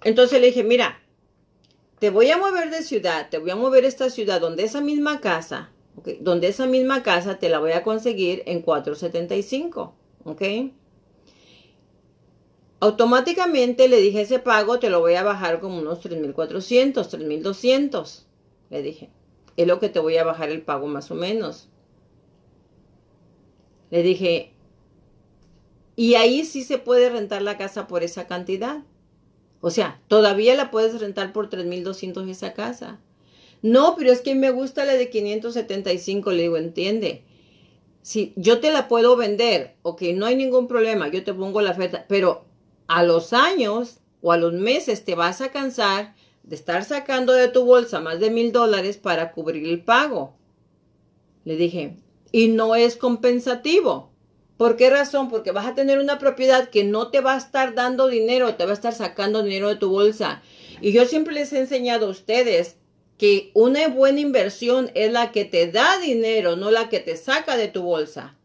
Entonces 0.04 0.40
le 0.40 0.48
dije, 0.48 0.64
mira, 0.64 1.00
te 2.00 2.10
voy 2.10 2.30
a 2.30 2.38
mover 2.38 2.70
de 2.70 2.84
ciudad, 2.84 3.30
te 3.30 3.38
voy 3.38 3.52
a 3.52 3.56
mover 3.56 3.86
a 3.86 3.88
esta 3.88 4.10
ciudad 4.10 4.42
donde 4.42 4.64
esa 4.64 4.82
misma 4.82 5.22
casa, 5.22 5.72
donde 6.20 6.48
esa 6.48 6.68
misma 6.68 7.02
casa 7.04 7.40
te 7.40 7.50
la 7.50 7.60
voy 7.60 7.72
a 7.72 7.84
conseguir 7.84 8.44
en 8.46 8.62
475. 8.62 9.96
¿Ok? 10.26 10.42
Automáticamente 12.82 13.88
le 13.88 14.02
dije 14.02 14.22
ese 14.22 14.40
pago 14.40 14.80
te 14.80 14.90
lo 14.90 15.00
voy 15.00 15.14
a 15.14 15.24
bajar 15.24 15.62
como 15.62 15.80
unos 15.80 16.04
3.400, 16.04 16.94
3.200, 16.94 18.26
le 18.70 18.82
dije. 18.82 19.10
Es 19.56 19.66
lo 19.66 19.80
que 19.80 19.88
te 19.88 20.00
voy 20.00 20.18
a 20.18 20.26
bajar 20.26 20.50
el 20.50 20.62
pago 20.62 20.88
más 20.88 21.10
o 21.10 21.16
menos. 21.16 21.70
Le 23.92 24.04
dije, 24.04 24.52
y 25.96 26.16
ahí 26.16 26.44
sí 26.44 26.64
se 26.64 26.78
puede 26.78 27.10
rentar 27.10 27.42
la 27.42 27.58
casa 27.58 27.88
por 27.88 28.04
esa 28.04 28.28
cantidad. 28.28 28.84
O 29.62 29.70
sea, 29.70 30.02
todavía 30.10 30.56
la 30.56 30.72
puedes 30.72 31.00
rentar 31.00 31.32
por 31.32 31.50
3.200 31.50 32.30
esa 32.30 32.54
casa. 32.54 33.00
No, 33.62 33.96
pero 33.96 34.12
es 34.12 34.22
que 34.22 34.36
me 34.36 34.52
gusta 34.52 34.84
la 34.84 34.94
de 34.94 35.10
575, 35.10 36.32
le 36.32 36.42
digo, 36.42 36.58
entiende 36.58 37.24
si 38.06 38.34
yo 38.36 38.60
te 38.60 38.72
la 38.72 38.88
puedo 38.88 39.16
vender, 39.16 39.78
ok, 39.82 40.04
no 40.14 40.28
hay 40.28 40.36
ningún 40.36 40.68
problema, 40.68 41.08
yo 41.08 41.24
te 41.24 41.34
pongo 41.34 41.64
la 41.64 41.72
oferta, 41.72 42.06
pero 42.08 42.46
a 42.86 43.02
los 43.02 43.34
años 43.34 43.98
o 44.22 44.32
a 44.32 44.38
los 44.38 44.54
meses 44.54 45.04
te 45.04 45.16
vas 45.16 45.42
a 45.42 45.50
cansar 45.50 46.14
de 46.44 46.56
estar 46.56 46.84
sacando 46.84 47.34
de 47.34 47.48
tu 47.48 47.66
bolsa 47.66 48.02
más 48.02 48.20
de 48.20 48.30
mil 48.30 48.52
dólares 48.52 48.98
para 48.98 49.32
cubrir 49.32 49.68
el 49.68 49.84
pago. 49.84 50.36
Le 51.46 51.56
dije, 51.56 51.98
y 52.32 52.50
no 52.50 52.76
es 52.76 52.96
compensativo. 52.96 54.12
¿Por 54.56 54.78
qué 54.78 54.92
razón? 54.92 55.32
Porque 55.32 55.52
vas 55.52 55.66
a 55.66 55.74
tener 55.74 55.98
una 55.98 56.20
propiedad 56.20 56.70
que 56.70 56.84
no 56.84 57.08
te 57.08 57.22
va 57.22 57.34
a 57.34 57.40
estar 57.40 57.74
dando 57.74 58.06
dinero, 58.06 58.54
te 58.54 58.66
va 58.66 58.72
a 58.72 58.76
estar 58.76 58.94
sacando 58.94 59.42
dinero 59.42 59.68
de 59.70 59.78
tu 59.78 59.90
bolsa. 59.90 60.44
Y 60.80 60.92
yo 60.92 61.06
siempre 61.06 61.34
les 61.34 61.52
he 61.54 61.58
enseñado 61.58 62.06
a 62.06 62.12
ustedes 62.12 62.78
que 63.18 63.52
una 63.54 63.88
buena 63.88 64.20
inversión 64.20 64.92
es 64.94 65.12
la 65.12 65.32
que 65.32 65.46
te 65.46 65.72
da 65.72 66.00
dinero, 66.00 66.56
no 66.56 66.72
la 66.72 66.90
que 66.90 67.00
te 67.00 67.16
saca 67.16 67.56
de 67.58 67.68
tu 67.68 67.84
bolsa. 67.84 68.38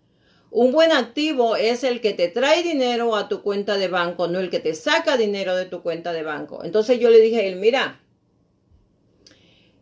Un 0.53 0.73
buen 0.73 0.91
activo 0.93 1.57
es 1.57 1.85
el 1.85 2.01
que 2.01 2.13
te 2.13 2.29
trae 2.29 2.63
dinero 2.63 3.15
a 3.15 3.29
tu 3.29 3.43
cuenta 3.43 3.77
de 3.77 3.89
banco, 3.89 4.27
no 4.27 4.41
el 4.41 4.51
que 4.51 4.59
te 4.59 4.75
saca 4.75 5.17
dinero 5.17 5.57
de 5.57 5.67
tu 5.67 5.83
cuenta 5.83 6.13
de 6.13 6.23
banco. 6.23 6.65
Entonces 6.65 6.99
yo 6.99 7.11
le 7.11 7.21
dije 7.21 7.41
a 7.41 7.45
él, 7.45 7.57
mira, 7.57 8.01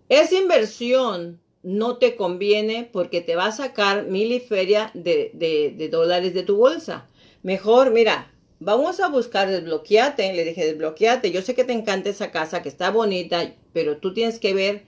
esa 0.09 0.34
inversión 0.36 1.41
no 1.62 1.97
te 1.97 2.16
conviene 2.16 2.89
porque 2.91 3.20
te 3.20 3.36
va 3.36 3.47
a 3.47 3.53
sacar 3.53 4.07
mil 4.07 4.32
y 4.32 4.41
feria 4.41 4.91
de, 4.95 5.89
dólares 5.91 6.34
de 6.34 6.43
tu 6.43 6.57
bolsa. 6.57 7.07
Mejor, 7.43 7.91
mira, 7.91 8.32
vamos 8.59 9.01
a 9.01 9.09
buscar 9.09 9.51
desbloqueate. 9.51 10.32
Le 10.32 10.45
dije, 10.45 10.66
desbloqueate. 10.66 11.30
Yo 11.30 11.43
sé 11.43 11.55
que 11.55 11.64
te 11.64 11.72
encanta 11.72 12.11
esa 12.11 12.30
casa, 12.30 12.62
que 12.62 12.68
está 12.68 12.91
bonita, 12.91 13.55
pero 13.72 13.98
tú 13.98 14.14
tienes 14.14 14.38
que 14.38 14.54
ver 14.54 14.84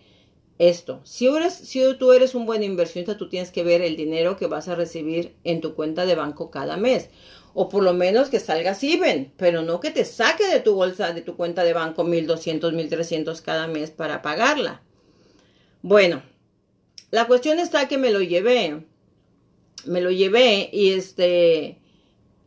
esto. 0.58 1.00
Si, 1.04 1.26
eres, 1.26 1.54
si 1.54 1.82
tú 1.98 2.12
eres 2.12 2.34
un 2.34 2.44
buen 2.46 2.62
inversionista, 2.62 3.16
tú 3.16 3.28
tienes 3.28 3.50
que 3.50 3.64
ver 3.64 3.80
el 3.80 3.96
dinero 3.96 4.36
que 4.36 4.46
vas 4.46 4.68
a 4.68 4.74
recibir 4.74 5.34
en 5.42 5.60
tu 5.60 5.74
cuenta 5.74 6.04
de 6.04 6.14
banco 6.14 6.50
cada 6.50 6.76
mes. 6.76 7.08
O 7.54 7.68
por 7.68 7.82
lo 7.82 7.94
menos 7.94 8.28
que 8.28 8.38
salgas 8.38 8.84
even, 8.84 9.32
pero 9.36 9.62
no 9.62 9.80
que 9.80 9.90
te 9.90 10.04
saque 10.04 10.46
de 10.46 10.60
tu 10.60 10.74
bolsa, 10.74 11.12
de 11.12 11.22
tu 11.22 11.36
cuenta 11.36 11.64
de 11.64 11.72
banco, 11.72 12.04
1200, 12.04 12.72
1300 12.74 13.40
cada 13.40 13.66
mes 13.66 13.90
para 13.90 14.22
pagarla. 14.22 14.82
Bueno, 15.82 16.22
la 17.10 17.26
cuestión 17.26 17.58
está 17.58 17.88
que 17.88 17.98
me 17.98 18.10
lo 18.10 18.20
llevé. 18.20 18.84
Me 19.86 20.00
lo 20.00 20.10
llevé 20.10 20.68
y 20.72 20.92
este 20.92 21.79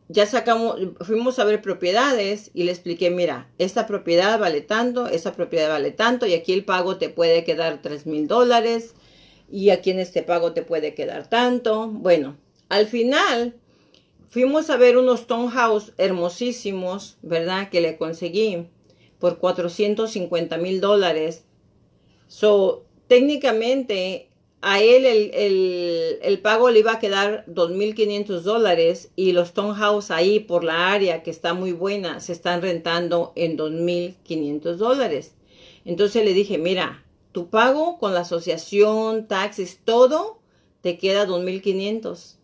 ya 0.08 0.26
sacamos, 0.26 0.76
fuimos 1.00 1.38
a 1.38 1.44
ver 1.44 1.62
propiedades 1.62 2.50
y 2.52 2.64
le 2.64 2.72
expliqué, 2.72 3.10
mira, 3.10 3.48
esta 3.58 3.86
propiedad 3.86 4.38
vale 4.38 4.60
tanto, 4.60 5.06
esta 5.06 5.32
propiedad 5.32 5.70
vale 5.70 5.92
tanto 5.92 6.26
y 6.26 6.34
aquí 6.34 6.52
el 6.52 6.64
pago 6.64 6.98
te 6.98 7.08
puede 7.08 7.44
quedar 7.44 7.80
tres 7.80 8.06
mil 8.06 8.28
dólares 8.28 8.94
y 9.50 9.70
aquí 9.70 9.90
en 9.90 10.00
este 10.00 10.22
pago 10.22 10.52
te 10.52 10.62
puede 10.62 10.94
quedar 10.94 11.28
tanto. 11.28 11.88
Bueno, 11.88 12.36
al 12.68 12.86
final 12.86 13.54
fuimos 14.28 14.68
a 14.68 14.76
ver 14.76 14.98
unos 14.98 15.26
townhouse 15.26 15.92
hermosísimos, 15.96 17.16
¿verdad? 17.22 17.70
Que 17.70 17.80
le 17.80 17.96
conseguí 17.96 18.66
por 19.18 19.38
450 19.38 20.58
mil 20.58 20.80
dólares. 20.80 21.44
So, 22.28 22.84
técnicamente 23.08 24.28
a 24.66 24.80
él 24.80 25.04
el, 25.04 26.38
pago 26.40 26.70
le 26.70 26.78
iba 26.78 26.92
a 26.92 26.98
quedar 26.98 27.44
2.500 27.48 28.40
dólares 28.40 29.10
y 29.14 29.32
los 29.32 29.52
townhouse 29.52 30.10
ahí 30.10 30.40
por 30.40 30.64
la 30.64 30.90
área 30.90 31.22
que 31.22 31.30
está 31.30 31.52
muy 31.52 31.72
buena 31.72 32.20
se 32.20 32.32
están 32.32 32.62
rentando 32.62 33.34
en 33.36 33.58
2.500 33.58 34.76
dólares. 34.76 35.34
Entonces 35.84 36.24
le 36.24 36.32
dije, 36.32 36.56
mira, 36.56 37.04
tu 37.32 37.50
pago 37.50 37.98
con 37.98 38.14
la 38.14 38.20
asociación, 38.20 39.28
taxes, 39.28 39.80
todo, 39.84 40.38
te 40.80 40.96
queda 40.96 41.26
2.500. 41.26 42.36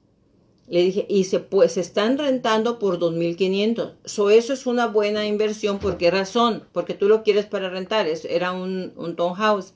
Le 0.69 0.83
dije, 0.83 1.07
y 1.09 1.25
se, 1.25 1.41
pues, 1.41 1.73
se 1.73 1.81
están 1.81 2.19
rentando 2.19 2.79
por 2.79 2.99
2.500. 2.99 3.95
So, 4.05 4.29
eso 4.29 4.53
es 4.53 4.67
una 4.67 4.87
buena 4.87 5.27
inversión. 5.27 5.79
¿Por 5.79 5.97
qué 5.97 6.11
razón? 6.11 6.65
Porque 6.73 6.93
tú 6.93 7.09
lo 7.09 7.23
quieres 7.23 7.47
para 7.47 7.71
rentar. 7.71 8.07
era 8.29 8.53
un, 8.53 8.93
un 8.97 9.17
townhouse. 9.17 9.73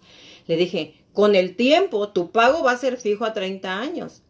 Le 0.47 0.57
dije, 0.57 1.04
con 1.15 1.37
el 1.37 1.57
tiempo, 1.57 2.11
tu 2.11 2.33
pago 2.33 2.63
va 2.63 2.73
a 2.73 2.77
ser 2.77 2.99
fijo 2.99 3.25
a 3.25 3.33
30 3.33 3.81
años. 3.81 4.23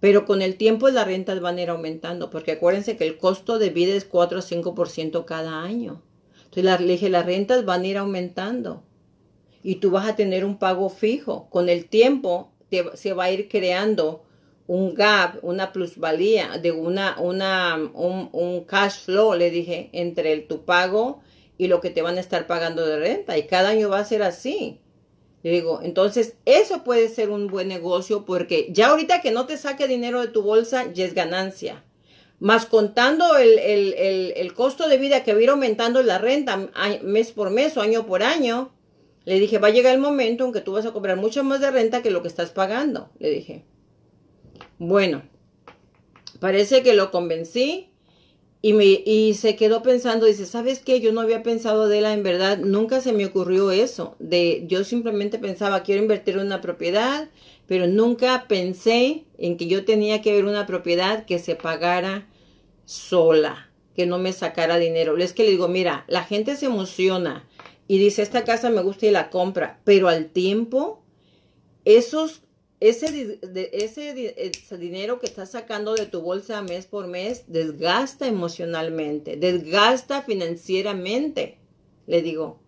Pero 0.00 0.24
con 0.24 0.42
el 0.42 0.56
tiempo 0.56 0.88
las 0.88 1.06
rentas 1.06 1.40
van 1.40 1.58
a 1.58 1.62
ir 1.62 1.70
aumentando, 1.70 2.30
porque 2.30 2.52
acuérdense 2.52 2.96
que 2.96 3.04
el 3.04 3.18
costo 3.18 3.58
de 3.58 3.70
vida 3.70 3.94
es 3.94 4.04
4 4.04 4.38
a 4.38 4.42
5% 4.42 5.24
cada 5.24 5.60
año. 5.60 6.00
Entonces 6.44 6.80
le 6.80 6.92
dije, 6.92 7.10
las 7.10 7.26
rentas 7.26 7.64
van 7.64 7.82
a 7.82 7.86
ir 7.88 7.98
aumentando 7.98 8.84
y 9.62 9.76
tú 9.76 9.90
vas 9.90 10.08
a 10.08 10.14
tener 10.16 10.44
un 10.44 10.58
pago 10.58 10.88
fijo. 10.88 11.48
Con 11.50 11.68
el 11.68 11.86
tiempo 11.86 12.52
se 12.94 13.12
va 13.12 13.24
a 13.24 13.32
ir 13.32 13.48
creando 13.48 14.22
un 14.68 14.94
gap, 14.94 15.38
una 15.42 15.72
plusvalía, 15.72 16.58
de 16.58 16.70
una, 16.70 17.18
una, 17.18 17.76
un, 17.94 18.28
un, 18.32 18.64
cash 18.64 19.00
flow, 19.04 19.34
le 19.34 19.50
dije, 19.50 19.88
entre 19.92 20.32
el, 20.32 20.46
tu 20.46 20.64
pago 20.64 21.22
y 21.56 21.66
lo 21.66 21.80
que 21.80 21.90
te 21.90 22.02
van 22.02 22.18
a 22.18 22.20
estar 22.20 22.46
pagando 22.46 22.86
de 22.86 22.98
renta. 22.98 23.36
Y 23.36 23.46
cada 23.46 23.70
año 23.70 23.88
va 23.88 23.98
a 23.98 24.04
ser 24.04 24.22
así. 24.22 24.78
Le 25.42 25.50
digo, 25.50 25.80
entonces 25.82 26.34
eso 26.44 26.82
puede 26.82 27.08
ser 27.08 27.30
un 27.30 27.46
buen 27.46 27.68
negocio 27.68 28.24
porque 28.24 28.68
ya 28.72 28.88
ahorita 28.88 29.20
que 29.20 29.30
no 29.30 29.46
te 29.46 29.56
saque 29.56 29.86
dinero 29.86 30.20
de 30.20 30.28
tu 30.28 30.42
bolsa 30.42 30.92
ya 30.92 31.04
es 31.04 31.14
ganancia. 31.14 31.84
Más 32.40 32.66
contando 32.66 33.36
el, 33.36 33.58
el, 33.58 34.54
costo 34.54 34.88
de 34.88 34.98
vida 34.98 35.24
que 35.24 35.32
va 35.32 35.40
a 35.40 35.42
ir 35.42 35.50
aumentando 35.50 36.02
la 36.02 36.18
renta 36.18 36.68
mes 37.02 37.32
por 37.32 37.50
mes 37.50 37.76
o 37.76 37.80
año 37.80 38.06
por 38.06 38.22
año, 38.22 38.72
le 39.24 39.40
dije, 39.40 39.58
va 39.58 39.68
a 39.68 39.72
llegar 39.72 39.94
el 39.94 40.00
momento 40.00 40.44
en 40.44 40.52
que 40.52 40.60
tú 40.60 40.72
vas 40.72 40.86
a 40.86 40.92
cobrar 40.92 41.16
mucho 41.16 41.42
más 41.44 41.60
de 41.60 41.70
renta 41.70 42.02
que 42.02 42.10
lo 42.10 42.22
que 42.22 42.28
estás 42.28 42.50
pagando. 42.50 43.10
Le 43.18 43.30
dije, 43.30 43.64
bueno, 44.78 45.22
parece 46.38 46.82
que 46.82 46.94
lo 46.94 47.10
convencí 47.10 47.87
y, 48.60 48.72
me, 48.72 48.84
y 48.84 49.34
se 49.34 49.54
quedó 49.54 49.82
pensando, 49.82 50.26
dice, 50.26 50.44
¿sabes 50.44 50.80
qué? 50.80 51.00
Yo 51.00 51.12
no 51.12 51.20
había 51.20 51.42
pensado 51.42 51.88
de 51.88 52.00
la 52.00 52.12
en 52.12 52.24
verdad, 52.24 52.58
nunca 52.58 53.00
se 53.00 53.12
me 53.12 53.26
ocurrió 53.26 53.70
eso. 53.70 54.16
De, 54.18 54.64
yo 54.66 54.82
simplemente 54.82 55.38
pensaba, 55.38 55.84
quiero 55.84 56.02
invertir 56.02 56.34
en 56.34 56.46
una 56.46 56.60
propiedad, 56.60 57.28
pero 57.66 57.86
nunca 57.86 58.46
pensé 58.48 59.24
en 59.38 59.56
que 59.56 59.68
yo 59.68 59.84
tenía 59.84 60.22
que 60.22 60.32
ver 60.32 60.44
una 60.44 60.66
propiedad 60.66 61.24
que 61.24 61.38
se 61.38 61.54
pagara 61.54 62.26
sola, 62.84 63.70
que 63.94 64.06
no 64.06 64.18
me 64.18 64.32
sacara 64.32 64.78
dinero. 64.78 65.16
Es 65.18 65.32
que 65.32 65.44
le 65.44 65.50
digo, 65.50 65.68
mira, 65.68 66.04
la 66.08 66.24
gente 66.24 66.56
se 66.56 66.66
emociona 66.66 67.48
y 67.86 67.98
dice, 67.98 68.22
esta 68.22 68.42
casa 68.42 68.70
me 68.70 68.82
gusta 68.82 69.06
y 69.06 69.10
la 69.12 69.30
compra, 69.30 69.78
pero 69.84 70.08
al 70.08 70.26
tiempo, 70.26 71.02
esos 71.84 72.42
ese, 72.80 73.40
ese, 73.72 74.76
dinero 74.78 75.18
que 75.18 75.26
estás 75.26 75.50
sacando 75.50 75.94
de 75.94 76.06
tu 76.06 76.20
bolsa 76.20 76.62
mes 76.62 76.86
por 76.86 77.08
mes 77.08 77.44
desgasta 77.48 78.26
emocionalmente, 78.28 79.36
desgasta 79.36 80.22
financieramente, 80.22 81.58
le 82.06 82.22
digo. 82.22 82.60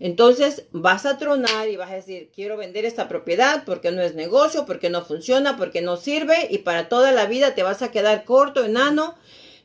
Entonces 0.00 0.64
vas 0.70 1.06
a 1.06 1.18
tronar 1.18 1.68
y 1.68 1.76
vas 1.76 1.90
a 1.90 1.96
decir, 1.96 2.30
quiero 2.34 2.56
vender 2.56 2.84
esta 2.84 3.08
propiedad 3.08 3.64
porque 3.66 3.90
no 3.90 4.00
es 4.00 4.14
negocio, 4.14 4.64
porque 4.64 4.90
no 4.90 5.04
funciona, 5.04 5.56
porque 5.56 5.82
no 5.82 5.96
sirve 5.96 6.48
y 6.50 6.58
para 6.58 6.88
toda 6.88 7.12
la 7.12 7.26
vida 7.26 7.54
te 7.54 7.64
vas 7.64 7.82
a 7.82 7.90
quedar 7.90 8.24
corto, 8.24 8.64
enano, 8.64 9.16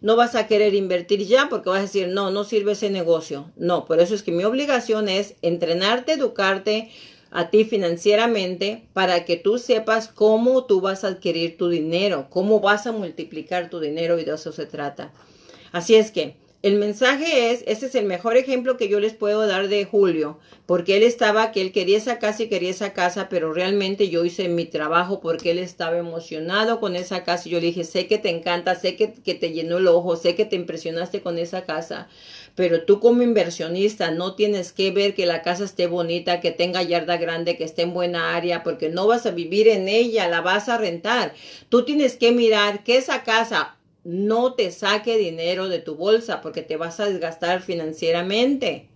no 0.02 0.18
vas 0.18 0.36
a 0.36 0.48
querer 0.48 0.74
invertir 0.74 1.26
ya 1.26 1.48
porque 1.50 1.70
vas 1.70 1.80
a 1.80 1.84
decir, 1.84 2.10
no, 2.10 2.30
no 2.30 2.44
sirve 2.44 2.74
ese 2.74 2.90
negocio. 2.90 3.52
No, 3.56 3.86
por 3.86 4.02
eso 4.02 4.16
es 4.16 4.22
que 4.22 4.34
mi 4.34 4.44
obligación 4.44 5.08
es 5.08 5.36
entrenarte, 5.42 6.14
educarte, 6.14 6.92
a 7.36 7.50
ti 7.50 7.66
financieramente 7.66 8.84
para 8.94 9.26
que 9.26 9.38
tú 9.38 9.58
sepas 9.58 10.08
cómo 10.08 10.66
tú 10.66 10.82
vas 10.82 11.04
a 11.04 11.08
adquirir 11.08 11.58
tu 11.58 11.68
dinero, 11.68 12.28
cómo 12.30 12.60
vas 12.60 12.86
a 12.86 12.92
multiplicar 12.92 13.72
tu 13.72 13.80
dinero 13.80 14.20
y 14.20 14.24
de 14.24 14.36
eso 14.36 14.52
se 14.52 14.68
trata. 14.68 15.12
Así 15.72 15.96
es 15.96 16.12
que 16.12 16.36
el 16.64 16.78
mensaje 16.78 17.52
es, 17.52 17.62
ese 17.68 17.88
es 17.88 17.96
el 17.96 18.06
mejor 18.06 18.38
ejemplo 18.38 18.78
que 18.78 18.88
yo 18.88 19.02
les 19.02 19.14
puedo 19.14 19.46
dar 19.46 19.68
de 19.68 19.84
Julio, 19.84 20.40
porque 20.66 20.96
él 20.96 21.04
estaba, 21.04 21.52
que 21.52 21.60
él 21.60 21.74
quería 21.74 21.98
esa 21.98 22.20
casa 22.20 22.44
y 22.44 22.48
quería 22.48 22.70
esa 22.70 22.94
casa, 22.94 23.28
pero 23.28 23.52
realmente 23.52 24.08
yo 24.08 24.24
hice 24.24 24.48
mi 24.48 24.64
trabajo 24.64 25.20
porque 25.20 25.52
él 25.52 25.60
estaba 25.60 25.98
emocionado 25.98 26.80
con 26.80 26.96
esa 26.96 27.26
casa 27.26 27.50
y 27.50 27.52
yo 27.52 27.60
le 27.60 27.66
dije, 27.66 27.84
sé 27.84 28.08
que 28.08 28.18
te 28.18 28.30
encanta, 28.30 28.76
sé 28.76 28.96
que, 28.96 29.12
que 29.12 29.36
te 29.36 29.52
llenó 29.52 29.78
el 29.78 29.90
ojo, 29.90 30.16
sé 30.16 30.36
que 30.36 30.46
te 30.46 30.56
impresionaste 30.56 31.20
con 31.20 31.38
esa 31.38 31.66
casa, 31.66 32.08
pero 32.56 32.84
tú 32.84 33.02
como 33.02 33.24
inversionista 33.24 34.12
no 34.12 34.36
tienes 34.36 34.72
que 34.72 34.92
ver 34.92 35.16
que 35.16 35.26
la 35.26 35.42
casa 35.42 35.66
esté 35.66 35.88
bonita, 35.88 36.40
que 36.40 36.52
tenga 36.52 36.82
yarda 36.82 37.18
grande, 37.18 37.58
que 37.58 37.66
esté 37.66 37.82
en 37.82 37.94
buena 37.94 38.38
área, 38.38 38.64
porque 38.64 38.88
no 38.88 39.06
vas 39.06 39.26
a 39.26 39.32
vivir 39.32 39.68
en 39.68 39.90
ella, 39.90 40.30
la 40.30 40.40
vas 40.40 40.70
a 40.70 40.78
rentar. 40.78 41.34
Tú 41.68 41.84
tienes 41.84 42.16
que 42.16 42.32
mirar 42.32 42.86
que 42.86 42.96
esa 42.96 43.24
casa 43.24 43.76
no 44.04 44.54
te 44.54 44.72
saque 44.72 45.18
dinero 45.18 45.70
de 45.70 45.80
tu 45.80 45.96
bolsa 45.96 46.42
porque 46.42 46.62
te 46.62 46.78
vas 46.78 47.00
a 47.00 47.06
desgastar 47.06 47.62
financieramente. 47.62 48.90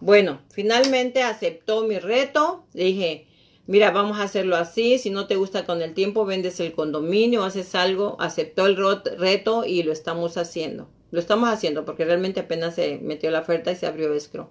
Bueno, 0.00 0.40
finalmente 0.50 1.22
aceptó 1.22 1.82
mi 1.86 1.98
reto. 1.98 2.64
Le 2.72 2.84
dije, 2.84 3.26
mira, 3.66 3.90
vamos 3.90 4.18
a 4.18 4.24
hacerlo 4.24 4.56
así. 4.56 4.98
Si 4.98 5.10
no 5.10 5.26
te 5.26 5.36
gusta 5.36 5.64
con 5.64 5.82
el 5.82 5.94
tiempo, 5.94 6.24
vendes 6.24 6.60
el 6.60 6.72
condominio, 6.72 7.44
haces 7.44 7.74
algo. 7.74 8.16
Aceptó 8.20 8.66
el 8.66 8.76
reto 8.76 9.64
y 9.64 9.82
lo 9.82 9.92
estamos 9.92 10.36
haciendo. 10.36 10.88
Lo 11.10 11.20
estamos 11.20 11.48
haciendo 11.48 11.84
porque 11.84 12.04
realmente 12.04 12.40
apenas 12.40 12.74
se 12.74 12.98
metió 12.98 13.30
la 13.30 13.40
oferta 13.40 13.72
y 13.72 13.76
se 13.76 13.86
abrió 13.86 14.12
escro. 14.14 14.50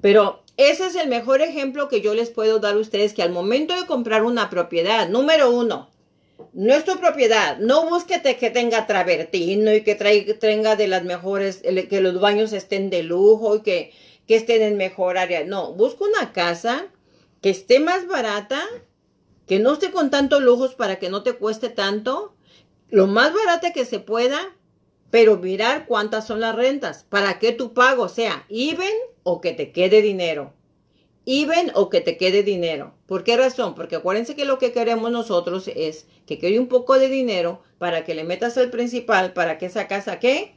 Pero 0.00 0.42
ese 0.56 0.86
es 0.86 0.94
el 0.94 1.08
mejor 1.08 1.40
ejemplo 1.40 1.88
que 1.88 2.00
yo 2.00 2.14
les 2.14 2.30
puedo 2.30 2.58
dar 2.58 2.74
a 2.74 2.78
ustedes 2.78 3.14
que 3.14 3.22
al 3.22 3.30
momento 3.30 3.74
de 3.74 3.86
comprar 3.86 4.24
una 4.24 4.50
propiedad, 4.50 5.08
número 5.08 5.50
uno, 5.50 5.88
no 6.52 6.74
es 6.74 6.84
tu 6.84 6.98
propiedad, 6.98 7.58
no 7.58 7.88
búsquete 7.88 8.36
que 8.36 8.50
tenga 8.50 8.86
travertino 8.86 9.74
y 9.74 9.82
que 9.82 9.94
tenga 9.94 10.76
de 10.76 10.88
las 10.88 11.04
mejores, 11.04 11.62
que 11.62 12.00
los 12.00 12.20
baños 12.20 12.52
estén 12.52 12.90
de 12.90 13.02
lujo 13.02 13.56
y 13.56 13.62
que, 13.62 13.92
que 14.26 14.36
estén 14.36 14.62
en 14.62 14.76
mejor 14.76 15.18
área. 15.18 15.44
No, 15.44 15.72
busca 15.72 16.04
una 16.04 16.32
casa 16.32 16.86
que 17.40 17.50
esté 17.50 17.80
más 17.80 18.06
barata, 18.06 18.62
que 19.46 19.58
no 19.58 19.74
esté 19.74 19.90
con 19.90 20.10
tantos 20.10 20.42
lujos 20.42 20.74
para 20.74 20.98
que 20.98 21.10
no 21.10 21.22
te 21.22 21.34
cueste 21.34 21.68
tanto, 21.68 22.34
lo 22.88 23.06
más 23.06 23.32
barata 23.32 23.72
que 23.72 23.84
se 23.84 24.00
pueda, 24.00 24.56
pero 25.10 25.36
mirar 25.36 25.86
cuántas 25.86 26.26
son 26.26 26.40
las 26.40 26.54
rentas 26.54 27.04
para 27.08 27.38
que 27.38 27.52
tu 27.52 27.72
pago 27.74 28.08
sea 28.08 28.44
even 28.48 28.92
o 29.22 29.40
que 29.40 29.52
te 29.52 29.72
quede 29.72 30.02
dinero. 30.02 30.52
Even 31.28 31.72
o 31.74 31.90
que 31.90 32.00
te 32.00 32.16
quede 32.16 32.44
dinero. 32.44 32.94
¿Por 33.06 33.24
qué 33.24 33.36
razón? 33.36 33.74
Porque 33.74 33.96
acuérdense 33.96 34.36
que 34.36 34.44
lo 34.44 34.58
que 34.58 34.70
queremos 34.70 35.10
nosotros 35.10 35.68
es 35.74 36.06
que 36.24 36.38
quede 36.38 36.60
un 36.60 36.68
poco 36.68 37.00
de 37.00 37.08
dinero 37.08 37.62
para 37.78 38.04
que 38.04 38.14
le 38.14 38.22
metas 38.22 38.56
al 38.56 38.70
principal, 38.70 39.32
para 39.32 39.58
que 39.58 39.66
esa 39.66 39.88
casa, 39.88 40.20
¿qué? 40.20 40.54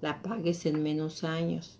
La 0.00 0.20
pagues 0.20 0.66
en 0.66 0.82
menos 0.82 1.22
años. 1.22 1.78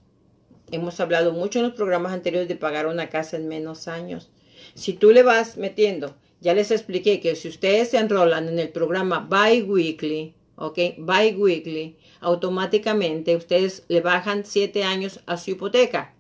Hemos 0.71 1.01
hablado 1.01 1.33
mucho 1.33 1.59
en 1.59 1.65
los 1.65 1.75
programas 1.75 2.13
anteriores 2.13 2.49
de 2.49 2.55
pagar 2.55 2.87
una 2.87 3.09
casa 3.09 3.37
en 3.37 3.49
menos 3.49 3.89
años. 3.89 4.31
Si 4.75 4.93
tú 4.93 5.11
le 5.11 5.25
vas 5.25 5.57
metiendo, 5.57 6.15
ya 6.41 6.55
les 6.55 6.71
expliqué 6.71 7.19
que 7.19 7.35
si 7.35 7.49
ustedes 7.49 7.91
se 7.91 7.99
enrolan 7.99 8.49
en 8.49 8.61
el 8.61 8.69
programa 8.69 9.29
Bi-Weekly, 9.29 10.35
¿ok? 10.55 10.79
Bi-Weekly, 10.99 11.97
automáticamente 12.21 13.35
ustedes 13.35 13.85
le 13.89 14.01
bajan 14.01 14.45
siete 14.45 14.85
años 14.85 15.21
a 15.27 15.37
su 15.39 15.51
hipoteca. 15.51 16.15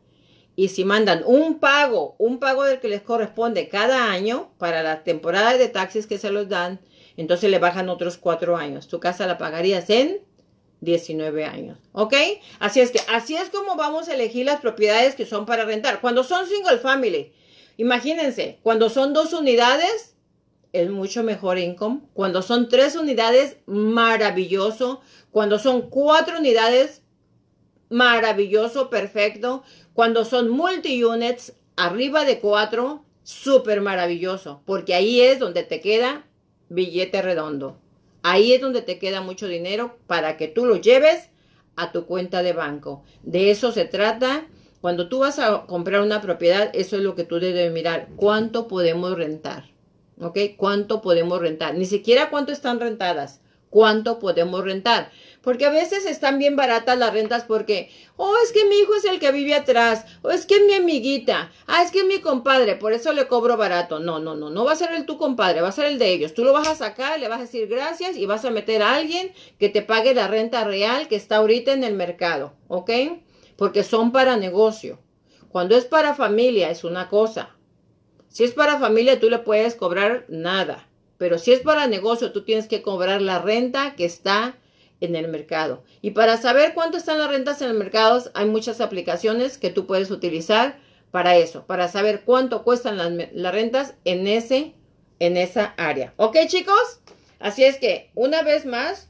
Y 0.58 0.70
si 0.70 0.84
mandan 0.84 1.22
un 1.24 1.60
pago, 1.60 2.16
un 2.18 2.40
pago 2.40 2.64
del 2.64 2.80
que 2.80 2.88
les 2.88 3.00
corresponde 3.00 3.68
cada 3.68 4.10
año 4.10 4.50
para 4.58 4.82
la 4.82 5.04
temporada 5.04 5.56
de 5.56 5.68
taxis 5.68 6.08
que 6.08 6.18
se 6.18 6.32
los 6.32 6.48
dan, 6.48 6.80
entonces 7.16 7.48
le 7.48 7.60
bajan 7.60 7.88
otros 7.88 8.16
cuatro 8.16 8.56
años. 8.56 8.88
Tu 8.88 8.98
casa 8.98 9.28
la 9.28 9.38
pagarías 9.38 9.88
en 9.88 10.18
19 10.80 11.44
años. 11.44 11.78
¿Ok? 11.92 12.14
Así 12.58 12.80
es 12.80 12.90
que 12.90 12.98
así 13.08 13.36
es 13.36 13.50
como 13.50 13.76
vamos 13.76 14.08
a 14.08 14.14
elegir 14.14 14.46
las 14.46 14.60
propiedades 14.60 15.14
que 15.14 15.26
son 15.26 15.46
para 15.46 15.64
rentar. 15.64 16.00
Cuando 16.00 16.24
son 16.24 16.48
single 16.48 16.78
family, 16.78 17.32
imagínense, 17.76 18.58
cuando 18.64 18.90
son 18.90 19.12
dos 19.12 19.34
unidades, 19.34 20.16
es 20.72 20.90
mucho 20.90 21.22
mejor 21.22 21.58
income. 21.58 22.00
Cuando 22.14 22.42
son 22.42 22.68
tres 22.68 22.96
unidades, 22.96 23.58
maravilloso. 23.66 25.02
Cuando 25.30 25.60
son 25.60 25.82
cuatro 25.82 26.40
unidades, 26.40 27.02
maravilloso, 27.90 28.90
perfecto. 28.90 29.62
Cuando 29.92 30.24
son 30.24 30.48
multi-units, 30.50 31.54
arriba 31.76 32.24
de 32.24 32.40
cuatro, 32.40 33.04
súper 33.22 33.80
maravilloso. 33.80 34.62
Porque 34.64 34.94
ahí 34.94 35.20
es 35.20 35.38
donde 35.38 35.62
te 35.62 35.80
queda 35.80 36.26
billete 36.68 37.22
redondo. 37.22 37.78
Ahí 38.22 38.52
es 38.52 38.60
donde 38.60 38.82
te 38.82 38.98
queda 38.98 39.20
mucho 39.20 39.46
dinero 39.48 39.96
para 40.06 40.36
que 40.36 40.48
tú 40.48 40.66
lo 40.66 40.76
lleves 40.76 41.30
a 41.76 41.92
tu 41.92 42.06
cuenta 42.06 42.42
de 42.42 42.52
banco. 42.52 43.02
De 43.22 43.50
eso 43.50 43.72
se 43.72 43.84
trata. 43.84 44.46
Cuando 44.80 45.08
tú 45.08 45.20
vas 45.20 45.38
a 45.38 45.66
comprar 45.66 46.02
una 46.02 46.20
propiedad, 46.20 46.70
eso 46.74 46.96
es 46.96 47.02
lo 47.02 47.14
que 47.14 47.24
tú 47.24 47.40
debes 47.40 47.72
mirar. 47.72 48.08
¿Cuánto 48.16 48.68
podemos 48.68 49.16
rentar? 49.16 49.64
¿Ok? 50.20 50.38
¿Cuánto 50.56 51.00
podemos 51.00 51.40
rentar? 51.40 51.74
Ni 51.74 51.86
siquiera 51.86 52.30
cuánto 52.30 52.52
están 52.52 52.80
rentadas. 52.80 53.40
¿Cuánto 53.70 54.18
podemos 54.18 54.64
rentar? 54.64 55.10
Porque 55.48 55.64
a 55.64 55.70
veces 55.70 56.04
están 56.04 56.38
bien 56.38 56.56
baratas 56.56 56.98
las 56.98 57.10
rentas 57.10 57.44
porque, 57.44 57.88
oh, 58.18 58.34
es 58.44 58.52
que 58.52 58.66
mi 58.66 58.80
hijo 58.80 58.94
es 58.94 59.06
el 59.06 59.18
que 59.18 59.32
vive 59.32 59.54
atrás, 59.54 60.04
o 60.20 60.30
es 60.30 60.44
que 60.44 60.56
es 60.56 60.66
mi 60.66 60.74
amiguita, 60.74 61.50
ah, 61.66 61.82
es 61.82 61.90
que 61.90 62.00
es 62.00 62.04
mi 62.04 62.20
compadre, 62.20 62.76
por 62.76 62.92
eso 62.92 63.14
le 63.14 63.28
cobro 63.28 63.56
barato. 63.56 63.98
No, 63.98 64.18
no, 64.18 64.34
no, 64.36 64.50
no 64.50 64.64
va 64.66 64.72
a 64.72 64.76
ser 64.76 64.92
el 64.92 65.06
tu 65.06 65.16
compadre, 65.16 65.62
va 65.62 65.68
a 65.68 65.72
ser 65.72 65.86
el 65.86 65.98
de 65.98 66.12
ellos. 66.12 66.34
Tú 66.34 66.44
lo 66.44 66.52
vas 66.52 66.68
a 66.68 66.74
sacar, 66.74 67.18
le 67.18 67.28
vas 67.28 67.38
a 67.38 67.44
decir 67.44 67.66
gracias 67.66 68.18
y 68.18 68.26
vas 68.26 68.44
a 68.44 68.50
meter 68.50 68.82
a 68.82 68.94
alguien 68.94 69.32
que 69.58 69.70
te 69.70 69.80
pague 69.80 70.12
la 70.12 70.28
renta 70.28 70.64
real 70.64 71.08
que 71.08 71.16
está 71.16 71.36
ahorita 71.36 71.72
en 71.72 71.82
el 71.82 71.94
mercado, 71.94 72.52
¿ok? 72.68 72.90
Porque 73.56 73.84
son 73.84 74.12
para 74.12 74.36
negocio. 74.36 74.98
Cuando 75.48 75.78
es 75.78 75.86
para 75.86 76.14
familia 76.14 76.68
es 76.68 76.84
una 76.84 77.08
cosa. 77.08 77.56
Si 78.28 78.44
es 78.44 78.52
para 78.52 78.78
familia 78.78 79.18
tú 79.18 79.30
le 79.30 79.38
puedes 79.38 79.76
cobrar 79.76 80.26
nada. 80.28 80.90
Pero 81.16 81.38
si 81.38 81.52
es 81.52 81.60
para 81.60 81.86
negocio 81.86 82.32
tú 82.32 82.44
tienes 82.44 82.68
que 82.68 82.82
cobrar 82.82 83.22
la 83.22 83.38
renta 83.38 83.94
que 83.96 84.04
está 84.04 84.58
en 85.00 85.16
el 85.16 85.28
mercado. 85.28 85.82
Y 86.02 86.10
para 86.10 86.36
saber 86.36 86.74
cuánto 86.74 86.96
están 86.96 87.18
las 87.18 87.30
rentas 87.30 87.62
en 87.62 87.70
el 87.70 87.76
mercado, 87.76 88.22
hay 88.34 88.46
muchas 88.46 88.80
aplicaciones 88.80 89.58
que 89.58 89.70
tú 89.70 89.86
puedes 89.86 90.10
utilizar 90.10 90.78
para 91.10 91.36
eso, 91.36 91.64
para 91.66 91.88
saber 91.88 92.22
cuánto 92.24 92.64
cuestan 92.64 92.96
las, 92.96 93.52
rentas 93.52 93.94
en, 94.04 94.26
ese, 94.26 94.74
en 95.18 95.36
esa 95.36 95.74
área. 95.76 96.12
¿Ok, 96.16 96.36
chicos? 96.46 97.00
Así 97.38 97.64
es 97.64 97.78
que, 97.78 98.10
una 98.14 98.42
vez 98.42 98.66
más, 98.66 99.08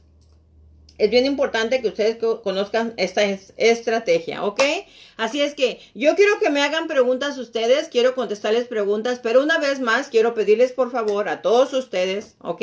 es 0.97 1.09
bien 1.09 1.25
importante 1.25 1.81
que 1.81 1.87
ustedes 1.87 2.17
conozcan 2.43 2.93
esta 2.97 3.23
estrategia, 3.57 4.43
¿ok? 4.43 4.61
Así 5.17 5.41
es 5.41 5.55
que 5.55 5.79
yo 5.95 6.15
quiero 6.15 6.39
que 6.39 6.49
me 6.49 6.61
hagan 6.61 6.87
preguntas 6.87 7.37
ustedes, 7.37 7.87
quiero 7.87 8.15
contestarles 8.15 8.67
preguntas, 8.67 9.19
pero 9.23 9.41
una 9.41 9.57
vez 9.57 9.79
más 9.79 10.09
quiero 10.09 10.33
pedirles 10.33 10.73
por 10.73 10.91
favor 10.91 11.29
a 11.29 11.41
todos 11.41 11.73
ustedes, 11.73 12.35
¿ok? 12.39 12.61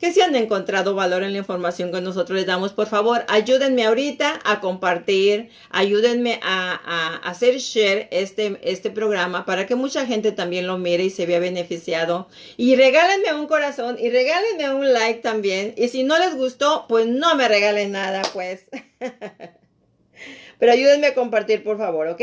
Que 0.00 0.12
si 0.12 0.22
han 0.22 0.34
encontrado 0.34 0.94
valor 0.94 1.22
en 1.22 1.32
la 1.32 1.38
información 1.38 1.92
que 1.92 2.00
nosotros 2.00 2.38
les 2.38 2.46
damos, 2.46 2.72
por 2.72 2.86
favor, 2.86 3.22
ayúdenme 3.28 3.84
ahorita 3.84 4.40
a 4.44 4.60
compartir, 4.60 5.50
ayúdenme 5.68 6.40
a, 6.42 7.20
hacer 7.22 7.58
share 7.58 8.08
este, 8.10 8.58
este 8.62 8.90
programa 8.90 9.44
para 9.44 9.66
que 9.66 9.74
mucha 9.74 10.06
gente 10.06 10.32
también 10.32 10.66
lo 10.66 10.78
mire 10.78 11.04
y 11.04 11.10
se 11.10 11.26
vea 11.26 11.38
beneficiado. 11.38 12.28
Y 12.56 12.76
regálenme 12.76 13.34
un 13.34 13.46
corazón 13.46 13.98
y 14.00 14.08
regálenme 14.08 14.72
un 14.74 14.90
like 14.90 15.20
también. 15.20 15.74
Y 15.76 15.88
si 15.88 16.02
no 16.02 16.18
les 16.18 16.34
gustó, 16.34 16.86
pues 16.88 17.06
no 17.06 17.34
me 17.34 17.46
regalen 17.46 17.92
nada, 17.92 18.22
pues. 18.32 18.64
Pero 20.58 20.72
ayúdenme 20.72 21.08
a 21.08 21.14
compartir, 21.14 21.62
por 21.62 21.76
favor, 21.76 22.06
¿ok? 22.06 22.22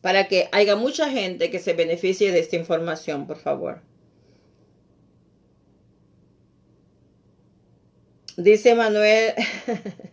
Para 0.00 0.26
que 0.26 0.48
haya 0.50 0.74
mucha 0.74 1.10
gente 1.10 1.48
que 1.50 1.60
se 1.60 1.74
beneficie 1.74 2.32
de 2.32 2.40
esta 2.40 2.56
información, 2.56 3.28
por 3.28 3.38
favor. 3.38 3.82
Dice 8.36 8.74
Manuel. 8.74 9.34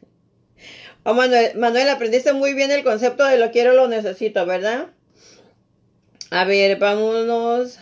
oh, 1.03 1.13
Manuel, 1.13 1.57
Manuel, 1.57 1.89
aprendiste 1.89 2.33
muy 2.33 2.53
bien 2.53 2.71
el 2.71 2.83
concepto 2.83 3.25
de 3.25 3.37
lo 3.37 3.51
quiero, 3.51 3.73
lo 3.73 3.87
necesito, 3.87 4.45
¿verdad? 4.45 4.87
A 6.31 6.45
ver, 6.45 6.77
vámonos. 6.77 7.79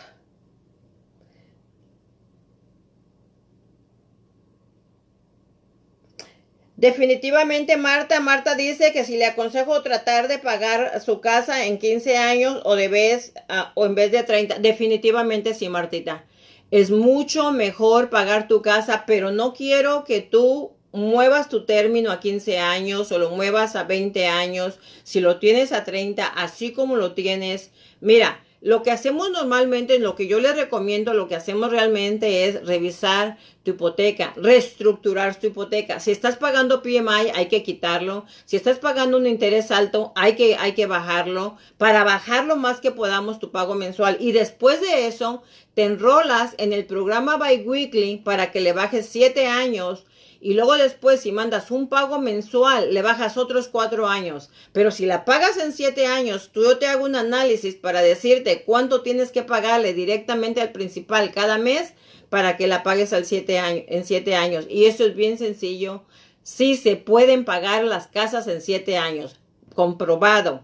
Definitivamente 6.76 7.78
Marta, 7.78 8.20
Marta 8.20 8.54
dice 8.54 8.92
que 8.92 9.04
si 9.04 9.16
le 9.16 9.24
aconsejo 9.24 9.82
tratar 9.82 10.28
de 10.28 10.38
pagar 10.38 11.00
su 11.00 11.22
casa 11.22 11.64
en 11.64 11.78
15 11.78 12.18
años 12.18 12.60
o 12.64 12.76
de 12.76 12.88
vez 12.88 13.32
ah, 13.48 13.72
o 13.74 13.86
en 13.86 13.94
vez 13.94 14.12
de 14.12 14.22
30, 14.22 14.58
definitivamente 14.58 15.54
sí, 15.54 15.70
Martita. 15.70 16.26
Es 16.70 16.90
mucho 16.90 17.52
mejor 17.52 18.10
pagar 18.10 18.48
tu 18.48 18.60
casa, 18.62 19.04
pero 19.06 19.30
no 19.30 19.52
quiero 19.52 20.04
que 20.04 20.20
tú 20.20 20.72
muevas 20.92 21.48
tu 21.48 21.64
término 21.64 22.10
a 22.10 22.20
15 22.20 22.58
años 22.58 23.12
o 23.12 23.18
lo 23.18 23.30
muevas 23.30 23.76
a 23.76 23.84
20 23.84 24.26
años. 24.26 24.78
Si 25.04 25.20
lo 25.20 25.38
tienes 25.38 25.72
a 25.72 25.84
30, 25.84 26.26
así 26.26 26.72
como 26.72 26.96
lo 26.96 27.12
tienes, 27.12 27.70
mira, 28.00 28.40
lo 28.66 28.82
que 28.82 28.90
hacemos 28.90 29.30
normalmente, 29.30 30.00
lo 30.00 30.16
que 30.16 30.26
yo 30.26 30.40
les 30.40 30.56
recomiendo, 30.56 31.14
lo 31.14 31.28
que 31.28 31.36
hacemos 31.36 31.70
realmente 31.70 32.46
es 32.46 32.66
revisar 32.66 33.38
tu 33.62 33.70
hipoteca, 33.70 34.32
reestructurar 34.34 35.38
tu 35.38 35.46
hipoteca. 35.46 36.00
Si 36.00 36.10
estás 36.10 36.34
pagando 36.34 36.82
PMI, 36.82 37.30
hay 37.32 37.46
que 37.46 37.62
quitarlo. 37.62 38.24
Si 38.44 38.56
estás 38.56 38.80
pagando 38.80 39.18
un 39.18 39.28
interés 39.28 39.70
alto, 39.70 40.12
hay 40.16 40.34
que, 40.34 40.56
hay 40.56 40.72
que 40.72 40.86
bajarlo 40.86 41.56
para 41.78 42.02
bajar 42.02 42.44
lo 42.44 42.56
más 42.56 42.80
que 42.80 42.90
podamos 42.90 43.38
tu 43.38 43.52
pago 43.52 43.76
mensual. 43.76 44.16
Y 44.18 44.32
después 44.32 44.80
de 44.80 45.06
eso, 45.06 45.44
te 45.74 45.84
enrolas 45.84 46.56
en 46.58 46.72
el 46.72 46.86
programa 46.86 47.36
Biweekly 47.36 48.16
para 48.16 48.50
que 48.50 48.60
le 48.60 48.72
bajes 48.72 49.06
siete 49.06 49.46
años 49.46 50.06
y 50.40 50.54
luego 50.54 50.74
después 50.74 51.20
si 51.20 51.32
mandas 51.32 51.70
un 51.70 51.88
pago 51.88 52.18
mensual 52.18 52.92
le 52.92 53.02
bajas 53.02 53.36
otros 53.36 53.68
cuatro 53.68 54.06
años. 54.08 54.50
Pero 54.72 54.90
si 54.90 55.06
la 55.06 55.24
pagas 55.24 55.56
en 55.56 55.72
siete 55.72 56.06
años, 56.06 56.50
tú 56.52 56.62
yo 56.62 56.78
te 56.78 56.86
hago 56.86 57.04
un 57.04 57.16
análisis 57.16 57.74
para 57.74 58.02
decirte 58.02 58.62
cuánto 58.64 59.02
tienes 59.02 59.32
que 59.32 59.42
pagarle 59.42 59.94
directamente 59.94 60.60
al 60.60 60.72
principal 60.72 61.32
cada 61.32 61.58
mes 61.58 61.92
para 62.28 62.56
que 62.56 62.66
la 62.66 62.82
pagues 62.82 63.12
al 63.12 63.24
siete 63.24 63.58
en 63.58 64.04
siete 64.04 64.34
años. 64.34 64.66
Y 64.68 64.86
eso 64.86 65.04
es 65.04 65.14
bien 65.14 65.38
sencillo. 65.38 66.04
Sí 66.42 66.76
se 66.76 66.96
pueden 66.96 67.44
pagar 67.44 67.84
las 67.84 68.06
casas 68.06 68.46
en 68.46 68.60
siete 68.60 68.98
años. 68.98 69.36
Comprobado. 69.74 70.62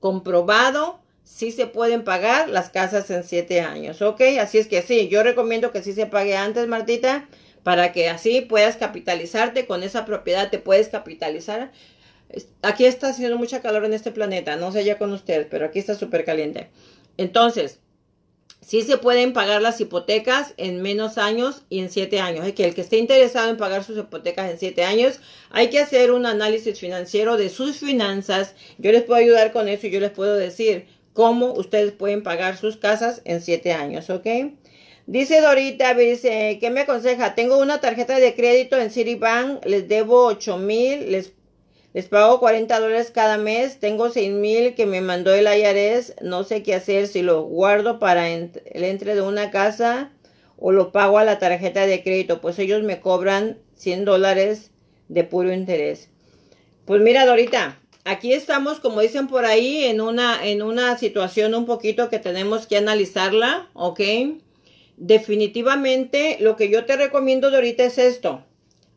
Comprobado 0.00 1.04
sí 1.24 1.50
se 1.50 1.66
pueden 1.66 2.04
pagar 2.04 2.48
las 2.50 2.68
casas 2.68 3.10
en 3.10 3.24
siete 3.24 3.60
años, 3.62 4.02
¿ok? 4.02 4.20
Así 4.40 4.58
es 4.58 4.68
que 4.68 4.82
sí, 4.82 5.08
yo 5.08 5.22
recomiendo 5.22 5.72
que 5.72 5.82
sí 5.82 5.92
se 5.92 6.06
pague 6.06 6.36
antes, 6.36 6.68
Martita, 6.68 7.26
para 7.64 7.92
que 7.92 8.08
así 8.08 8.42
puedas 8.42 8.76
capitalizarte 8.76 9.66
con 9.66 9.82
esa 9.82 10.04
propiedad, 10.04 10.50
te 10.50 10.60
puedes 10.60 10.88
capitalizar. 10.88 11.72
Aquí 12.62 12.84
está 12.84 13.08
haciendo 13.08 13.36
mucha 13.36 13.60
calor 13.60 13.84
en 13.84 13.94
este 13.94 14.12
planeta, 14.12 14.56
no 14.56 14.70
sé 14.70 14.84
ya 14.84 14.98
con 14.98 15.12
ustedes, 15.12 15.48
pero 15.50 15.66
aquí 15.66 15.80
está 15.80 15.96
súper 15.96 16.24
caliente. 16.24 16.68
Entonces, 17.16 17.80
sí 18.60 18.82
se 18.82 18.98
pueden 18.98 19.32
pagar 19.32 19.62
las 19.62 19.80
hipotecas 19.80 20.54
en 20.56 20.82
menos 20.82 21.18
años 21.18 21.62
y 21.68 21.80
en 21.80 21.90
siete 21.90 22.20
años. 22.20 22.46
Es 22.46 22.52
que 22.54 22.64
el 22.64 22.74
que 22.74 22.82
esté 22.82 22.98
interesado 22.98 23.50
en 23.50 23.56
pagar 23.56 23.82
sus 23.82 23.98
hipotecas 23.98 24.50
en 24.50 24.58
siete 24.58 24.84
años, 24.84 25.20
hay 25.50 25.70
que 25.70 25.80
hacer 25.80 26.12
un 26.12 26.26
análisis 26.26 26.78
financiero 26.78 27.36
de 27.36 27.48
sus 27.48 27.78
finanzas. 27.78 28.54
Yo 28.78 28.92
les 28.92 29.02
puedo 29.02 29.20
ayudar 29.20 29.52
con 29.52 29.68
eso 29.68 29.86
y 29.86 29.90
yo 29.90 30.00
les 30.00 30.10
puedo 30.10 30.34
decir, 30.34 30.86
cómo 31.14 31.52
ustedes 31.52 31.92
pueden 31.92 32.22
pagar 32.22 32.58
sus 32.58 32.76
casas 32.76 33.22
en 33.24 33.40
siete 33.40 33.72
años, 33.72 34.10
¿ok? 34.10 34.26
Dice 35.06 35.42
Dorita, 35.42 35.92
dice, 35.92 36.56
¿qué 36.58 36.70
me 36.70 36.80
aconseja? 36.80 37.34
Tengo 37.34 37.58
una 37.58 37.78
tarjeta 37.78 38.18
de 38.18 38.34
crédito 38.34 38.78
en 38.78 38.90
Citibank, 38.90 39.62
les 39.66 39.86
debo 39.86 40.24
8 40.24 40.56
mil, 40.56 41.12
les, 41.12 41.32
les 41.92 42.06
pago 42.08 42.40
40 42.40 42.80
dólares 42.80 43.10
cada 43.14 43.36
mes, 43.36 43.78
tengo 43.80 44.08
6 44.08 44.32
mil 44.32 44.74
que 44.74 44.86
me 44.86 45.02
mandó 45.02 45.34
el 45.34 45.46
IRS, 45.46 46.14
no 46.22 46.42
sé 46.42 46.62
qué 46.62 46.74
hacer, 46.74 47.06
si 47.06 47.20
lo 47.20 47.42
guardo 47.42 47.98
para 47.98 48.30
el 48.30 48.50
entre 48.72 49.14
de 49.14 49.20
una 49.20 49.50
casa 49.50 50.10
o 50.56 50.72
lo 50.72 50.90
pago 50.90 51.18
a 51.18 51.24
la 51.24 51.38
tarjeta 51.38 51.84
de 51.86 52.02
crédito, 52.02 52.40
pues 52.40 52.58
ellos 52.58 52.82
me 52.82 53.00
cobran 53.00 53.58
100 53.74 54.06
dólares 54.06 54.70
de 55.08 55.24
puro 55.24 55.52
interés. 55.52 56.08
Pues 56.86 57.02
mira, 57.02 57.26
Dorita, 57.26 57.78
aquí 58.04 58.32
estamos, 58.32 58.80
como 58.80 59.02
dicen 59.02 59.28
por 59.28 59.44
ahí, 59.44 59.84
en 59.84 60.00
una, 60.00 60.46
en 60.46 60.62
una 60.62 60.96
situación 60.96 61.54
un 61.54 61.66
poquito 61.66 62.08
que 62.08 62.18
tenemos 62.18 62.66
que 62.66 62.78
analizarla, 62.78 63.68
¿ok? 63.74 64.00
Definitivamente 64.96 66.38
lo 66.40 66.56
que 66.56 66.68
yo 66.68 66.84
te 66.84 66.96
recomiendo 66.96 67.50
de 67.50 67.56
ahorita 67.56 67.84
es 67.84 67.98
esto. 67.98 68.44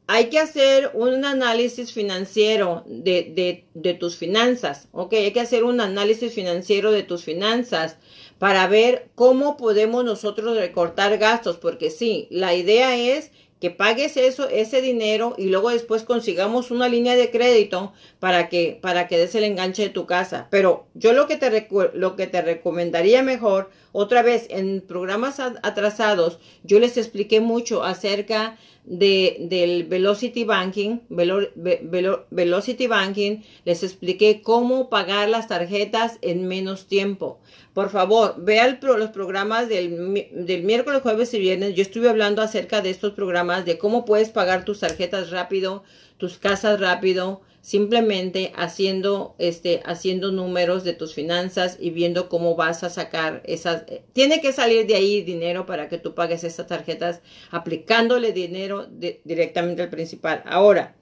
Hay 0.09 0.29
que 0.29 0.39
hacer 0.39 0.91
un 0.93 1.25
análisis 1.25 1.91
financiero 1.91 2.83
de, 2.87 3.65
tus 3.99 4.15
finanzas, 4.15 4.87
¿ok? 4.93 5.13
Hay 5.13 5.33
que 5.33 5.41
hacer 5.41 5.65
un 5.65 5.81
análisis 5.81 6.31
financiero 6.33 6.91
de 6.91 7.03
tus 7.03 7.25
finanzas 7.25 7.97
para 8.39 8.67
ver 8.67 9.09
cómo 9.15 9.57
podemos 9.57 10.05
nosotros 10.05 10.55
recortar 10.55 11.17
gastos, 11.17 11.57
porque 11.57 11.89
sí, 11.89 12.27
la 12.29 12.53
idea 12.53 12.95
es 12.95 13.31
que 13.59 13.71
pagues 13.71 14.17
eso, 14.17 14.47
ese 14.49 14.81
dinero 14.81 15.33
y 15.37 15.45
luego 15.45 15.69
después 15.69 16.03
consigamos 16.03 16.69
una 16.69 16.87
línea 16.87 17.15
de 17.15 17.31
crédito 17.31 17.93
para 18.19 18.49
que, 18.49 18.77
para 18.81 19.07
que 19.07 19.17
des 19.17 19.33
el 19.35 19.43
enganche 19.43 19.83
de 19.83 19.89
tu 19.89 20.05
casa. 20.05 20.47
Pero 20.51 20.85
yo 20.93 21.13
lo 21.13 21.27
que 21.27 21.37
te, 21.37 21.67
lo 21.93 22.15
que 22.15 22.27
te 22.27 22.41
recomendaría 22.41 23.23
mejor, 23.23 23.69
otra 23.91 24.21
vez, 24.21 24.45
en 24.49 24.81
programas 24.81 25.39
atrasados, 25.39 26.39
yo 26.63 26.79
les 26.79 26.97
expliqué 26.97 27.39
mucho 27.39 27.83
acerca 27.83 28.57
de, 28.87 29.35
del 29.41 29.83
Velocity 29.83 30.45
Banking, 30.45 30.99
Velocity 31.09 32.87
Banking, 32.87 33.41
les 33.65 33.83
expliqué 33.83 34.41
cómo 34.41 34.89
pagar 34.89 35.27
las 35.27 35.49
tarjetas 35.49 36.17
en 36.21 36.47
menos 36.47 36.87
tiempo. 36.87 37.39
Por 37.73 37.89
favor, 37.89 38.35
vean 38.37 38.79
los 38.81 39.09
programas 39.09 39.67
del, 39.67 40.25
del, 40.31 40.63
miércoles, 40.63 41.01
jueves 41.01 41.33
y 41.33 41.39
viernes. 41.39 41.75
Yo 41.75 41.81
estuve 41.81 42.09
hablando 42.09 42.41
acerca 42.41 42.81
de 42.81 42.89
estos 42.89 43.11
programas, 43.11 43.65
de 43.65 43.77
cómo 43.77 44.05
puedes 44.05 44.29
pagar 44.29 44.63
tus 44.63 44.79
tarjetas 44.79 45.31
rápido, 45.31 45.83
tus 46.17 46.37
casas 46.37 46.79
rápido, 46.79 47.41
simplemente 47.67 48.53
haciendo, 48.55 49.35
este, 49.39 49.81
haciendo 49.83 50.31
números 50.31 50.85
de 50.85 50.93
tus 50.93 51.13
finanzas 51.13 51.75
y 51.81 51.89
viendo 51.89 52.29
cómo 52.29 52.55
vas 52.55 52.81
a 52.85 52.89
sacar 52.89 53.41
esas. 53.43 53.83
Tiene 54.13 54.39
que 54.39 54.53
salir 54.53 54.87
de 54.87 54.95
ahí 54.95 55.21
dinero 55.21 55.65
para 55.65 55.89
que 55.89 55.97
tú 55.97 56.15
pagues 56.15 56.45
esas 56.45 56.67
tarjetas, 56.67 57.19
aplicándole 57.51 58.31
dinero 58.31 58.87
directamente 59.25 59.81
al 59.81 59.89
principal. 59.89 60.43
Ahora, 60.45 60.95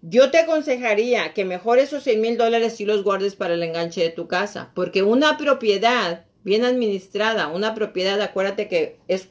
yo 0.00 0.30
te 0.30 0.38
aconsejaría 0.38 1.34
que 1.34 1.44
mejor 1.44 1.80
esos 1.80 2.04
6 2.04 2.20
mil 2.20 2.36
dólares 2.36 2.76
si 2.76 2.84
los 2.84 3.02
guardes 3.02 3.34
para 3.34 3.54
el 3.54 3.62
enganche 3.64 4.00
de 4.00 4.10
tu 4.10 4.28
casa, 4.28 4.70
porque 4.76 5.02
una 5.02 5.36
propiedad 5.36 6.24
bien 6.44 6.64
administrada, 6.64 7.48
una 7.48 7.74
propiedad, 7.74 8.20
acuérdate 8.20 8.68
que 8.68 9.00
es 9.08 9.28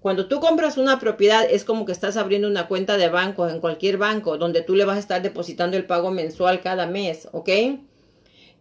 cuando 0.00 0.26
tú 0.26 0.38
compras 0.40 0.78
una 0.78 1.00
propiedad 1.00 1.44
es 1.50 1.64
como 1.64 1.84
que 1.84 1.92
estás 1.92 2.16
abriendo 2.16 2.46
una 2.46 2.68
cuenta 2.68 2.96
de 2.96 3.08
banco 3.08 3.48
en 3.48 3.60
cualquier 3.60 3.98
banco 3.98 4.38
donde 4.38 4.62
tú 4.62 4.76
le 4.76 4.84
vas 4.84 4.96
a 4.96 5.00
estar 5.00 5.22
depositando 5.22 5.76
el 5.76 5.86
pago 5.86 6.10
mensual 6.10 6.60
cada 6.60 6.86
mes, 6.86 7.28
¿ok? 7.32 7.48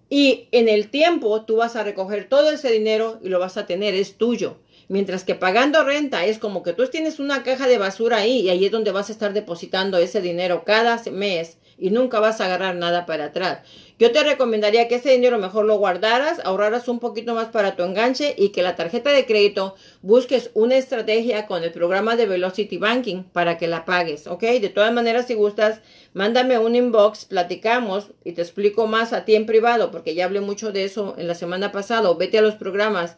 Y 0.09 0.47
en 0.51 0.69
el 0.69 0.89
tiempo 0.89 1.43
tú 1.43 1.57
vas 1.57 1.75
a 1.75 1.83
recoger 1.83 2.27
todo 2.29 2.49
ese 2.49 2.71
dinero 2.71 3.19
y 3.21 3.29
lo 3.29 3.39
vas 3.39 3.57
a 3.57 3.65
tener, 3.65 3.93
es 3.93 4.17
tuyo. 4.17 4.57
Mientras 4.87 5.25
que 5.25 5.35
pagando 5.35 5.83
renta 5.83 6.25
es 6.25 6.39
como 6.39 6.63
que 6.63 6.73
tú 6.73 6.87
tienes 6.87 7.19
una 7.19 7.43
caja 7.43 7.67
de 7.67 7.77
basura 7.77 8.17
ahí 8.17 8.39
y 8.39 8.49
ahí 8.49 8.65
es 8.65 8.71
donde 8.71 8.91
vas 8.91 9.09
a 9.09 9.11
estar 9.11 9.33
depositando 9.33 9.97
ese 9.97 10.21
dinero 10.21 10.63
cada 10.65 11.01
mes 11.11 11.57
y 11.77 11.89
nunca 11.91 12.19
vas 12.19 12.41
a 12.41 12.45
agarrar 12.45 12.75
nada 12.75 13.05
para 13.05 13.25
atrás. 13.25 13.59
Yo 13.99 14.11
te 14.11 14.23
recomendaría 14.23 14.87
que 14.87 14.95
ese 14.95 15.11
dinero 15.11 15.39
mejor 15.39 15.65
lo 15.65 15.77
guardaras, 15.77 16.39
ahorraras 16.43 16.87
un 16.87 16.99
poquito 16.99 17.33
más 17.33 17.47
para 17.47 17.75
tu 17.75 17.83
enganche 17.83 18.35
y 18.37 18.49
que 18.49 18.61
la 18.61 18.75
tarjeta 18.75 19.11
de 19.11 19.25
crédito 19.25 19.75
busques 20.01 20.51
una 20.53 20.75
estrategia 20.75 21.47
con 21.47 21.63
el 21.63 21.71
programa 21.71 22.15
de 22.15 22.27
Velocity 22.27 22.77
Banking 22.77 23.23
para 23.23 23.57
que 23.57 23.67
la 23.67 23.85
pagues, 23.85 24.27
¿ok? 24.27 24.43
De 24.43 24.69
todas 24.69 24.93
maneras, 24.93 25.27
si 25.27 25.33
gustas, 25.33 25.81
mándame 26.13 26.59
un 26.59 26.75
inbox, 26.75 27.25
platicamos 27.25 28.11
y 28.23 28.33
te 28.33 28.41
explico 28.41 28.85
más 28.85 29.13
a 29.13 29.25
ti 29.25 29.35
en 29.35 29.45
privado 29.45 29.89
porque 29.89 30.13
ya 30.13 30.25
hablé 30.25 30.41
mucho 30.41 30.71
de 30.71 30.83
eso 30.83 31.15
en 31.17 31.27
la 31.27 31.35
semana 31.35 31.71
pasada. 31.71 32.13
Vete 32.13 32.37
a 32.37 32.41
los 32.41 32.55
programas 32.55 33.17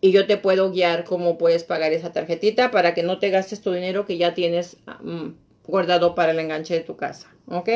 y 0.00 0.12
yo 0.12 0.26
te 0.26 0.36
puedo 0.36 0.70
guiar 0.72 1.04
cómo 1.04 1.38
puedes 1.38 1.64
pagar 1.64 1.92
esa 1.92 2.12
tarjetita 2.12 2.70
para 2.70 2.94
que 2.94 3.02
no 3.02 3.18
te 3.18 3.30
gastes 3.30 3.60
tu 3.60 3.72
dinero 3.72 4.06
que 4.06 4.16
ya 4.18 4.34
tienes 4.34 4.76
mm, 5.02 5.30
guardado 5.66 6.14
para 6.14 6.32
el 6.32 6.38
enganche 6.38 6.74
de 6.74 6.80
tu 6.80 6.96
casa, 6.96 7.32
¿ok? 7.46 7.68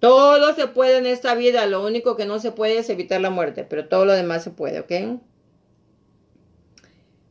Todo 0.00 0.54
se 0.54 0.68
puede 0.68 0.98
en 0.98 1.06
esta 1.06 1.34
vida, 1.34 1.66
lo 1.66 1.84
único 1.84 2.16
que 2.16 2.24
no 2.24 2.38
se 2.38 2.52
puede 2.52 2.78
es 2.78 2.88
evitar 2.88 3.20
la 3.20 3.30
muerte, 3.30 3.64
pero 3.64 3.88
todo 3.88 4.04
lo 4.04 4.12
demás 4.12 4.44
se 4.44 4.50
puede, 4.50 4.80
¿ok? 4.80 5.20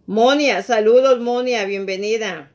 Monia, 0.05 0.62
saludos 0.64 1.20
Monia, 1.20 1.66
bienvenida. 1.66 2.51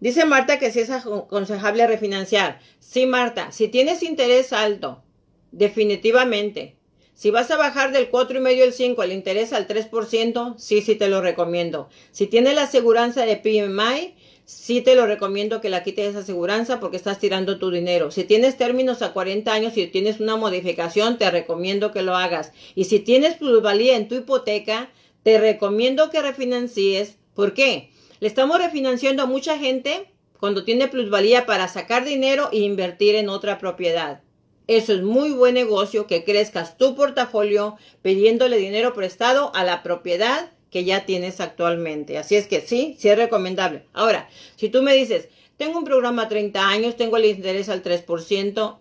Dice 0.00 0.24
Marta 0.24 0.58
que 0.58 0.70
si 0.70 0.80
es 0.80 0.90
aconsejable 0.90 1.86
refinanciar. 1.86 2.60
Sí, 2.78 3.06
Marta, 3.06 3.50
si 3.50 3.68
tienes 3.68 4.02
interés 4.02 4.52
alto, 4.52 5.02
definitivamente. 5.50 6.76
Si 7.14 7.32
vas 7.32 7.50
a 7.50 7.56
bajar 7.56 7.90
del 7.90 8.12
4,5 8.12 8.62
al 8.62 8.72
5 8.72 9.02
el 9.02 9.12
interés 9.12 9.52
al 9.52 9.66
3%, 9.66 10.56
sí, 10.56 10.82
sí 10.82 10.94
te 10.94 11.08
lo 11.08 11.20
recomiendo. 11.20 11.88
Si 12.12 12.28
tienes 12.28 12.54
la 12.54 12.62
aseguranza 12.62 13.26
de 13.26 13.36
PMI, 13.36 14.14
sí 14.48 14.80
te 14.80 14.94
lo 14.94 15.06
recomiendo 15.06 15.60
que 15.60 15.68
la 15.68 15.82
quites 15.82 16.08
esa 16.08 16.20
aseguranza 16.20 16.80
porque 16.80 16.96
estás 16.96 17.18
tirando 17.18 17.58
tu 17.58 17.70
dinero. 17.70 18.10
Si 18.10 18.24
tienes 18.24 18.56
términos 18.56 19.02
a 19.02 19.12
40 19.12 19.52
años 19.52 19.76
y 19.76 19.86
tienes 19.88 20.20
una 20.20 20.36
modificación, 20.36 21.18
te 21.18 21.30
recomiendo 21.30 21.92
que 21.92 22.00
lo 22.00 22.16
hagas. 22.16 22.52
Y 22.74 22.84
si 22.84 22.98
tienes 22.98 23.34
plusvalía 23.34 23.94
en 23.94 24.08
tu 24.08 24.14
hipoteca, 24.14 24.88
te 25.22 25.38
recomiendo 25.38 26.08
que 26.08 26.22
refinancies. 26.22 27.18
¿Por 27.34 27.52
qué? 27.52 27.90
Le 28.20 28.26
estamos 28.26 28.58
refinanciando 28.58 29.22
a 29.22 29.26
mucha 29.26 29.58
gente 29.58 30.10
cuando 30.40 30.64
tiene 30.64 30.88
plusvalía 30.88 31.44
para 31.44 31.68
sacar 31.68 32.06
dinero 32.06 32.48
e 32.50 32.60
invertir 32.60 33.16
en 33.16 33.28
otra 33.28 33.58
propiedad. 33.58 34.22
Eso 34.66 34.94
es 34.94 35.02
muy 35.02 35.30
buen 35.30 35.54
negocio 35.54 36.06
que 36.06 36.24
crezcas 36.24 36.78
tu 36.78 36.94
portafolio 36.94 37.76
pidiéndole 38.00 38.56
dinero 38.56 38.94
prestado 38.94 39.54
a 39.54 39.62
la 39.62 39.82
propiedad 39.82 40.52
que 40.70 40.84
ya 40.84 41.06
tienes 41.06 41.40
actualmente. 41.40 42.18
Así 42.18 42.36
es 42.36 42.46
que 42.46 42.60
sí, 42.60 42.96
sí 42.98 43.08
es 43.08 43.16
recomendable. 43.16 43.84
Ahora, 43.92 44.28
si 44.56 44.68
tú 44.68 44.82
me 44.82 44.94
dices, 44.94 45.28
tengo 45.56 45.78
un 45.78 45.84
programa 45.84 46.28
30 46.28 46.68
años, 46.68 46.96
tengo 46.96 47.16
el 47.16 47.24
interés 47.24 47.68
al 47.68 47.82
3%, 47.82 48.78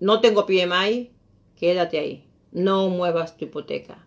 no 0.00 0.20
tengo 0.20 0.46
PMI, 0.46 1.12
quédate 1.56 1.98
ahí. 1.98 2.28
No 2.52 2.88
muevas 2.88 3.36
tu 3.36 3.46
hipoteca. 3.46 4.06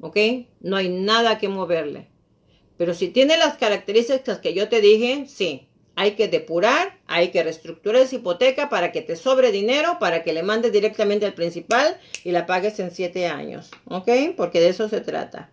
¿Ok? 0.00 0.16
No 0.60 0.76
hay 0.76 0.88
nada 0.88 1.38
que 1.38 1.48
moverle. 1.48 2.08
Pero 2.76 2.94
si 2.94 3.08
tiene 3.08 3.36
las 3.36 3.56
características 3.56 4.38
que 4.38 4.54
yo 4.54 4.68
te 4.68 4.80
dije, 4.80 5.26
sí. 5.26 5.68
Hay 5.96 6.12
que 6.12 6.28
depurar, 6.28 7.00
hay 7.08 7.32
que 7.32 7.42
reestructurar 7.42 8.02
esa 8.02 8.14
hipoteca 8.14 8.68
para 8.68 8.92
que 8.92 9.02
te 9.02 9.16
sobre 9.16 9.50
dinero, 9.50 9.98
para 9.98 10.22
que 10.22 10.32
le 10.32 10.44
mandes 10.44 10.72
directamente 10.72 11.26
al 11.26 11.34
principal 11.34 11.98
y 12.22 12.30
la 12.30 12.46
pagues 12.46 12.78
en 12.78 12.92
7 12.92 13.26
años. 13.26 13.70
¿Ok? 13.84 14.08
Porque 14.36 14.60
de 14.60 14.68
eso 14.68 14.88
se 14.88 15.00
trata. 15.00 15.50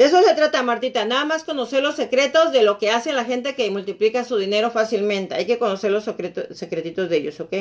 De 0.00 0.06
eso 0.06 0.22
se 0.22 0.34
trata, 0.34 0.62
Martita. 0.62 1.04
Nada 1.04 1.26
más 1.26 1.44
conocer 1.44 1.82
los 1.82 1.94
secretos 1.94 2.52
de 2.52 2.62
lo 2.62 2.78
que 2.78 2.88
hace 2.90 3.12
la 3.12 3.26
gente 3.26 3.54
que 3.54 3.70
multiplica 3.70 4.24
su 4.24 4.38
dinero 4.38 4.70
fácilmente. 4.70 5.34
Hay 5.34 5.44
que 5.44 5.58
conocer 5.58 5.90
los 5.90 6.04
secretitos 6.04 7.10
de 7.10 7.16
ellos, 7.18 7.38
¿ok? 7.38 7.54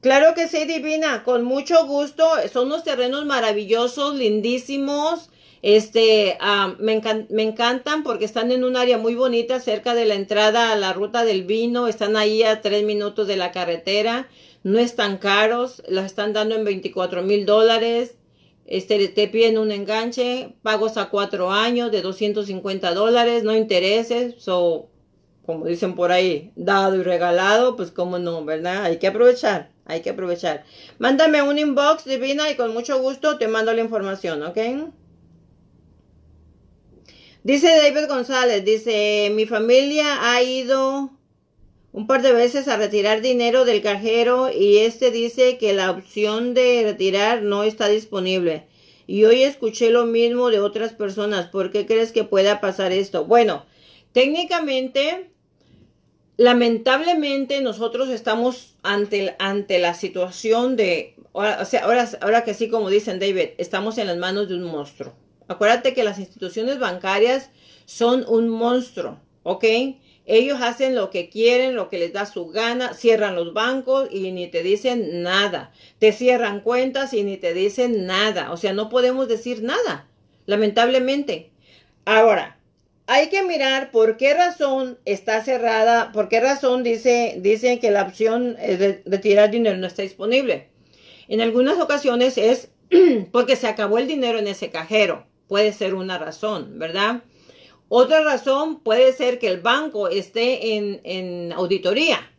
Claro 0.00 0.34
que 0.36 0.46
sí, 0.46 0.66
divina. 0.66 1.24
Con 1.24 1.42
mucho 1.42 1.84
gusto. 1.88 2.30
Son 2.52 2.66
unos 2.66 2.84
terrenos 2.84 3.26
maravillosos, 3.26 4.14
lindísimos. 4.14 5.30
Este, 5.62 6.38
ah, 6.40 6.76
me, 6.78 7.02
me, 7.28 7.42
encantan 7.42 8.04
porque 8.04 8.24
están 8.24 8.52
en 8.52 8.62
un 8.62 8.76
área 8.76 8.98
muy 8.98 9.16
bonita, 9.16 9.58
cerca 9.58 9.94
de 9.94 10.04
la 10.04 10.14
entrada 10.14 10.70
a 10.70 10.76
la 10.76 10.92
ruta 10.92 11.24
del 11.24 11.42
vino. 11.42 11.88
Están 11.88 12.16
ahí 12.16 12.44
a 12.44 12.60
tres 12.60 12.84
minutos 12.84 13.26
de 13.26 13.36
la 13.36 13.50
carretera. 13.50 14.28
No 14.62 14.78
están 14.78 15.18
caros. 15.18 15.82
Los 15.88 16.04
están 16.04 16.32
dando 16.32 16.54
en 16.54 16.62
24 16.62 17.24
mil 17.24 17.46
dólares. 17.46 18.17
Este, 18.68 19.08
te 19.08 19.28
piden 19.28 19.56
un 19.56 19.72
enganche, 19.72 20.54
pagos 20.60 20.98
a 20.98 21.08
cuatro 21.08 21.50
años 21.50 21.90
de 21.90 22.02
250 22.02 22.92
dólares, 22.92 23.42
no 23.42 23.56
intereses, 23.56 24.34
so, 24.36 24.90
como 25.46 25.64
dicen 25.64 25.94
por 25.94 26.12
ahí, 26.12 26.52
dado 26.54 26.96
y 26.96 27.02
regalado, 27.02 27.76
pues 27.76 27.90
como 27.90 28.18
no, 28.18 28.44
¿verdad? 28.44 28.84
Hay 28.84 28.98
que 28.98 29.06
aprovechar, 29.06 29.70
hay 29.86 30.02
que 30.02 30.10
aprovechar. 30.10 30.66
Mándame 30.98 31.40
un 31.40 31.58
inbox 31.58 32.04
divina 32.04 32.50
y 32.50 32.56
con 32.56 32.74
mucho 32.74 33.00
gusto 33.00 33.38
te 33.38 33.48
mando 33.48 33.72
la 33.72 33.80
información, 33.80 34.42
¿ok? 34.42 34.58
Dice 37.42 37.68
David 37.68 38.06
González, 38.06 38.66
dice, 38.66 39.32
mi 39.34 39.46
familia 39.46 40.30
ha 40.30 40.42
ido 40.42 41.17
un 41.98 42.06
par 42.06 42.22
de 42.22 42.32
veces 42.32 42.68
a 42.68 42.76
retirar 42.76 43.22
dinero 43.22 43.64
del 43.64 43.82
cajero 43.82 44.52
y 44.52 44.78
este 44.78 45.10
dice 45.10 45.58
que 45.58 45.72
la 45.72 45.90
opción 45.90 46.54
de 46.54 46.82
retirar 46.84 47.42
no 47.42 47.64
está 47.64 47.88
disponible. 47.88 48.68
Y 49.08 49.24
hoy 49.24 49.42
escuché 49.42 49.90
lo 49.90 50.06
mismo 50.06 50.50
de 50.50 50.60
otras 50.60 50.92
personas. 50.92 51.48
¿Por 51.48 51.72
qué 51.72 51.86
crees 51.86 52.12
que 52.12 52.22
pueda 52.22 52.60
pasar 52.60 52.92
esto? 52.92 53.24
Bueno, 53.24 53.66
técnicamente, 54.12 55.32
lamentablemente 56.36 57.62
nosotros 57.62 58.10
estamos 58.10 58.76
ante, 58.84 59.34
ante 59.40 59.80
la 59.80 59.94
situación 59.94 60.76
de, 60.76 61.16
o 61.32 61.64
sea, 61.64 61.84
ahora, 61.84 62.08
ahora 62.20 62.44
que 62.44 62.54
sí, 62.54 62.68
como 62.68 62.90
dicen 62.90 63.18
David, 63.18 63.56
estamos 63.58 63.98
en 63.98 64.06
las 64.06 64.18
manos 64.18 64.48
de 64.48 64.54
un 64.54 64.62
monstruo. 64.62 65.14
Acuérdate 65.48 65.94
que 65.94 66.04
las 66.04 66.20
instituciones 66.20 66.78
bancarias 66.78 67.50
son 67.86 68.24
un 68.28 68.48
monstruo, 68.48 69.18
¿ok? 69.42 69.64
Ellos 70.30 70.60
hacen 70.60 70.94
lo 70.94 71.08
que 71.08 71.30
quieren, 71.30 71.74
lo 71.74 71.88
que 71.88 71.98
les 71.98 72.12
da 72.12 72.26
su 72.26 72.48
gana, 72.48 72.92
cierran 72.92 73.34
los 73.34 73.54
bancos 73.54 74.08
y 74.12 74.30
ni 74.30 74.46
te 74.46 74.62
dicen 74.62 75.22
nada. 75.22 75.72
Te 75.98 76.12
cierran 76.12 76.60
cuentas 76.60 77.14
y 77.14 77.24
ni 77.24 77.38
te 77.38 77.54
dicen 77.54 78.04
nada. 78.04 78.52
O 78.52 78.58
sea, 78.58 78.74
no 78.74 78.90
podemos 78.90 79.26
decir 79.26 79.62
nada, 79.62 80.06
lamentablemente. 80.44 81.50
Ahora, 82.04 82.58
hay 83.06 83.30
que 83.30 83.42
mirar 83.42 83.90
por 83.90 84.18
qué 84.18 84.34
razón 84.34 84.98
está 85.06 85.42
cerrada, 85.42 86.12
por 86.12 86.28
qué 86.28 86.40
razón 86.40 86.82
dice, 86.82 87.36
dicen 87.38 87.78
que 87.78 87.90
la 87.90 88.02
opción 88.02 88.54
de 88.54 89.02
retirar 89.06 89.50
dinero 89.50 89.78
no 89.78 89.86
está 89.86 90.02
disponible. 90.02 90.68
En 91.26 91.40
algunas 91.40 91.80
ocasiones 91.80 92.36
es 92.36 92.68
porque 93.32 93.56
se 93.56 93.66
acabó 93.66 93.96
el 93.96 94.06
dinero 94.06 94.38
en 94.38 94.46
ese 94.46 94.68
cajero. 94.68 95.26
puede 95.46 95.72
ser 95.72 95.94
una 95.94 96.18
razón, 96.18 96.78
¿verdad? 96.78 97.22
Otra 97.88 98.22
razón 98.22 98.80
puede 98.80 99.12
ser 99.12 99.38
que 99.38 99.48
el 99.48 99.60
banco 99.60 100.08
esté 100.08 100.76
en, 100.76 101.52
auditoría. 101.52 102.30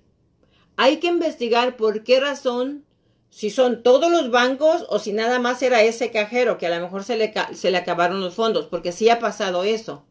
Hay 0.78 0.98
que 0.98 1.08
investigar 1.08 1.76
por 1.76 2.04
qué 2.04 2.20
razón, 2.20 2.86
si 3.30 3.50
son 3.50 3.84
todos 3.84 4.12
los 4.12 4.32
bancos 4.32 4.86
o 4.90 5.00
si 5.00 5.12
nada 5.12 5.40
más 5.40 5.62
era 5.62 5.84
ese 5.84 6.12
cajero 6.12 6.58
que 6.58 6.68
a 6.68 6.76
lo 6.76 6.82
mejor 6.82 7.04
se 7.04 7.18
le, 7.18 7.34
se 7.54 7.72
le 7.72 7.78
acabaron 7.78 8.22
los 8.22 8.36
fondos, 8.36 8.66
porque 8.68 8.92
sí 8.92 9.10
ha 9.10 9.20
pasado 9.20 9.64
eso 9.64 10.06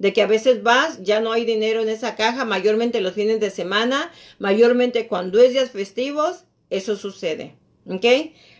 de 0.00 0.14
que 0.14 0.22
a 0.22 0.26
veces 0.26 0.62
vas, 0.62 1.02
ya 1.02 1.20
no 1.20 1.30
hay 1.30 1.44
dinero 1.44 1.82
en 1.82 1.90
esa 1.90 2.16
caja, 2.16 2.46
mayormente 2.46 3.02
los 3.02 3.12
fines 3.12 3.38
de 3.38 3.50
semana, 3.50 4.10
mayormente 4.38 5.06
cuando 5.06 5.38
es 5.38 5.52
días 5.52 5.72
festivos, 5.72 6.44
eso 6.70 6.96
sucede. 6.96 7.54
¿Ok? 7.86 8.06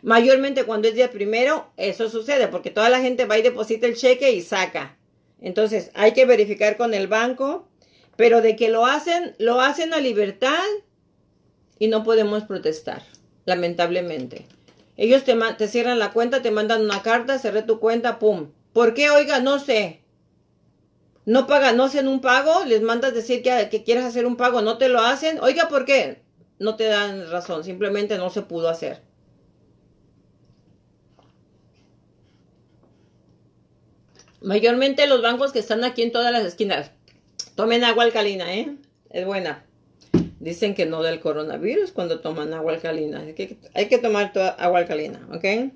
Mayormente 0.03 0.65
cuando 0.65 0.89
es 0.89 0.95
día 0.95 1.11
primero, 1.11 1.71
eso 1.79 2.11
sucede, 2.11 2.49
porque 2.49 2.71
toda 2.71 2.91
la 2.91 3.01
gente 3.01 3.25
va 3.25 3.39
y 3.39 3.43
deposita 3.43 3.87
el 3.87 3.97
cheque 3.97 4.33
y 4.33 4.43
saca. 4.43 4.99
Entonces, 5.41 5.91
hay 5.95 6.13
que 6.13 6.27
verificar 6.27 6.77
con 6.77 6.95
el 6.95 7.07
banco, 7.07 7.69
pero 8.17 8.43
de 8.43 8.57
que 8.57 8.69
lo 8.69 8.87
hacen, 8.87 9.35
lo 9.39 9.61
hacen 9.61 9.95
a 9.95 10.01
libertad 10.01 10.65
y 11.79 11.89
no 11.89 12.05
podemos 12.05 12.45
protestar, 12.45 13.03
lamentablemente. 13.47 14.47
Ellos 14.97 15.25
te, 15.25 15.69
cierran 15.69 15.99
la 15.99 16.13
cuenta, 16.13 16.43
te 16.43 16.51
mandan 16.51 16.83
una 16.83 17.03
carta, 17.03 17.39
cerré 17.39 17.63
tu 17.63 17.81
cuenta, 17.81 18.19
pum. 18.19 18.51
¿Por 18.73 18.93
qué? 18.93 19.11
Oiga, 19.11 19.41
no 19.41 19.59
sé 19.59 20.01
no 21.27 21.47
pagan, 21.47 21.77
no 21.77 21.85
hacen 21.85 22.09
un 22.09 22.21
pago, 22.21 22.65
les 22.65 22.83
mandas 22.83 23.15
decir 23.15 23.43
que, 23.43 23.69
que 23.71 23.85
quieres 23.85 24.05
hacer 24.05 24.27
un 24.27 24.37
pago, 24.37 24.63
no 24.63 24.79
te 24.79 24.89
lo 24.89 25.01
hacen. 25.01 25.39
Oiga, 25.41 25.69
¿por 25.69 25.85
qué? 25.85 26.23
No 26.59 26.77
te 26.77 26.85
dan 26.85 27.31
razón, 27.31 27.63
simplemente 27.63 28.19
no 28.19 28.31
se 28.31 28.43
pudo 28.43 28.69
hacer. 28.69 29.03
Mayormente 34.41 35.07
los 35.07 35.23
bancos 35.23 35.53
que 35.53 35.59
están 35.59 35.85
aquí 35.85 36.03
en 36.03 36.13
todas 36.13 36.33
las 36.33 36.45
esquinas. 36.45 36.91
Tomen 37.55 37.85
agua 37.85 38.05
alcalina, 38.05 38.55
¿eh? 38.55 38.77
Es 39.11 39.27
buena. 39.27 39.65
Dicen 40.39 40.75
que 40.75 40.87
no 40.87 41.03
del 41.03 41.21
coronavirus 41.21 41.93
cuando 41.93 42.21
toman 42.21 42.55
agua 42.55 42.75
alcalina. 42.75 43.21
Hay 43.21 43.35
que, 43.35 43.59
hay 43.75 43.89
que 43.89 43.99
tomar 43.99 44.33
agua 44.59 44.79
alcalina, 44.79 45.27
¿ok? 45.33 45.73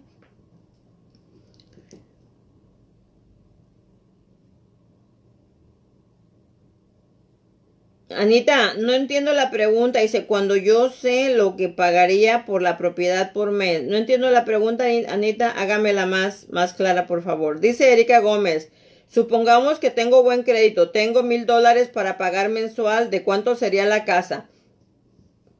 Anita, 8.17 8.75
no 8.75 8.93
entiendo 8.93 9.33
la 9.33 9.51
pregunta. 9.51 10.01
Dice, 10.01 10.27
cuando 10.27 10.57
yo 10.57 10.91
sé 10.91 11.35
lo 11.35 11.57
que 11.57 11.69
pagaría 11.69 12.45
por 12.45 12.63
la 12.63 12.79
propiedad 12.79 13.33
por 13.33 13.51
mes. 13.51 13.83
No 13.83 13.97
entiendo 13.97 14.31
la 14.31 14.45
pregunta, 14.45 14.85
Anita. 15.09 15.51
Hágamela 15.51 16.07
más, 16.07 16.49
más 16.51 16.75
clara, 16.75 17.07
por 17.07 17.23
favor. 17.23 17.61
Dice 17.61 17.93
Erika 17.93 18.21
Gómez. 18.21 18.71
Supongamos 19.09 19.79
que 19.79 19.91
tengo 19.91 20.23
buen 20.23 20.43
crédito. 20.43 20.91
Tengo 20.91 21.23
mil 21.23 21.47
dólares 21.47 21.89
para 21.89 22.19
pagar 22.19 22.49
mensual. 22.49 23.11
¿De 23.11 23.23
cuánto 23.23 23.55
sería 23.55 23.85
la 23.87 24.05
casa? 24.05 24.49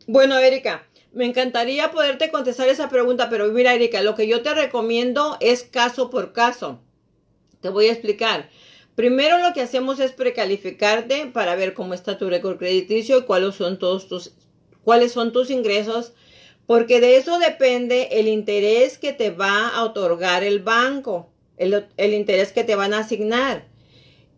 Bueno, 0.07 0.39
Erika, 0.39 0.87
me 1.13 1.25
encantaría 1.25 1.91
poderte 1.91 2.31
contestar 2.31 2.69
esa 2.69 2.89
pregunta, 2.89 3.31
pero 3.31 3.47
mira, 3.53 3.75
Erika, 3.75 4.03
lo 4.03 4.15
que 4.15 4.27
yo 4.27 4.43
te 4.43 4.53
recomiendo 4.53 5.37
es 5.41 5.63
caso 5.63 6.11
por 6.11 6.33
caso. 6.33 6.81
Te 7.61 7.69
voy 7.69 7.87
a 7.87 7.93
explicar. 7.93 8.49
Primero 8.95 9.39
lo 9.39 9.53
que 9.53 9.61
hacemos 9.61 9.99
es 9.99 10.13
precalificarte 10.13 11.27
para 11.27 11.57
ver 11.57 11.75
cómo 11.75 11.95
está 11.95 12.17
tu 12.17 12.29
récord 12.29 12.59
crediticio 12.59 13.19
y 13.19 13.23
cuáles 13.23 13.57
son 13.57 13.79
todos 13.79 14.09
tus, 14.09 14.35
cuáles 14.85 15.13
son 15.13 15.33
tus 15.33 15.51
ingresos, 15.51 16.13
porque 16.67 17.01
de 17.01 17.17
eso 17.17 17.39
depende 17.39 18.09
el 18.13 18.29
interés 18.29 18.99
que 18.99 19.13
te 19.13 19.31
va 19.31 19.69
a 19.69 19.83
otorgar 19.83 20.45
el 20.45 20.61
banco, 20.61 21.31
el, 21.57 21.87
el 21.97 22.15
interés 22.15 22.53
que 22.53 22.65
te 22.65 22.77
van 22.77 22.95
a 22.95 23.01
asignar. 23.01 23.67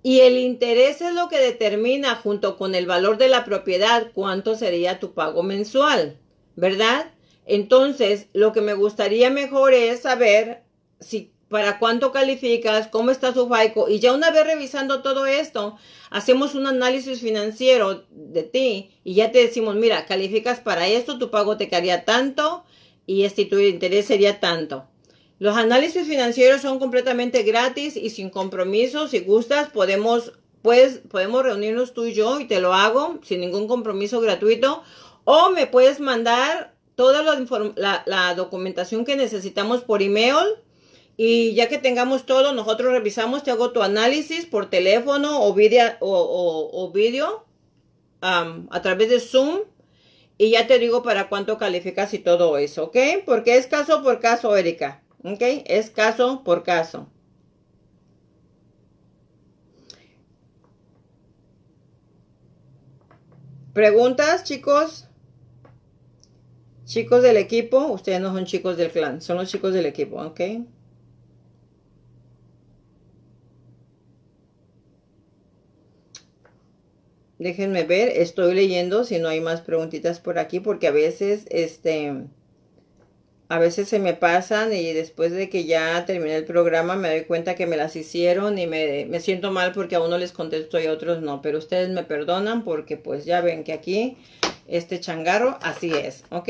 Y 0.03 0.21
el 0.21 0.39
interés 0.39 1.03
es 1.03 1.13
lo 1.13 1.29
que 1.29 1.39
determina 1.39 2.15
junto 2.15 2.57
con 2.57 2.75
el 2.75 2.87
valor 2.87 3.19
de 3.19 3.29
la 3.29 3.45
propiedad 3.45 4.13
cuánto 4.15 4.55
sería 4.55 5.01
tu 5.01 5.13
pago 5.13 5.43
mensual, 5.43 6.17
¿verdad? 6.55 7.13
Entonces, 7.45 8.29
lo 8.33 8.53
que 8.53 8.61
me 8.61 8.75
gustaría 8.75 9.31
mejor 9.31 9.75
es 9.75 10.03
saber 10.03 10.63
si 11.01 11.33
para 11.49 11.79
cuánto 11.79 12.13
calificas, 12.13 12.89
cómo 12.89 13.11
está 13.11 13.33
su 13.33 13.49
FICO 13.49 13.89
y 13.89 14.01
ya 14.01 14.13
una 14.13 14.31
vez 14.31 14.45
revisando 14.45 15.03
todo 15.03 15.27
esto, 15.27 15.77
hacemos 16.11 16.55
un 16.55 16.67
análisis 16.67 17.21
financiero 17.21 18.05
de 18.11 18.43
ti 18.43 18.91
y 19.05 19.15
ya 19.15 19.31
te 19.31 19.39
decimos, 19.39 19.77
mira, 19.77 20.07
calificas 20.07 20.61
para 20.61 20.89
esto, 20.89 21.19
tu 21.19 21.31
pago 21.31 21.57
te 21.57 21.69
quedaría 21.69 22.05
tanto 22.05 22.65
y 23.07 23.25
este 23.25 23.45
tu 23.45 23.59
interés 23.59 24.07
sería 24.07 24.41
tanto. 24.41 24.87
Los 25.39 25.57
análisis 25.57 26.07
financieros 26.07 26.63
son 26.63 26.79
completamente 26.79 27.43
gratis 27.43 27.97
y 27.97 28.11
sin 28.11 28.31
compromiso. 28.31 29.07
Si 29.07 29.21
gustas, 29.21 29.69
podemos, 29.69 30.33
pues, 30.63 31.01
podemos 31.11 31.43
reunirnos 31.43 31.93
tú 31.93 32.07
y 32.07 32.15
yo 32.15 32.41
y 32.41 32.47
te 32.47 32.61
lo 32.61 32.73
hago 32.73 33.19
sin 33.23 33.41
ningún 33.41 33.69
compromiso 33.69 34.21
gratuito. 34.21 34.83
O 35.25 35.51
me 35.51 35.67
puedes 35.67 36.01
mandar 36.01 36.75
toda 36.95 37.23
la, 37.23 38.03
la 38.07 38.35
documentación 38.35 39.05
que 39.05 39.17
necesitamos 39.17 39.83
por 39.83 40.03
email 40.03 40.37
y 41.17 41.55
ya 41.55 41.69
que 41.69 41.79
tengamos 41.79 42.27
todo, 42.27 42.53
nosotros 42.53 42.93
revisamos, 42.93 43.43
te 43.43 43.51
hago 43.51 43.73
tu 43.73 43.83
análisis 43.83 44.45
por 44.45 44.69
teléfono 44.69 45.43
o 45.43 45.55
video, 45.55 45.95
o, 46.01 46.91
video 46.93 47.47
a 48.21 48.83
través 48.83 49.09
de 49.09 49.21
Zoom. 49.21 49.61
Y 50.39 50.51
ya 50.51 50.67
te 50.67 50.79
digo 50.79 51.03
para 51.03 51.31
cuánto 51.31 51.57
calificas 51.57 52.13
y 52.13 52.19
todo 52.19 52.59
eso, 52.59 52.85
¿ok? 52.85 52.97
Porque 53.25 53.57
es 53.57 53.67
caso 53.67 54.03
por 54.03 54.21
caso, 54.21 54.55
Erika. 54.55 55.03
¿Ok? 55.25 55.41
Es 55.65 55.89
caso 55.89 56.43
por 56.45 56.63
caso. 56.63 57.09
¿Preguntas, 63.73 64.45
chicos? 64.45 65.09
Chicos 66.85 67.23
del 67.23 67.39
equipo, 67.39 67.87
ustedes 67.87 68.21
no 68.21 68.33
son 68.33 68.45
chicos 68.45 68.77
del 68.77 68.91
clan, 68.91 69.21
son 69.21 69.39
los 69.39 69.51
chicos 69.51 69.73
del 69.73 69.87
equipo, 69.87 70.17
¿ok? 70.23 70.41
Déjenme 77.47 77.85
ver, 77.85 78.09
estoy 78.09 78.55
leyendo 78.55 79.05
si 79.05 79.21
no 79.21 79.29
hay 79.29 79.41
más 79.41 79.61
preguntitas 79.61 80.19
por 80.19 80.41
aquí 80.41 80.59
porque 80.59 80.89
a 80.89 80.91
veces, 80.91 81.45
este, 81.49 82.13
a 83.49 83.61
veces 83.61 83.89
se 83.89 84.01
me 84.01 84.15
pasan 84.15 84.73
y 84.73 84.93
después 84.93 85.31
de 85.31 85.49
que 85.49 85.65
ya 85.65 86.05
terminé 86.07 86.35
el 86.35 86.45
programa 86.45 86.97
me 86.97 87.09
doy 87.09 87.23
cuenta 87.23 87.55
que 87.55 87.69
me 87.69 87.77
las 87.77 87.95
hicieron 87.95 88.59
y 88.59 88.67
me, 88.67 89.07
me 89.09 89.21
siento 89.21 89.53
mal 89.53 89.71
porque 89.71 89.95
a 89.95 90.01
uno 90.01 90.19
les 90.19 90.33
contesto 90.33 90.81
y 90.81 90.87
a 90.87 90.93
otros 90.93 91.23
no, 91.23 91.41
pero 91.41 91.59
ustedes 91.59 91.89
me 91.91 92.03
perdonan 92.03 92.65
porque 92.65 92.97
pues 92.97 93.25
ya 93.25 93.41
ven 93.43 93.63
que 93.63 93.73
aquí 93.73 94.17
este 94.67 94.99
changarro 94.99 95.57
así 95.63 95.93
es, 95.95 96.25
¿ok? 96.31 96.49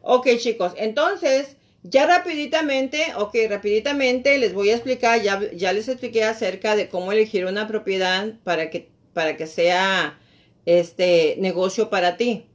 Ok 0.00 0.28
chicos, 0.38 0.72
entonces 0.78 1.58
ya 1.82 2.06
rapiditamente, 2.06 3.12
ok, 3.18 3.36
rapiditamente 3.50 4.38
les 4.38 4.54
voy 4.54 4.70
a 4.70 4.76
explicar, 4.76 5.20
ya, 5.20 5.38
ya 5.52 5.74
les 5.74 5.86
expliqué 5.86 6.24
acerca 6.24 6.76
de 6.76 6.88
cómo 6.88 7.12
elegir 7.12 7.44
una 7.44 7.68
propiedad 7.68 8.32
para 8.42 8.70
que 8.70 8.93
para 9.14 9.36
que 9.36 9.46
sea 9.46 10.18
este 10.66 11.36
negocio 11.38 11.88
para 11.88 12.16
ti, 12.16 12.46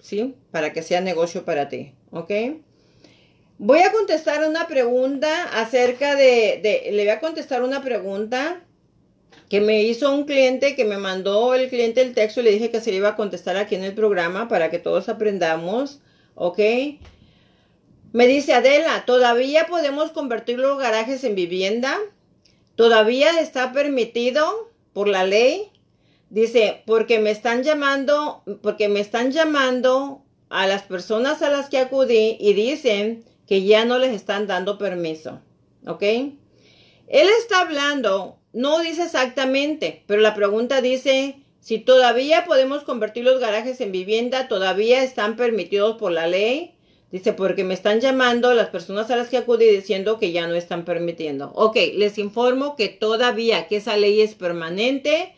¿sí? 0.00 0.36
Para 0.50 0.72
que 0.72 0.82
sea 0.82 1.00
negocio 1.00 1.44
para 1.44 1.68
ti, 1.68 1.94
¿ok? 2.10 2.30
Voy 3.58 3.80
a 3.80 3.92
contestar 3.92 4.48
una 4.48 4.66
pregunta 4.66 5.44
acerca 5.60 6.16
de, 6.16 6.60
le 6.92 7.02
voy 7.02 7.08
a 7.08 7.20
contestar 7.20 7.62
una 7.62 7.82
pregunta 7.82 8.62
que 9.48 9.60
me 9.60 9.82
hizo 9.82 10.12
un 10.12 10.24
cliente, 10.24 10.74
que 10.74 10.84
me 10.84 10.98
mandó 10.98 11.54
el 11.54 11.68
cliente 11.68 12.02
el 12.02 12.14
texto 12.14 12.40
y 12.40 12.44
le 12.44 12.50
dije 12.50 12.70
que 12.70 12.80
se 12.80 12.90
le 12.90 12.96
iba 12.96 13.10
a 13.10 13.16
contestar 13.16 13.56
aquí 13.56 13.74
en 13.74 13.84
el 13.84 13.94
programa 13.94 14.48
para 14.48 14.70
que 14.70 14.78
todos 14.78 15.08
aprendamos, 15.08 16.00
¿ok? 16.34 16.58
Me 18.12 18.26
dice 18.26 18.54
Adela, 18.54 19.04
¿todavía 19.06 19.66
podemos 19.66 20.10
convertir 20.10 20.58
los 20.58 20.78
garajes 20.78 21.24
en 21.24 21.34
vivienda? 21.34 21.98
¿Todavía 22.74 23.40
está 23.40 23.72
permitido 23.72 24.70
por 24.92 25.08
la 25.08 25.24
ley? 25.24 25.70
Dice, 26.34 26.82
porque 26.84 27.20
me 27.20 27.30
están 27.30 27.62
llamando, 27.62 28.42
porque 28.60 28.88
me 28.88 28.98
están 28.98 29.30
llamando 29.30 30.24
a 30.48 30.66
las 30.66 30.82
personas 30.82 31.42
a 31.42 31.48
las 31.48 31.68
que 31.68 31.78
acudí 31.78 32.36
y 32.40 32.54
dicen 32.54 33.22
que 33.46 33.62
ya 33.62 33.84
no 33.84 34.00
les 34.00 34.12
están 34.12 34.48
dando 34.48 34.76
permiso. 34.76 35.40
¿Ok? 35.86 36.02
Él 36.02 37.28
está 37.38 37.60
hablando, 37.60 38.40
no 38.52 38.80
dice 38.80 39.04
exactamente, 39.04 40.02
pero 40.08 40.22
la 40.22 40.34
pregunta 40.34 40.80
dice, 40.80 41.36
si 41.60 41.78
todavía 41.78 42.44
podemos 42.44 42.82
convertir 42.82 43.22
los 43.22 43.38
garajes 43.38 43.80
en 43.80 43.92
vivienda, 43.92 44.48
todavía 44.48 45.04
están 45.04 45.36
permitidos 45.36 45.98
por 45.98 46.10
la 46.10 46.26
ley. 46.26 46.74
Dice, 47.12 47.32
porque 47.32 47.62
me 47.62 47.74
están 47.74 48.00
llamando 48.00 48.54
las 48.54 48.70
personas 48.70 49.08
a 49.12 49.16
las 49.16 49.28
que 49.28 49.36
acudí 49.36 49.66
diciendo 49.66 50.18
que 50.18 50.32
ya 50.32 50.48
no 50.48 50.56
están 50.56 50.84
permitiendo. 50.84 51.52
Ok, 51.54 51.76
les 51.94 52.18
informo 52.18 52.74
que 52.74 52.88
todavía 52.88 53.68
que 53.68 53.76
esa 53.76 53.96
ley 53.96 54.20
es 54.20 54.34
permanente 54.34 55.32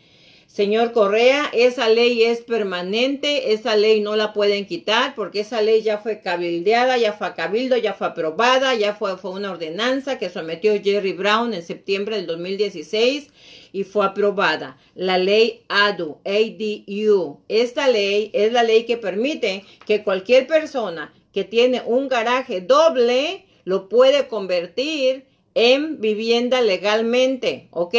Señor 0.57 0.93
Correa, 0.93 1.51
esa 1.53 1.87
ley 1.91 2.23
es 2.23 2.41
permanente, 2.41 3.53
esa 3.53 3.77
ley 3.77 4.01
no 4.01 4.17
la 4.17 4.33
pueden 4.33 4.65
quitar 4.65 5.15
porque 5.15 5.41
esa 5.41 5.61
ley 5.61 5.83
ya 5.83 5.99
fue 5.99 6.23
cabildeada, 6.23 6.97
ya 6.97 7.13
fue 7.13 7.27
a 7.27 7.35
cabildo, 7.35 7.77
ya 7.77 7.93
fue 7.93 8.07
aprobada, 8.07 8.75
ya 8.75 8.95
fue, 8.95 9.19
fue 9.19 9.33
una 9.33 9.51
ordenanza 9.51 10.19
que 10.19 10.31
sometió 10.31 10.73
Jerry 10.83 11.13
Brown 11.13 11.53
en 11.53 11.63
septiembre 11.63 12.17
del 12.17 12.27
2016 12.27 13.29
y 13.75 13.85
fue 13.85 14.07
aprobada. 14.07 14.79
La 14.95 15.19
ley 15.19 15.61
ADU, 15.69 16.21
ADU. 16.25 17.41
Esta 17.49 17.89
ley 17.89 18.31
es 18.33 18.51
la 18.51 18.63
ley 18.63 18.87
que 18.87 18.97
permite 18.97 19.63
que 19.85 20.03
cualquier 20.03 20.47
persona 20.47 21.13
que 21.35 21.45
tiene 21.45 21.83
un 21.85 22.09
garaje 22.09 22.63
doble 22.63 23.45
lo 23.65 23.91
puede 23.91 24.27
convertir 24.27 25.27
en 25.55 26.01
vivienda 26.01 26.63
legalmente, 26.63 27.69
¿ok? 27.73 27.95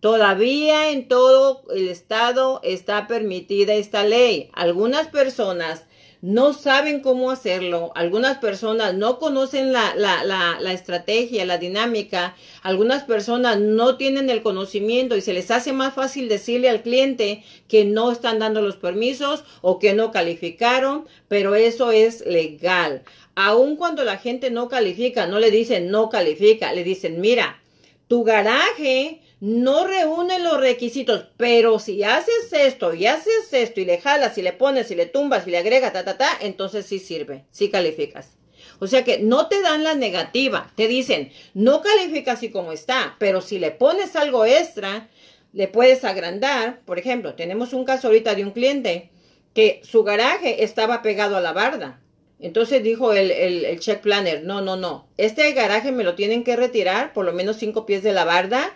Todavía 0.00 0.90
en 0.90 1.08
todo 1.08 1.64
el 1.74 1.88
estado 1.88 2.60
está 2.62 3.06
permitida 3.06 3.74
esta 3.74 4.04
ley. 4.04 4.50
Algunas 4.52 5.08
personas 5.08 5.86
no 6.22 6.54
saben 6.54 7.00
cómo 7.00 7.30
hacerlo, 7.30 7.92
algunas 7.94 8.38
personas 8.38 8.94
no 8.94 9.18
conocen 9.18 9.72
la, 9.72 9.94
la, 9.94 10.24
la, 10.24 10.72
estrategia, 10.72 11.44
la 11.44 11.58
dinámica, 11.58 12.34
algunas 12.62 13.04
personas 13.04 13.60
no 13.60 13.96
tienen 13.96 14.30
el 14.30 14.42
conocimiento 14.42 15.16
y 15.16 15.20
se 15.20 15.34
les 15.34 15.50
hace 15.50 15.72
más 15.72 15.94
fácil 15.94 16.28
decirle 16.28 16.70
al 16.70 16.82
cliente 16.82 17.44
que 17.68 17.84
no 17.84 18.10
están 18.10 18.38
dando 18.38 18.62
los 18.62 18.76
permisos 18.76 19.44
o 19.60 19.78
que 19.78 19.92
no 19.92 20.10
calificaron, 20.10 21.06
pero 21.28 21.54
eso 21.54 21.90
es 21.92 22.24
legal. 22.26 23.02
Aun 23.34 23.76
cuando 23.76 24.02
la 24.02 24.16
gente 24.16 24.50
no 24.50 24.68
califica, 24.68 25.26
no 25.26 25.38
le 25.38 25.50
dicen 25.50 25.90
no 25.90 26.08
califica, 26.08 26.72
le 26.72 26.82
dicen, 26.82 27.20
mira, 27.20 27.62
tu 28.08 28.24
garaje 28.24 29.20
no 29.40 29.86
reúne 29.86 30.38
los 30.38 30.58
requisitos, 30.60 31.26
pero 31.36 31.78
si 31.78 32.02
haces 32.02 32.52
esto 32.52 32.94
y 32.94 33.06
haces 33.06 33.52
esto 33.52 33.80
y 33.80 33.84
le 33.84 33.98
jalas 33.98 34.38
y 34.38 34.42
le 34.42 34.52
pones 34.52 34.90
y 34.90 34.94
le 34.94 35.06
tumbas 35.06 35.46
y 35.46 35.50
le 35.50 35.58
agregas, 35.58 35.92
ta, 35.92 36.04
ta, 36.04 36.16
ta, 36.16 36.30
entonces 36.40 36.86
sí 36.86 36.98
sirve, 36.98 37.44
sí 37.50 37.70
calificas. 37.70 38.36
O 38.78 38.86
sea 38.86 39.04
que 39.04 39.18
no 39.18 39.48
te 39.48 39.60
dan 39.60 39.84
la 39.84 39.94
negativa, 39.94 40.72
te 40.74 40.88
dicen, 40.88 41.32
no 41.54 41.82
califica 41.82 42.32
así 42.32 42.50
como 42.50 42.72
está, 42.72 43.16
pero 43.18 43.40
si 43.40 43.58
le 43.58 43.70
pones 43.70 44.16
algo 44.16 44.44
extra, 44.44 45.08
le 45.52 45.68
puedes 45.68 46.04
agrandar. 46.04 46.80
Por 46.84 46.98
ejemplo, 46.98 47.34
tenemos 47.34 47.72
un 47.72 47.84
caso 47.84 48.08
ahorita 48.08 48.34
de 48.34 48.44
un 48.44 48.50
cliente 48.50 49.10
que 49.54 49.80
su 49.84 50.02
garaje 50.04 50.64
estaba 50.64 51.02
pegado 51.02 51.36
a 51.36 51.40
la 51.40 51.52
barda. 51.52 52.00
Entonces 52.38 52.82
dijo 52.82 53.14
el, 53.14 53.30
el, 53.30 53.80
check 53.80 54.02
planner, 54.02 54.44
no, 54.44 54.60
no, 54.60 54.76
no, 54.76 55.08
este 55.16 55.50
garaje 55.52 55.90
me 55.90 56.04
lo 56.04 56.14
tienen 56.14 56.44
que 56.44 56.54
retirar 56.54 57.14
por 57.14 57.24
lo 57.24 57.32
menos 57.32 57.56
cinco 57.56 57.86
pies 57.86 58.02
de 58.02 58.12
la 58.12 58.26
barda 58.26 58.74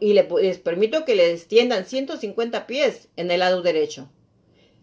y 0.00 0.12
les 0.12 0.58
permito 0.58 1.04
que 1.04 1.14
le 1.14 1.32
extiendan 1.32 1.86
150 1.86 2.66
pies 2.66 3.08
en 3.16 3.30
el 3.30 3.40
lado 3.40 3.62
derecho. 3.62 4.10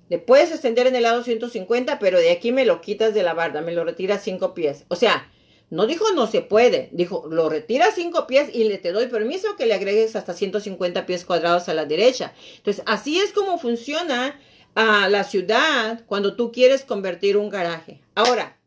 Le 0.09 0.19
puedes 0.19 0.51
extender 0.51 0.87
en 0.87 0.95
el 0.95 1.03
lado 1.03 1.23
150, 1.23 1.99
pero 1.99 2.19
de 2.19 2.31
aquí 2.31 2.51
me 2.51 2.65
lo 2.65 2.81
quitas 2.81 3.13
de 3.13 3.23
la 3.23 3.33
barda, 3.33 3.61
me 3.61 3.73
lo 3.73 3.83
retiras 3.83 4.23
5 4.23 4.53
pies. 4.53 4.85
O 4.87 4.95
sea, 4.95 5.31
no 5.69 5.87
dijo 5.87 6.05
no 6.13 6.27
se 6.27 6.41
puede, 6.41 6.89
dijo 6.91 7.27
lo 7.29 7.49
retira 7.49 7.91
5 7.91 8.27
pies 8.27 8.49
y 8.53 8.65
le 8.65 8.77
te 8.77 8.91
doy 8.91 9.07
permiso 9.07 9.55
que 9.57 9.65
le 9.65 9.73
agregues 9.73 10.15
hasta 10.15 10.33
150 10.33 11.05
pies 11.05 11.25
cuadrados 11.25 11.67
a 11.69 11.73
la 11.73 11.85
derecha. 11.85 12.33
Entonces, 12.57 12.83
así 12.85 13.17
es 13.17 13.31
como 13.31 13.57
funciona 13.57 14.39
a 14.75 15.09
la 15.09 15.23
ciudad 15.23 16.03
cuando 16.05 16.35
tú 16.35 16.51
quieres 16.51 16.83
convertir 16.83 17.37
un 17.37 17.49
garaje. 17.49 18.01
Ahora, 18.13 18.57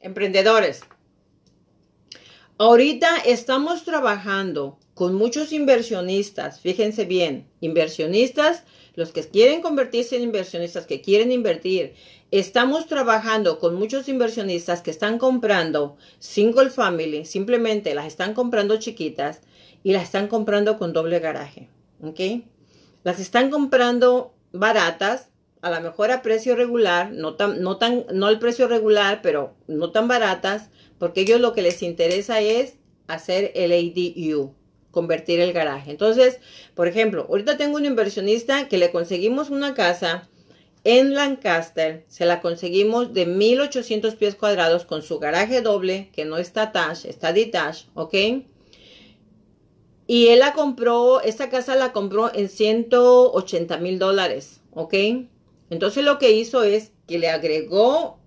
emprendedores, 0.00 0.82
ahorita 2.58 3.18
estamos 3.24 3.84
trabajando 3.84 4.78
con 4.94 5.14
muchos 5.14 5.52
inversionistas, 5.52 6.60
fíjense 6.60 7.04
bien, 7.04 7.46
inversionistas, 7.60 8.64
los 8.94 9.12
que 9.12 9.22
quieren 9.22 9.60
convertirse 9.60 10.16
en 10.16 10.22
inversionistas, 10.22 10.86
que 10.86 11.02
quieren 11.02 11.30
invertir, 11.30 11.94
estamos 12.30 12.86
trabajando 12.86 13.58
con 13.58 13.74
muchos 13.74 14.08
inversionistas 14.08 14.80
que 14.80 14.90
están 14.90 15.18
comprando 15.18 15.98
single 16.18 16.70
family, 16.70 17.26
simplemente 17.26 17.94
las 17.94 18.06
están 18.06 18.32
comprando 18.32 18.78
chiquitas 18.78 19.42
y 19.82 19.92
las 19.92 20.04
están 20.04 20.28
comprando 20.28 20.78
con 20.78 20.94
doble 20.94 21.20
garaje, 21.20 21.68
¿ok? 22.02 22.42
Las 23.04 23.20
están 23.20 23.50
comprando 23.50 24.32
baratas, 24.52 25.28
a 25.60 25.70
lo 25.70 25.80
mejor 25.80 26.10
a 26.10 26.22
precio 26.22 26.56
regular, 26.56 27.12
no 27.12 27.34
tan, 27.34 27.60
no 27.60 27.76
tan, 27.76 28.06
no 28.12 28.26
al 28.26 28.38
precio 28.38 28.66
regular, 28.66 29.20
pero 29.22 29.54
no 29.66 29.90
tan 29.90 30.08
baratas, 30.08 30.70
porque 30.98 31.22
ellos 31.22 31.40
lo 31.40 31.52
que 31.52 31.62
les 31.62 31.82
interesa 31.82 32.40
es 32.40 32.74
hacer 33.06 33.52
el 33.54 33.72
ADU, 33.72 34.54
convertir 34.90 35.40
el 35.40 35.52
garaje. 35.52 35.90
Entonces, 35.90 36.38
por 36.74 36.88
ejemplo, 36.88 37.26
ahorita 37.28 37.56
tengo 37.56 37.76
un 37.76 37.86
inversionista 37.86 38.68
que 38.68 38.78
le 38.78 38.90
conseguimos 38.90 39.50
una 39.50 39.74
casa 39.74 40.28
en 40.84 41.14
Lancaster, 41.14 42.04
se 42.06 42.26
la 42.26 42.40
conseguimos 42.40 43.12
de 43.12 43.26
1800 43.26 44.14
pies 44.14 44.36
cuadrados 44.36 44.84
con 44.84 45.02
su 45.02 45.18
garaje 45.18 45.60
doble, 45.60 46.10
que 46.12 46.24
no 46.24 46.38
está 46.38 46.62
attached, 46.62 47.10
está 47.10 47.32
detached, 47.32 47.86
¿ok? 47.94 48.14
Y 50.06 50.28
él 50.28 50.38
la 50.38 50.52
compró, 50.52 51.20
esta 51.22 51.50
casa 51.50 51.74
la 51.74 51.92
compró 51.92 52.32
en 52.32 52.48
180 52.48 53.78
mil 53.78 53.98
dólares, 53.98 54.60
¿ok? 54.72 54.94
Entonces 55.70 56.04
lo 56.04 56.18
que 56.18 56.30
hizo 56.30 56.62
es 56.62 56.92
que 57.08 57.18
le 57.18 57.30
agregó, 57.30 58.20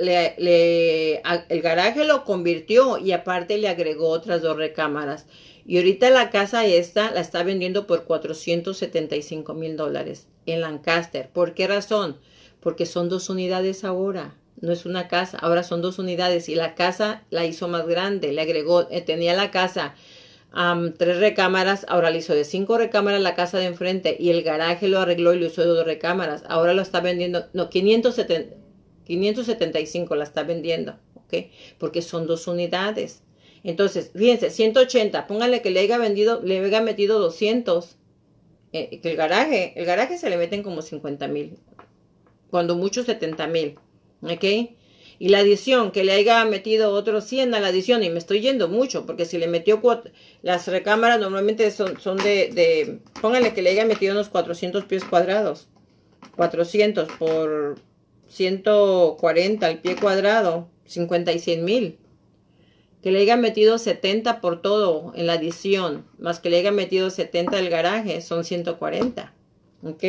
le, 0.00 1.22
el 1.48 1.62
garaje 1.62 2.04
lo 2.04 2.24
convirtió 2.24 2.98
y 2.98 3.12
aparte 3.12 3.58
le 3.58 3.68
agregó 3.68 4.08
otras 4.08 4.42
dos 4.42 4.56
recámaras. 4.56 5.26
Y 5.66 5.76
ahorita 5.76 6.10
la 6.10 6.30
casa 6.30 6.64
esta 6.66 7.10
la 7.10 7.20
está 7.20 7.42
vendiendo 7.42 7.86
por 7.86 8.04
475 8.04 9.54
mil 9.54 9.76
dólares 9.76 10.26
en 10.46 10.62
Lancaster. 10.62 11.28
¿Por 11.28 11.54
qué 11.54 11.66
razón? 11.66 12.16
Porque 12.60 12.86
son 12.86 13.08
dos 13.08 13.28
unidades 13.28 13.84
ahora. 13.84 14.34
No 14.60 14.72
es 14.72 14.84
una 14.84 15.08
casa, 15.08 15.38
ahora 15.38 15.62
son 15.62 15.80
dos 15.80 15.98
unidades 15.98 16.48
y 16.48 16.54
la 16.54 16.74
casa 16.74 17.22
la 17.30 17.46
hizo 17.46 17.66
más 17.68 17.86
grande, 17.86 18.32
le 18.32 18.42
agregó, 18.42 18.88
eh, 18.90 19.00
tenía 19.00 19.34
la 19.34 19.50
casa 19.50 19.94
tres 20.98 21.18
recámaras, 21.18 21.86
ahora 21.88 22.10
le 22.10 22.18
hizo 22.18 22.34
de 22.34 22.44
cinco 22.44 22.76
recámaras 22.76 23.20
la 23.20 23.34
casa 23.34 23.58
de 23.58 23.66
enfrente 23.66 24.16
y 24.18 24.30
el 24.30 24.42
garaje 24.42 24.88
lo 24.88 24.98
arregló 24.98 25.32
y 25.32 25.38
lo 25.38 25.46
hizo 25.46 25.62
de 25.62 25.68
dos 25.68 25.84
recámaras. 25.84 26.42
Ahora 26.48 26.74
lo 26.74 26.82
está 26.82 27.00
vendiendo, 27.00 27.46
no, 27.52 27.70
570, 27.70 28.56
575 29.18 30.14
la 30.14 30.24
está 30.24 30.42
vendiendo, 30.42 30.96
¿ok? 31.14 31.46
Porque 31.78 32.02
son 32.02 32.26
dos 32.26 32.46
unidades. 32.46 33.22
Entonces, 33.62 34.10
fíjense, 34.14 34.50
180, 34.50 35.26
póngale 35.26 35.62
que 35.62 35.70
le 35.70 35.80
haya 35.80 35.98
vendido, 35.98 36.40
le 36.42 36.60
haya 36.60 36.80
metido 36.80 37.18
200, 37.18 37.96
eh, 38.72 39.00
que 39.00 39.10
el 39.10 39.16
garaje, 39.16 39.72
el 39.76 39.84
garaje 39.84 40.16
se 40.16 40.30
le 40.30 40.36
meten 40.36 40.62
como 40.62 40.80
50 40.80 41.28
mil, 41.28 41.58
cuando 42.50 42.76
mucho 42.76 43.02
70 43.02 43.46
mil, 43.48 43.78
¿ok? 44.22 44.44
Y 45.18 45.28
la 45.28 45.40
adición, 45.40 45.90
que 45.90 46.02
le 46.02 46.12
haya 46.12 46.42
metido 46.46 46.92
otros 46.92 47.24
100 47.24 47.54
a 47.54 47.60
la 47.60 47.68
adición, 47.68 48.02
y 48.02 48.08
me 48.08 48.18
estoy 48.18 48.40
yendo 48.40 48.68
mucho, 48.68 49.04
porque 49.04 49.26
si 49.26 49.36
le 49.36 49.48
metió 49.48 49.82
las 50.40 50.66
recámaras 50.66 51.20
normalmente 51.20 51.70
son, 51.70 52.00
son 52.00 52.16
de, 52.16 52.48
de, 52.48 53.00
póngale 53.20 53.52
que 53.52 53.60
le 53.60 53.70
haya 53.70 53.84
metido 53.84 54.14
unos 54.14 54.30
400 54.30 54.86
pies 54.86 55.04
cuadrados, 55.04 55.68
400 56.36 57.08
por 57.18 57.78
140 58.30 59.66
al 59.66 59.78
pie 59.80 59.96
cuadrado, 59.96 60.68
56 60.86 61.58
mil. 61.62 61.98
Que 63.02 63.12
le 63.12 63.20
haya 63.20 63.36
metido 63.36 63.78
70 63.78 64.40
por 64.40 64.62
todo 64.62 65.12
en 65.14 65.26
la 65.26 65.34
adición, 65.34 66.06
más 66.18 66.40
que 66.40 66.50
le 66.50 66.58
haya 66.58 66.70
metido 66.70 67.10
70 67.10 67.56
del 67.56 67.70
garaje, 67.70 68.20
son 68.22 68.44
140. 68.44 69.32
¿Ok? 69.82 70.04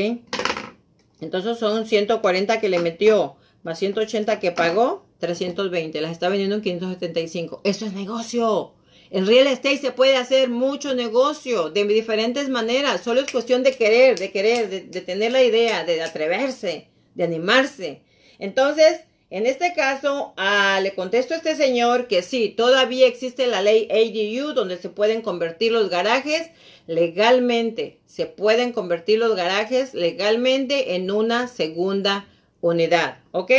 Entonces 1.22 1.58
son 1.60 1.86
140 1.86 2.60
que 2.60 2.70
le 2.70 2.80
metió 2.80 3.38
más 3.64 3.80
180 3.80 4.40
que 4.40 4.52
pagó, 4.52 5.06
320. 5.20 6.02
Las 6.02 6.12
está 6.12 6.30
vendiendo 6.30 6.56
en 6.56 6.62
575. 6.62 7.62
Eso 7.64 7.86
es 7.86 7.94
negocio. 7.94 8.74
En 9.12 9.28
real 9.28 9.48
estate 9.48 9.78
se 9.78 9.92
puede 9.92 10.16
hacer 10.16 10.50
mucho 10.50 10.96
negocio 10.96 11.70
de 11.70 11.86
diferentes 11.86 12.50
maneras. 12.50 13.02
Solo 13.02 13.22
es 13.22 13.32
cuestión 13.32 13.62
de 13.62 13.74
querer, 13.74 14.18
de 14.18 14.32
querer, 14.32 14.90
de, 14.90 15.02
tener 15.02 15.32
la 15.32 15.44
idea, 15.44 15.84
de 15.84 16.02
atreverse, 16.02 16.88
de 17.14 17.24
animarse. 17.24 18.02
Entonces, 18.42 19.02
en 19.30 19.46
este 19.46 19.74
caso, 19.74 20.34
ah, 20.36 20.80
le 20.84 20.94
contesto 20.94 21.34
a 21.34 21.38
este 21.38 21.56
señor 21.56 22.08
que 22.08 22.22
sí, 22.22 22.50
todavía 22.50 23.08
existe 23.08 23.48
la 23.48 23.62
ley 23.62 23.88
ADU 23.90 24.54
donde 24.54 24.76
se 24.78 24.90
pueden 24.90 25.22
convertir 25.22 25.72
los 25.72 25.90
garajes 25.90 26.50
legalmente. 26.88 28.00
Se 28.08 28.26
pueden 28.26 28.74
convertir 28.74 29.20
los 29.20 29.38
garajes 29.38 29.94
legalmente 29.94 30.96
en 30.96 31.12
una 31.12 31.48
segunda 31.48 32.28
unidad, 32.60 33.20
¿ok? 33.32 33.52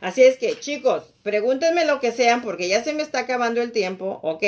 Así 0.00 0.22
es 0.22 0.38
que, 0.38 0.60
chicos, 0.60 1.02
pregúntenme 1.22 1.84
lo 1.84 1.98
que 1.98 2.12
sean 2.12 2.42
porque 2.42 2.68
ya 2.68 2.84
se 2.84 2.92
me 2.92 3.02
está 3.02 3.20
acabando 3.20 3.62
el 3.62 3.72
tiempo, 3.72 4.20
¿ok? 4.22 4.44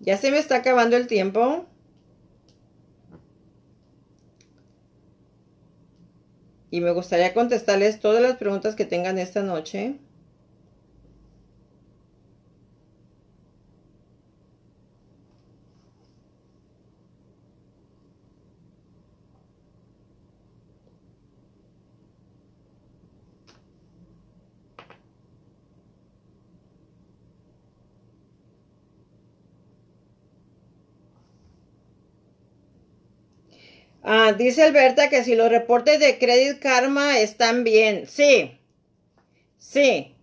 Ya 0.00 0.18
se 0.18 0.30
me 0.30 0.38
está 0.38 0.56
acabando 0.56 0.96
el 0.96 1.06
tiempo. 1.06 1.64
Y 6.74 6.80
me 6.80 6.90
gustaría 6.90 7.34
contestarles 7.34 8.00
todas 8.00 8.20
las 8.20 8.36
preguntas 8.36 8.74
que 8.74 8.84
tengan 8.84 9.16
esta 9.16 9.44
noche. 9.44 9.94
Ah, 34.06 34.34
dice 34.36 34.62
Alberta 34.62 35.08
que 35.08 35.24
si 35.24 35.34
los 35.34 35.48
reportes 35.48 35.98
de 35.98 36.18
Credit 36.18 36.58
Karma 36.58 37.18
están 37.18 37.64
bien. 37.64 38.06
Sí. 38.06 38.52
Sí. 39.56 40.14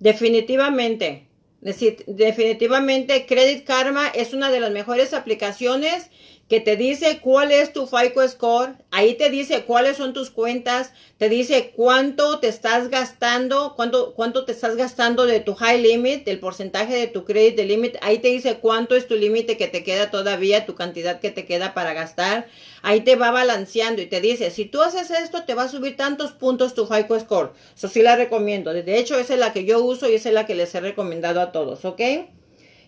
Definitivamente. 0.00 1.28
Definitivamente 1.60 3.26
Credit 3.26 3.64
Karma 3.64 4.08
es 4.08 4.34
una 4.34 4.50
de 4.50 4.58
las 4.58 4.72
mejores 4.72 5.14
aplicaciones 5.14 6.10
que 6.50 6.58
te 6.58 6.76
dice 6.76 7.20
cuál 7.22 7.52
es 7.52 7.72
tu 7.72 7.86
FICO 7.86 8.26
score, 8.26 8.74
ahí 8.90 9.14
te 9.14 9.30
dice 9.30 9.62
cuáles 9.62 9.98
son 9.98 10.12
tus 10.12 10.30
cuentas, 10.30 10.90
te 11.16 11.28
dice 11.28 11.72
cuánto 11.76 12.40
te 12.40 12.48
estás 12.48 12.88
gastando, 12.88 13.74
cuánto, 13.76 14.14
cuánto 14.14 14.44
te 14.44 14.50
estás 14.50 14.74
gastando 14.74 15.26
de 15.26 15.38
tu 15.38 15.54
high 15.54 15.80
limit, 15.80 16.24
del 16.24 16.40
porcentaje 16.40 16.94
de 16.94 17.06
tu 17.06 17.24
credit 17.24 17.56
limit, 17.60 17.98
ahí 18.02 18.18
te 18.18 18.26
dice 18.26 18.56
cuánto 18.56 18.96
es 18.96 19.06
tu 19.06 19.14
límite 19.14 19.56
que 19.56 19.68
te 19.68 19.84
queda 19.84 20.10
todavía, 20.10 20.66
tu 20.66 20.74
cantidad 20.74 21.20
que 21.20 21.30
te 21.30 21.46
queda 21.46 21.72
para 21.72 21.94
gastar, 21.94 22.48
ahí 22.82 23.02
te 23.02 23.14
va 23.14 23.30
balanceando 23.30 24.02
y 24.02 24.06
te 24.06 24.20
dice, 24.20 24.50
si 24.50 24.64
tú 24.64 24.82
haces 24.82 25.12
esto, 25.12 25.44
te 25.44 25.54
va 25.54 25.62
a 25.62 25.68
subir 25.68 25.96
tantos 25.96 26.32
puntos 26.32 26.74
tu 26.74 26.84
FICO 26.84 27.20
score. 27.20 27.52
Eso 27.76 27.86
sí 27.86 28.02
la 28.02 28.16
recomiendo. 28.16 28.72
De 28.72 28.98
hecho, 28.98 29.16
esa 29.16 29.34
es 29.34 29.38
la 29.38 29.52
que 29.52 29.64
yo 29.64 29.84
uso 29.84 30.10
y 30.10 30.14
es 30.14 30.24
la 30.24 30.46
que 30.46 30.56
les 30.56 30.74
he 30.74 30.80
recomendado 30.80 31.40
a 31.40 31.52
todos, 31.52 31.84
¿ok? 31.84 32.00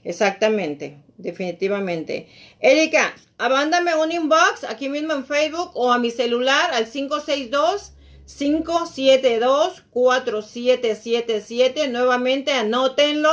Exactamente, 0.04 0.98
definitivamente. 1.16 2.28
Erika, 2.60 3.14
abándame 3.38 3.94
un 3.94 4.10
inbox 4.10 4.64
aquí 4.68 4.88
mismo 4.88 5.12
en 5.12 5.24
Facebook 5.24 5.70
o 5.74 5.92
a 5.92 5.98
mi 5.98 6.10
celular 6.10 6.72
al 6.72 6.86
562 6.86 7.92
572 8.26 9.84
4777. 9.90 11.88
Nuevamente 11.88 12.52
anótenlo 12.52 13.30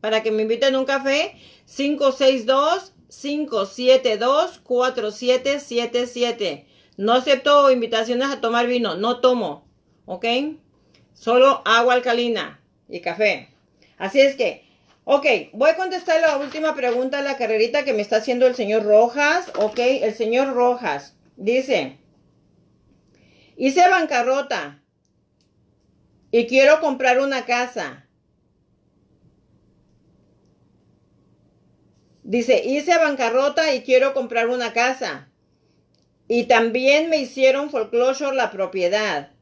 para 0.00 0.22
que 0.22 0.30
me 0.30 0.42
inviten 0.42 0.74
a 0.74 0.78
un 0.78 0.84
café. 0.84 1.34
562 1.66 2.92
572 3.08 4.60
4777. 4.60 6.66
No 6.96 7.14
acepto 7.14 7.70
invitaciones 7.70 8.28
a 8.28 8.40
tomar 8.40 8.66
vino, 8.66 8.96
no 8.96 9.20
tomo, 9.20 9.66
¿ok? 10.04 10.26
Solo 11.14 11.62
agua 11.64 11.94
alcalina 11.94 12.60
y 12.88 13.00
café. 13.00 13.48
Así 13.96 14.20
es 14.20 14.36
que 14.36 14.71
Ok, 15.04 15.26
voy 15.52 15.70
a 15.70 15.76
contestar 15.76 16.20
la 16.20 16.36
última 16.36 16.76
pregunta 16.76 17.16
de 17.16 17.24
la 17.24 17.36
carrerita 17.36 17.84
que 17.84 17.92
me 17.92 18.02
está 18.02 18.16
haciendo 18.16 18.46
el 18.46 18.54
señor 18.54 18.84
Rojas. 18.84 19.50
Ok, 19.56 19.78
el 19.78 20.14
señor 20.14 20.54
Rojas 20.54 21.16
dice, 21.36 21.98
hice 23.56 23.88
bancarrota 23.88 24.80
y 26.30 26.46
quiero 26.46 26.80
comprar 26.80 27.20
una 27.20 27.44
casa. 27.44 28.06
Dice, 32.22 32.62
hice 32.64 32.96
bancarrota 32.96 33.74
y 33.74 33.82
quiero 33.82 34.14
comprar 34.14 34.48
una 34.48 34.72
casa. 34.72 35.28
Y 36.28 36.44
también 36.44 37.10
me 37.10 37.18
hicieron 37.18 37.70
foreclosure 37.70 38.36
la 38.36 38.52
propiedad. 38.52 39.32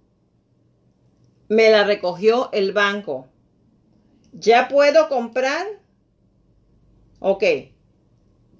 Me 1.48 1.70
la 1.70 1.84
recogió 1.84 2.48
el 2.52 2.72
banco. 2.72 3.29
¿Ya 4.32 4.68
puedo 4.68 5.08
comprar? 5.08 5.66
Ok. 7.18 7.44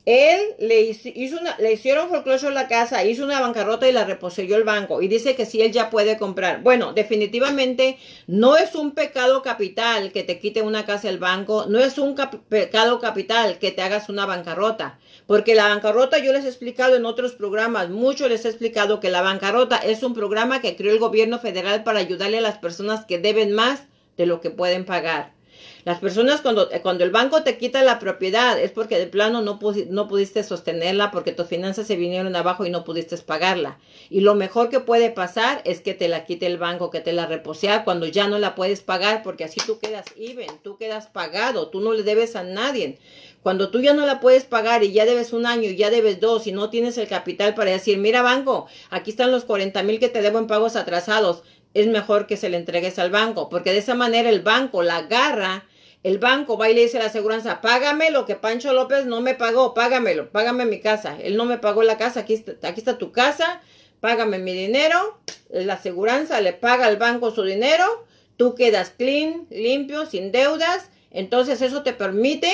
Él 0.06 0.40
le, 0.58 0.80
hizo 0.80 1.38
una, 1.38 1.56
le 1.58 1.74
hicieron 1.74 2.08
foreclosure 2.08 2.54
la 2.54 2.68
casa, 2.68 3.04
hizo 3.04 3.22
una 3.22 3.40
bancarrota 3.40 3.86
y 3.86 3.92
la 3.92 4.04
reposeyó 4.04 4.56
el 4.56 4.64
banco. 4.64 5.02
Y 5.02 5.08
dice 5.08 5.36
que 5.36 5.44
sí, 5.44 5.60
él 5.60 5.72
ya 5.72 5.90
puede 5.90 6.16
comprar. 6.16 6.62
Bueno, 6.62 6.94
definitivamente 6.94 7.98
no 8.26 8.56
es 8.56 8.74
un 8.74 8.92
pecado 8.92 9.42
capital 9.42 10.10
que 10.10 10.24
te 10.24 10.38
quite 10.40 10.62
una 10.62 10.86
casa 10.86 11.10
el 11.10 11.18
banco. 11.18 11.66
No 11.68 11.78
es 11.78 11.98
un 11.98 12.16
pecado 12.48 12.98
capital 12.98 13.58
que 13.58 13.72
te 13.72 13.82
hagas 13.82 14.08
una 14.08 14.24
bancarrota. 14.26 14.98
Porque 15.26 15.54
la 15.54 15.68
bancarrota 15.68 16.18
yo 16.18 16.32
les 16.32 16.44
he 16.44 16.48
explicado 16.48 16.96
en 16.96 17.04
otros 17.04 17.34
programas. 17.34 17.90
Mucho 17.90 18.26
les 18.26 18.44
he 18.46 18.48
explicado 18.48 19.00
que 19.00 19.10
la 19.10 19.22
bancarrota 19.22 19.76
es 19.76 20.02
un 20.02 20.14
programa 20.14 20.60
que 20.60 20.76
creó 20.76 20.92
el 20.92 20.98
gobierno 20.98 21.38
federal 21.38 21.84
para 21.84 22.00
ayudarle 22.00 22.38
a 22.38 22.42
las 22.42 22.58
personas 22.58 23.04
que 23.04 23.18
deben 23.18 23.52
más 23.52 23.84
de 24.16 24.26
lo 24.26 24.40
que 24.40 24.50
pueden 24.50 24.86
pagar. 24.86 25.39
Las 25.84 25.98
personas 25.98 26.40
cuando, 26.40 26.70
eh, 26.70 26.80
cuando 26.82 27.04
el 27.04 27.10
banco 27.10 27.42
te 27.42 27.56
quita 27.56 27.82
la 27.82 27.98
propiedad 27.98 28.60
es 28.60 28.70
porque 28.70 28.98
de 28.98 29.06
plano 29.06 29.40
no, 29.42 29.58
no 29.88 30.08
pudiste 30.08 30.42
sostenerla 30.42 31.10
porque 31.10 31.32
tus 31.32 31.46
finanzas 31.46 31.86
se 31.86 31.96
vinieron 31.96 32.36
abajo 32.36 32.66
y 32.66 32.70
no 32.70 32.84
pudiste 32.84 33.16
pagarla. 33.18 33.78
Y 34.10 34.20
lo 34.20 34.34
mejor 34.34 34.68
que 34.68 34.80
puede 34.80 35.10
pasar 35.10 35.62
es 35.64 35.80
que 35.80 35.94
te 35.94 36.08
la 36.08 36.24
quite 36.24 36.46
el 36.46 36.58
banco, 36.58 36.90
que 36.90 37.00
te 37.00 37.12
la 37.12 37.26
reposea 37.26 37.84
cuando 37.84 38.06
ya 38.06 38.28
no 38.28 38.38
la 38.38 38.54
puedes 38.54 38.80
pagar 38.80 39.22
porque 39.22 39.44
así 39.44 39.60
tú 39.66 39.78
quedas 39.78 40.06
even, 40.16 40.50
tú 40.62 40.76
quedas 40.76 41.06
pagado, 41.06 41.68
tú 41.68 41.80
no 41.80 41.92
le 41.92 42.02
debes 42.02 42.36
a 42.36 42.42
nadie. 42.42 42.98
Cuando 43.42 43.70
tú 43.70 43.80
ya 43.80 43.94
no 43.94 44.04
la 44.04 44.20
puedes 44.20 44.44
pagar 44.44 44.84
y 44.84 44.92
ya 44.92 45.06
debes 45.06 45.32
un 45.32 45.46
año 45.46 45.70
y 45.70 45.76
ya 45.76 45.88
debes 45.88 46.20
dos 46.20 46.46
y 46.46 46.52
no 46.52 46.68
tienes 46.68 46.98
el 46.98 47.08
capital 47.08 47.54
para 47.54 47.70
decir, 47.70 47.96
mira 47.96 48.20
banco, 48.20 48.66
aquí 48.90 49.10
están 49.10 49.30
los 49.30 49.44
40 49.44 49.82
mil 49.82 49.98
que 49.98 50.10
te 50.10 50.20
debo 50.20 50.38
en 50.38 50.46
pagos 50.46 50.76
atrasados, 50.76 51.42
es 51.72 51.86
mejor 51.86 52.26
que 52.26 52.36
se 52.36 52.50
le 52.50 52.58
entregues 52.58 52.98
al 52.98 53.10
banco, 53.10 53.48
porque 53.48 53.72
de 53.72 53.78
esa 53.78 53.94
manera 53.94 54.28
el 54.28 54.40
banco 54.40 54.82
la 54.82 54.96
agarra 54.98 55.64
el 56.02 56.18
banco 56.18 56.56
va 56.56 56.70
y 56.70 56.74
le 56.74 56.82
dice 56.82 56.96
a 56.96 57.00
la 57.00 57.06
aseguranza, 57.06 57.60
págame 57.60 58.10
lo 58.10 58.24
que 58.24 58.34
Pancho 58.34 58.72
López 58.72 59.04
no 59.04 59.20
me 59.20 59.34
pagó, 59.34 59.74
págamelo, 59.74 60.30
págame 60.30 60.64
mi 60.64 60.80
casa. 60.80 61.18
Él 61.22 61.36
no 61.36 61.44
me 61.44 61.58
pagó 61.58 61.82
la 61.82 61.98
casa, 61.98 62.20
aquí 62.20 62.34
está, 62.34 62.98
tu 62.98 63.12
casa, 63.12 63.60
págame 64.00 64.38
mi 64.38 64.52
dinero. 64.52 65.20
La 65.50 65.74
aseguranza 65.74 66.40
le 66.40 66.54
paga 66.54 66.86
al 66.86 66.96
banco 66.96 67.32
su 67.32 67.42
dinero, 67.42 68.06
tú 68.36 68.54
quedas 68.54 68.90
clean, 68.96 69.46
limpio, 69.50 70.06
sin 70.06 70.32
deudas. 70.32 70.90
Entonces 71.10 71.60
eso 71.60 71.82
te 71.82 71.92
permite 71.92 72.50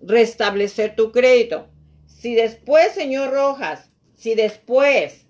restablecer 0.00 0.96
tu 0.96 1.12
crédito. 1.12 1.66
Si 2.06 2.34
después, 2.34 2.92
señor 2.92 3.30
Rojas, 3.30 3.90
si 4.14 4.34
después 4.34 5.26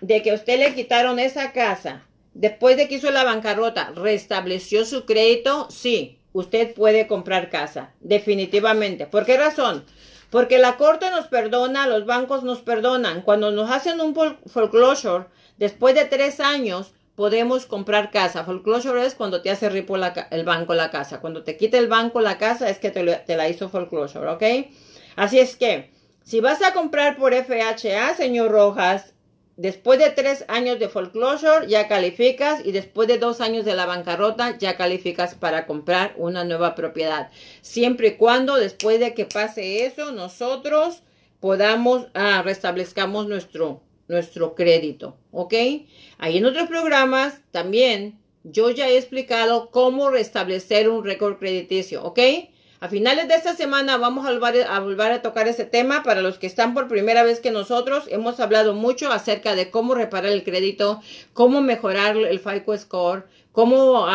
de 0.00 0.22
que 0.22 0.32
usted 0.32 0.58
le 0.58 0.74
quitaron 0.74 1.20
esa 1.20 1.52
casa, 1.52 2.08
después 2.34 2.76
de 2.76 2.88
que 2.88 2.96
hizo 2.96 3.10
la 3.12 3.24
bancarrota, 3.24 3.92
restableció 3.94 4.84
su 4.84 5.04
crédito, 5.04 5.68
sí, 5.70 6.17
usted 6.38 6.74
puede 6.74 7.06
comprar 7.06 7.50
casa, 7.50 7.90
definitivamente. 8.00 9.06
¿Por 9.06 9.24
qué 9.24 9.36
razón? 9.36 9.84
Porque 10.30 10.58
la 10.58 10.76
corte 10.76 11.10
nos 11.10 11.26
perdona, 11.26 11.86
los 11.86 12.06
bancos 12.06 12.42
nos 12.42 12.60
perdonan. 12.60 13.22
Cuando 13.22 13.50
nos 13.50 13.70
hacen 13.70 14.00
un 14.00 14.14
foreclosure, 14.46 15.24
después 15.56 15.94
de 15.94 16.04
tres 16.04 16.38
años, 16.40 16.92
podemos 17.14 17.66
comprar 17.66 18.10
casa. 18.10 18.44
Foreclosure 18.44 19.04
es 19.04 19.14
cuando 19.14 19.42
te 19.42 19.50
hace 19.50 19.68
ripo 19.68 19.96
el 19.96 20.44
banco 20.44 20.74
la 20.74 20.90
casa. 20.90 21.20
Cuando 21.20 21.42
te 21.42 21.56
quita 21.56 21.78
el 21.78 21.88
banco 21.88 22.20
la 22.20 22.38
casa 22.38 22.68
es 22.68 22.78
que 22.78 22.90
te, 22.90 23.04
te 23.04 23.36
la 23.36 23.48
hizo 23.48 23.68
foreclosure, 23.68 24.28
¿ok? 24.28 24.42
Así 25.16 25.40
es 25.40 25.56
que, 25.56 25.90
si 26.22 26.40
vas 26.40 26.62
a 26.62 26.74
comprar 26.74 27.16
por 27.16 27.34
FHA, 27.34 28.14
señor 28.14 28.52
Rojas, 28.52 29.14
Después 29.58 29.98
de 29.98 30.10
tres 30.10 30.44
años 30.46 30.78
de 30.78 30.88
foreclosure 30.88 31.66
ya 31.66 31.88
calificas 31.88 32.64
y 32.64 32.70
después 32.70 33.08
de 33.08 33.18
dos 33.18 33.40
años 33.40 33.64
de 33.64 33.74
la 33.74 33.86
bancarrota 33.86 34.56
ya 34.56 34.76
calificas 34.76 35.34
para 35.34 35.66
comprar 35.66 36.14
una 36.16 36.44
nueva 36.44 36.76
propiedad. 36.76 37.32
Siempre 37.60 38.06
y 38.06 38.12
cuando 38.12 38.54
después 38.54 39.00
de 39.00 39.14
que 39.14 39.24
pase 39.24 39.84
eso 39.84 40.12
nosotros 40.12 41.02
podamos 41.40 42.06
ah, 42.14 42.40
restablezcamos 42.44 43.26
nuestro, 43.26 43.82
nuestro 44.06 44.54
crédito. 44.54 45.16
¿Ok? 45.32 45.54
Ahí 46.18 46.38
en 46.38 46.46
otros 46.46 46.68
programas 46.68 47.40
también 47.50 48.16
yo 48.44 48.70
ya 48.70 48.88
he 48.88 48.96
explicado 48.96 49.72
cómo 49.72 50.08
restablecer 50.08 50.88
un 50.88 51.04
récord 51.04 51.36
crediticio. 51.36 52.04
¿Ok? 52.04 52.20
A 52.80 52.88
finales 52.88 53.26
de 53.26 53.34
esta 53.34 53.56
semana 53.56 53.96
vamos 53.96 54.24
a 54.24 54.30
volver, 54.30 54.64
a 54.68 54.78
volver, 54.78 55.10
a 55.10 55.22
tocar 55.22 55.48
ese 55.48 55.64
tema. 55.64 56.04
Para 56.04 56.22
los 56.22 56.38
que 56.38 56.46
están 56.46 56.74
por 56.74 56.86
primera 56.86 57.24
vez 57.24 57.40
que 57.40 57.50
nosotros, 57.50 58.04
hemos 58.08 58.38
hablado 58.38 58.72
mucho 58.72 59.10
acerca 59.10 59.56
de 59.56 59.70
cómo 59.70 59.96
reparar 59.96 60.30
el 60.30 60.44
crédito, 60.44 61.02
cómo 61.32 61.60
mejorar 61.60 62.16
el 62.16 62.38
FICO 62.38 62.78
score, 62.78 63.26
cómo 63.50 64.06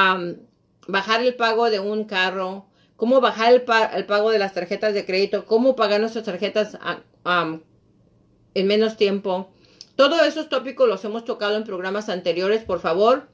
bajar 0.88 1.22
el 1.22 1.36
pago 1.36 1.70
de 1.70 1.82
un 1.82 2.06
carro, 2.06 2.66
cómo 2.96 3.20
bajar 3.20 3.52
el, 3.52 3.64
pago 4.06 4.32
de 4.32 4.40
las 4.40 4.54
tarjetas 4.54 4.94
de 4.94 5.06
crédito, 5.06 5.46
cómo 5.46 5.76
pagar 5.76 6.00
nuestras 6.00 6.24
tarjetas 6.24 6.78
en 7.26 8.68
menos 8.68 8.96
tiempo. 8.96 9.52
Todos 9.98 10.22
esos 10.22 10.48
tópicos 10.48 10.88
los 10.88 11.04
hemos 11.04 11.26
tocado 11.26 11.58
en 11.58 11.66
programas 11.66 12.08
anteriores, 12.08 12.64
por 12.64 12.80
favor. 12.80 13.28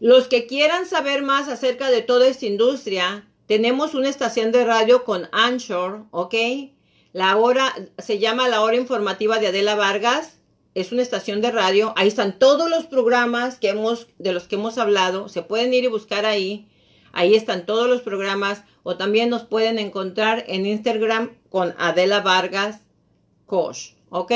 Los 0.00 0.28
que 0.28 0.46
quieran 0.46 0.86
saber 0.86 1.22
más 1.22 1.48
acerca 1.48 1.90
de 1.90 2.00
toda 2.00 2.26
esta 2.26 2.46
industria, 2.46 3.28
tenemos 3.52 3.94
una 3.94 4.08
estación 4.08 4.50
de 4.50 4.64
radio 4.64 5.04
con 5.04 5.28
Anchor, 5.30 6.06
¿ok? 6.10 6.34
La 7.12 7.36
hora 7.36 7.74
se 7.98 8.18
llama 8.18 8.48
la 8.48 8.62
hora 8.62 8.76
informativa 8.76 9.38
de 9.38 9.48
Adela 9.48 9.74
Vargas. 9.74 10.38
Es 10.74 10.90
una 10.90 11.02
estación 11.02 11.42
de 11.42 11.50
radio. 11.50 11.92
Ahí 11.94 12.08
están 12.08 12.38
todos 12.38 12.70
los 12.70 12.86
programas 12.86 13.58
que 13.58 13.68
hemos, 13.68 14.06
de 14.16 14.32
los 14.32 14.48
que 14.48 14.54
hemos 14.54 14.78
hablado. 14.78 15.28
Se 15.28 15.42
pueden 15.42 15.74
ir 15.74 15.84
y 15.84 15.88
buscar 15.88 16.24
ahí. 16.24 16.66
Ahí 17.12 17.34
están 17.34 17.66
todos 17.66 17.90
los 17.90 18.00
programas. 18.00 18.64
O 18.84 18.96
también 18.96 19.28
nos 19.28 19.42
pueden 19.42 19.78
encontrar 19.78 20.44
en 20.48 20.64
Instagram 20.64 21.36
con 21.50 21.74
Adela 21.76 22.22
Vargas 22.22 22.80
Coach. 23.44 23.90
¿Ok? 24.08 24.32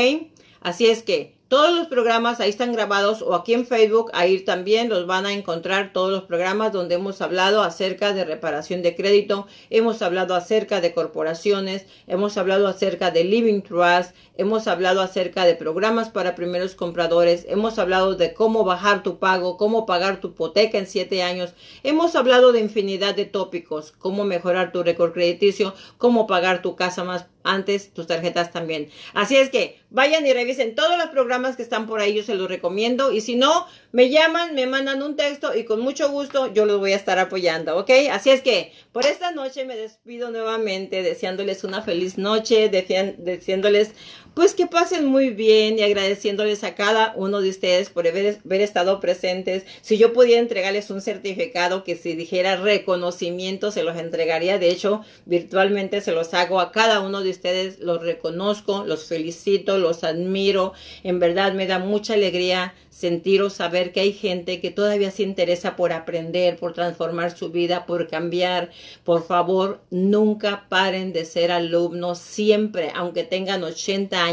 Así 0.60 0.88
es 0.88 1.02
que 1.02 1.35
Todos 1.48 1.76
los 1.76 1.86
programas 1.86 2.40
ahí 2.40 2.50
están 2.50 2.72
grabados 2.72 3.22
o 3.22 3.32
aquí 3.32 3.54
en 3.54 3.68
Facebook, 3.68 4.10
ahí 4.14 4.40
también 4.40 4.88
los 4.88 5.06
van 5.06 5.26
a 5.26 5.32
encontrar 5.32 5.92
todos 5.92 6.10
los 6.10 6.24
programas 6.24 6.72
donde 6.72 6.96
hemos 6.96 7.22
hablado 7.22 7.62
acerca 7.62 8.12
de 8.12 8.24
reparación 8.24 8.82
de 8.82 8.96
crédito, 8.96 9.46
hemos 9.70 10.02
hablado 10.02 10.34
acerca 10.34 10.80
de 10.80 10.92
corporaciones, 10.92 11.86
hemos 12.08 12.36
hablado 12.36 12.66
acerca 12.66 13.12
de 13.12 13.22
Living 13.22 13.60
Trust, 13.60 14.12
hemos 14.36 14.66
hablado 14.66 15.00
acerca 15.00 15.44
de 15.44 15.54
programas 15.54 16.10
para 16.10 16.34
primeros 16.34 16.74
compradores, 16.74 17.46
hemos 17.48 17.78
hablado 17.78 18.16
de 18.16 18.34
cómo 18.34 18.64
bajar 18.64 19.04
tu 19.04 19.20
pago, 19.20 19.56
cómo 19.56 19.86
pagar 19.86 20.20
tu 20.20 20.30
hipoteca 20.30 20.78
en 20.78 20.88
siete 20.88 21.22
años, 21.22 21.54
hemos 21.84 22.16
hablado 22.16 22.50
de 22.50 22.58
infinidad 22.58 23.14
de 23.14 23.24
tópicos, 23.24 23.92
cómo 23.92 24.24
mejorar 24.24 24.72
tu 24.72 24.82
récord 24.82 25.12
crediticio, 25.12 25.74
cómo 25.96 26.26
pagar 26.26 26.60
tu 26.60 26.74
casa 26.74 27.04
más 27.04 27.26
antes, 27.46 27.92
tus 27.92 28.06
tarjetas 28.06 28.52
también. 28.52 28.90
Así 29.14 29.36
es 29.36 29.50
que 29.50 29.80
vayan 29.90 30.26
y 30.26 30.32
revisen 30.32 30.74
todos 30.74 30.98
los 30.98 31.08
programas 31.08 31.56
que 31.56 31.62
están 31.62 31.86
por 31.86 32.00
ahí, 32.00 32.14
yo 32.14 32.22
se 32.22 32.34
los 32.34 32.48
recomiendo. 32.48 33.12
Y 33.12 33.20
si 33.20 33.36
no, 33.36 33.66
me 33.92 34.10
llaman, 34.10 34.54
me 34.54 34.66
mandan 34.66 35.02
un 35.02 35.16
texto 35.16 35.56
y 35.56 35.64
con 35.64 35.80
mucho 35.80 36.10
gusto 36.10 36.52
yo 36.52 36.66
los 36.66 36.78
voy 36.78 36.92
a 36.92 36.96
estar 36.96 37.18
apoyando, 37.18 37.76
¿ok? 37.78 37.90
Así 38.10 38.30
es 38.30 38.42
que 38.42 38.72
por 38.92 39.06
esta 39.06 39.30
noche 39.32 39.64
me 39.64 39.76
despido 39.76 40.30
nuevamente 40.30 41.02
deseándoles 41.02 41.64
una 41.64 41.82
feliz 41.82 42.18
noche, 42.18 42.68
deseándoles 42.68 43.92
pues 44.36 44.52
que 44.52 44.66
pasen 44.66 45.06
muy 45.06 45.30
bien 45.30 45.78
y 45.78 45.82
agradeciéndoles 45.82 46.62
a 46.62 46.74
cada 46.74 47.14
uno 47.16 47.40
de 47.40 47.48
ustedes 47.48 47.88
por 47.88 48.06
haber, 48.06 48.38
estado 48.60 49.00
presentes. 49.00 49.64
Si 49.80 49.96
yo 49.96 50.12
pudiera 50.12 50.42
entregarles 50.42 50.90
un 50.90 51.00
certificado 51.00 51.84
que 51.84 51.96
si 51.96 52.14
dijera 52.14 52.56
reconocimiento, 52.56 53.70
se 53.70 53.82
los 53.82 53.96
entregaría. 53.96 54.58
De 54.58 54.68
hecho, 54.68 55.00
virtualmente 55.24 56.02
se 56.02 56.12
los 56.12 56.34
hago 56.34 56.60
a 56.60 56.70
cada 56.70 57.00
uno 57.00 57.22
de 57.22 57.30
ustedes. 57.30 57.78
Los 57.78 58.02
reconozco, 58.02 58.84
los 58.84 59.06
felicito, 59.06 59.78
los 59.78 60.04
admiro. 60.04 60.74
En 61.02 61.18
verdad 61.18 61.54
me 61.54 61.66
da 61.66 61.78
mucha 61.78 62.12
alegría 62.12 62.74
sentir 62.90 63.42
o 63.42 63.50
saber 63.50 63.92
que 63.92 64.00
hay 64.00 64.14
gente 64.14 64.58
que 64.60 64.70
todavía 64.70 65.10
se 65.10 65.22
interesa 65.22 65.76
por 65.76 65.92
aprender, 65.92 66.56
por 66.56 66.72
transformar 66.72 67.36
su 67.36 67.50
vida, 67.50 67.84
por 67.84 68.08
cambiar. 68.08 68.70
Por 69.04 69.26
favor, 69.26 69.80
nunca 69.90 70.66
paren 70.70 71.12
de 71.12 71.26
ser 71.26 71.52
alumnos 71.52 72.18
siempre, 72.18 72.90
aunque 72.94 73.22
tengan 73.22 73.64
80 73.64 74.24
años, 74.24 74.25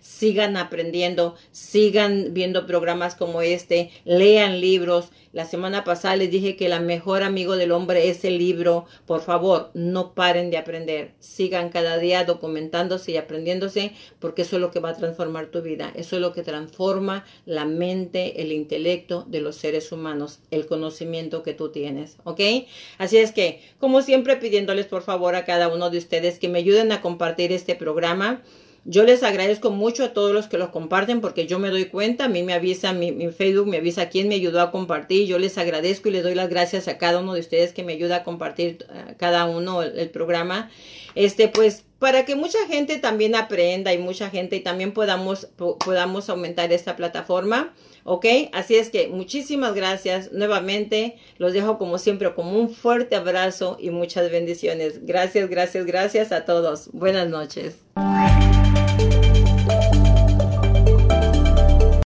sigan 0.00 0.56
aprendiendo, 0.56 1.34
sigan 1.50 2.34
viendo 2.34 2.66
programas 2.66 3.14
como 3.14 3.42
este, 3.42 3.90
lean 4.04 4.60
libros. 4.60 5.10
La 5.32 5.44
semana 5.44 5.82
pasada 5.82 6.14
les 6.14 6.30
dije 6.30 6.54
que 6.54 6.66
el 6.66 6.80
mejor 6.82 7.24
amigo 7.24 7.56
del 7.56 7.72
hombre 7.72 8.08
es 8.08 8.24
el 8.24 8.38
libro. 8.38 8.86
Por 9.04 9.20
favor, 9.20 9.70
no 9.74 10.14
paren 10.14 10.50
de 10.50 10.58
aprender. 10.58 11.12
Sigan 11.18 11.70
cada 11.70 11.98
día 11.98 12.24
documentándose 12.24 13.12
y 13.12 13.16
aprendiéndose 13.16 13.92
porque 14.20 14.42
eso 14.42 14.56
es 14.56 14.62
lo 14.62 14.70
que 14.70 14.78
va 14.78 14.90
a 14.90 14.96
transformar 14.96 15.46
tu 15.46 15.60
vida. 15.60 15.92
Eso 15.96 16.16
es 16.16 16.22
lo 16.22 16.32
que 16.32 16.42
transforma 16.42 17.24
la 17.46 17.64
mente, 17.64 18.42
el 18.42 18.52
intelecto 18.52 19.24
de 19.28 19.40
los 19.40 19.56
seres 19.56 19.90
humanos, 19.90 20.38
el 20.52 20.66
conocimiento 20.66 21.42
que 21.42 21.54
tú 21.54 21.70
tienes. 21.70 22.16
¿Ok? 22.22 22.40
Así 22.98 23.16
es 23.16 23.32
que, 23.32 23.60
como 23.78 24.02
siempre, 24.02 24.36
pidiéndoles 24.36 24.86
por 24.86 25.02
favor 25.02 25.34
a 25.34 25.44
cada 25.44 25.68
uno 25.68 25.90
de 25.90 25.98
ustedes 25.98 26.38
que 26.38 26.48
me 26.48 26.60
ayuden 26.60 26.92
a 26.92 27.00
compartir 27.00 27.50
este 27.50 27.74
programa. 27.74 28.42
Yo 28.86 29.04
les 29.04 29.22
agradezco 29.22 29.70
mucho 29.70 30.04
a 30.04 30.12
todos 30.12 30.34
los 30.34 30.46
que 30.46 30.58
lo 30.58 30.70
comparten 30.70 31.22
porque 31.22 31.46
yo 31.46 31.58
me 31.58 31.70
doy 31.70 31.86
cuenta, 31.86 32.26
a 32.26 32.28
mí 32.28 32.42
me 32.42 32.52
avisa 32.52 32.92
mi, 32.92 33.12
Facebook, 33.30 33.66
me 33.66 33.78
avisa 33.78 34.10
quién 34.10 34.28
me 34.28 34.34
ayudó 34.34 34.60
a 34.60 34.70
compartir. 34.70 35.26
Yo 35.26 35.38
les 35.38 35.56
agradezco 35.56 36.10
y 36.10 36.12
les 36.12 36.22
doy 36.22 36.34
las 36.34 36.50
gracias 36.50 36.86
a 36.86 36.98
cada 36.98 37.20
uno 37.20 37.32
de 37.32 37.40
ustedes 37.40 37.72
que 37.72 37.82
me 37.82 37.94
ayuda 37.94 38.16
a 38.16 38.24
compartir 38.24 38.86
eh, 38.92 39.14
cada 39.16 39.46
uno 39.46 39.82
el, 39.82 40.10
programa. 40.10 40.70
Este, 41.14 41.48
pues, 41.48 41.84
para 41.98 42.26
que 42.26 42.36
mucha 42.36 42.58
gente 42.66 42.98
también 42.98 43.34
aprenda 43.36 43.94
y 43.94 43.98
mucha 43.98 44.28
gente 44.28 44.56
y 44.56 44.60
también 44.60 44.92
podamos, 44.92 45.46
podamos 45.56 46.28
aumentar 46.28 46.70
esta 46.70 46.94
plataforma. 46.94 47.72
¿Ok? 48.06 48.26
Así 48.52 48.76
es 48.76 48.90
que 48.90 49.08
muchísimas 49.08 49.74
gracias 49.74 50.30
nuevamente. 50.30 51.16
Los 51.38 51.54
dejo 51.54 51.78
como 51.78 51.96
siempre 51.96 52.34
como 52.34 52.58
un 52.58 52.68
fuerte 52.68 53.16
abrazo 53.16 53.78
y 53.80 53.88
muchas 53.88 54.30
bendiciones. 54.30 55.06
Gracias, 55.06 55.48
gracias, 55.48 55.86
gracias 55.86 56.30
a 56.30 56.44
todos. 56.44 56.90
Buenas 56.92 57.30
noches. 57.30 57.76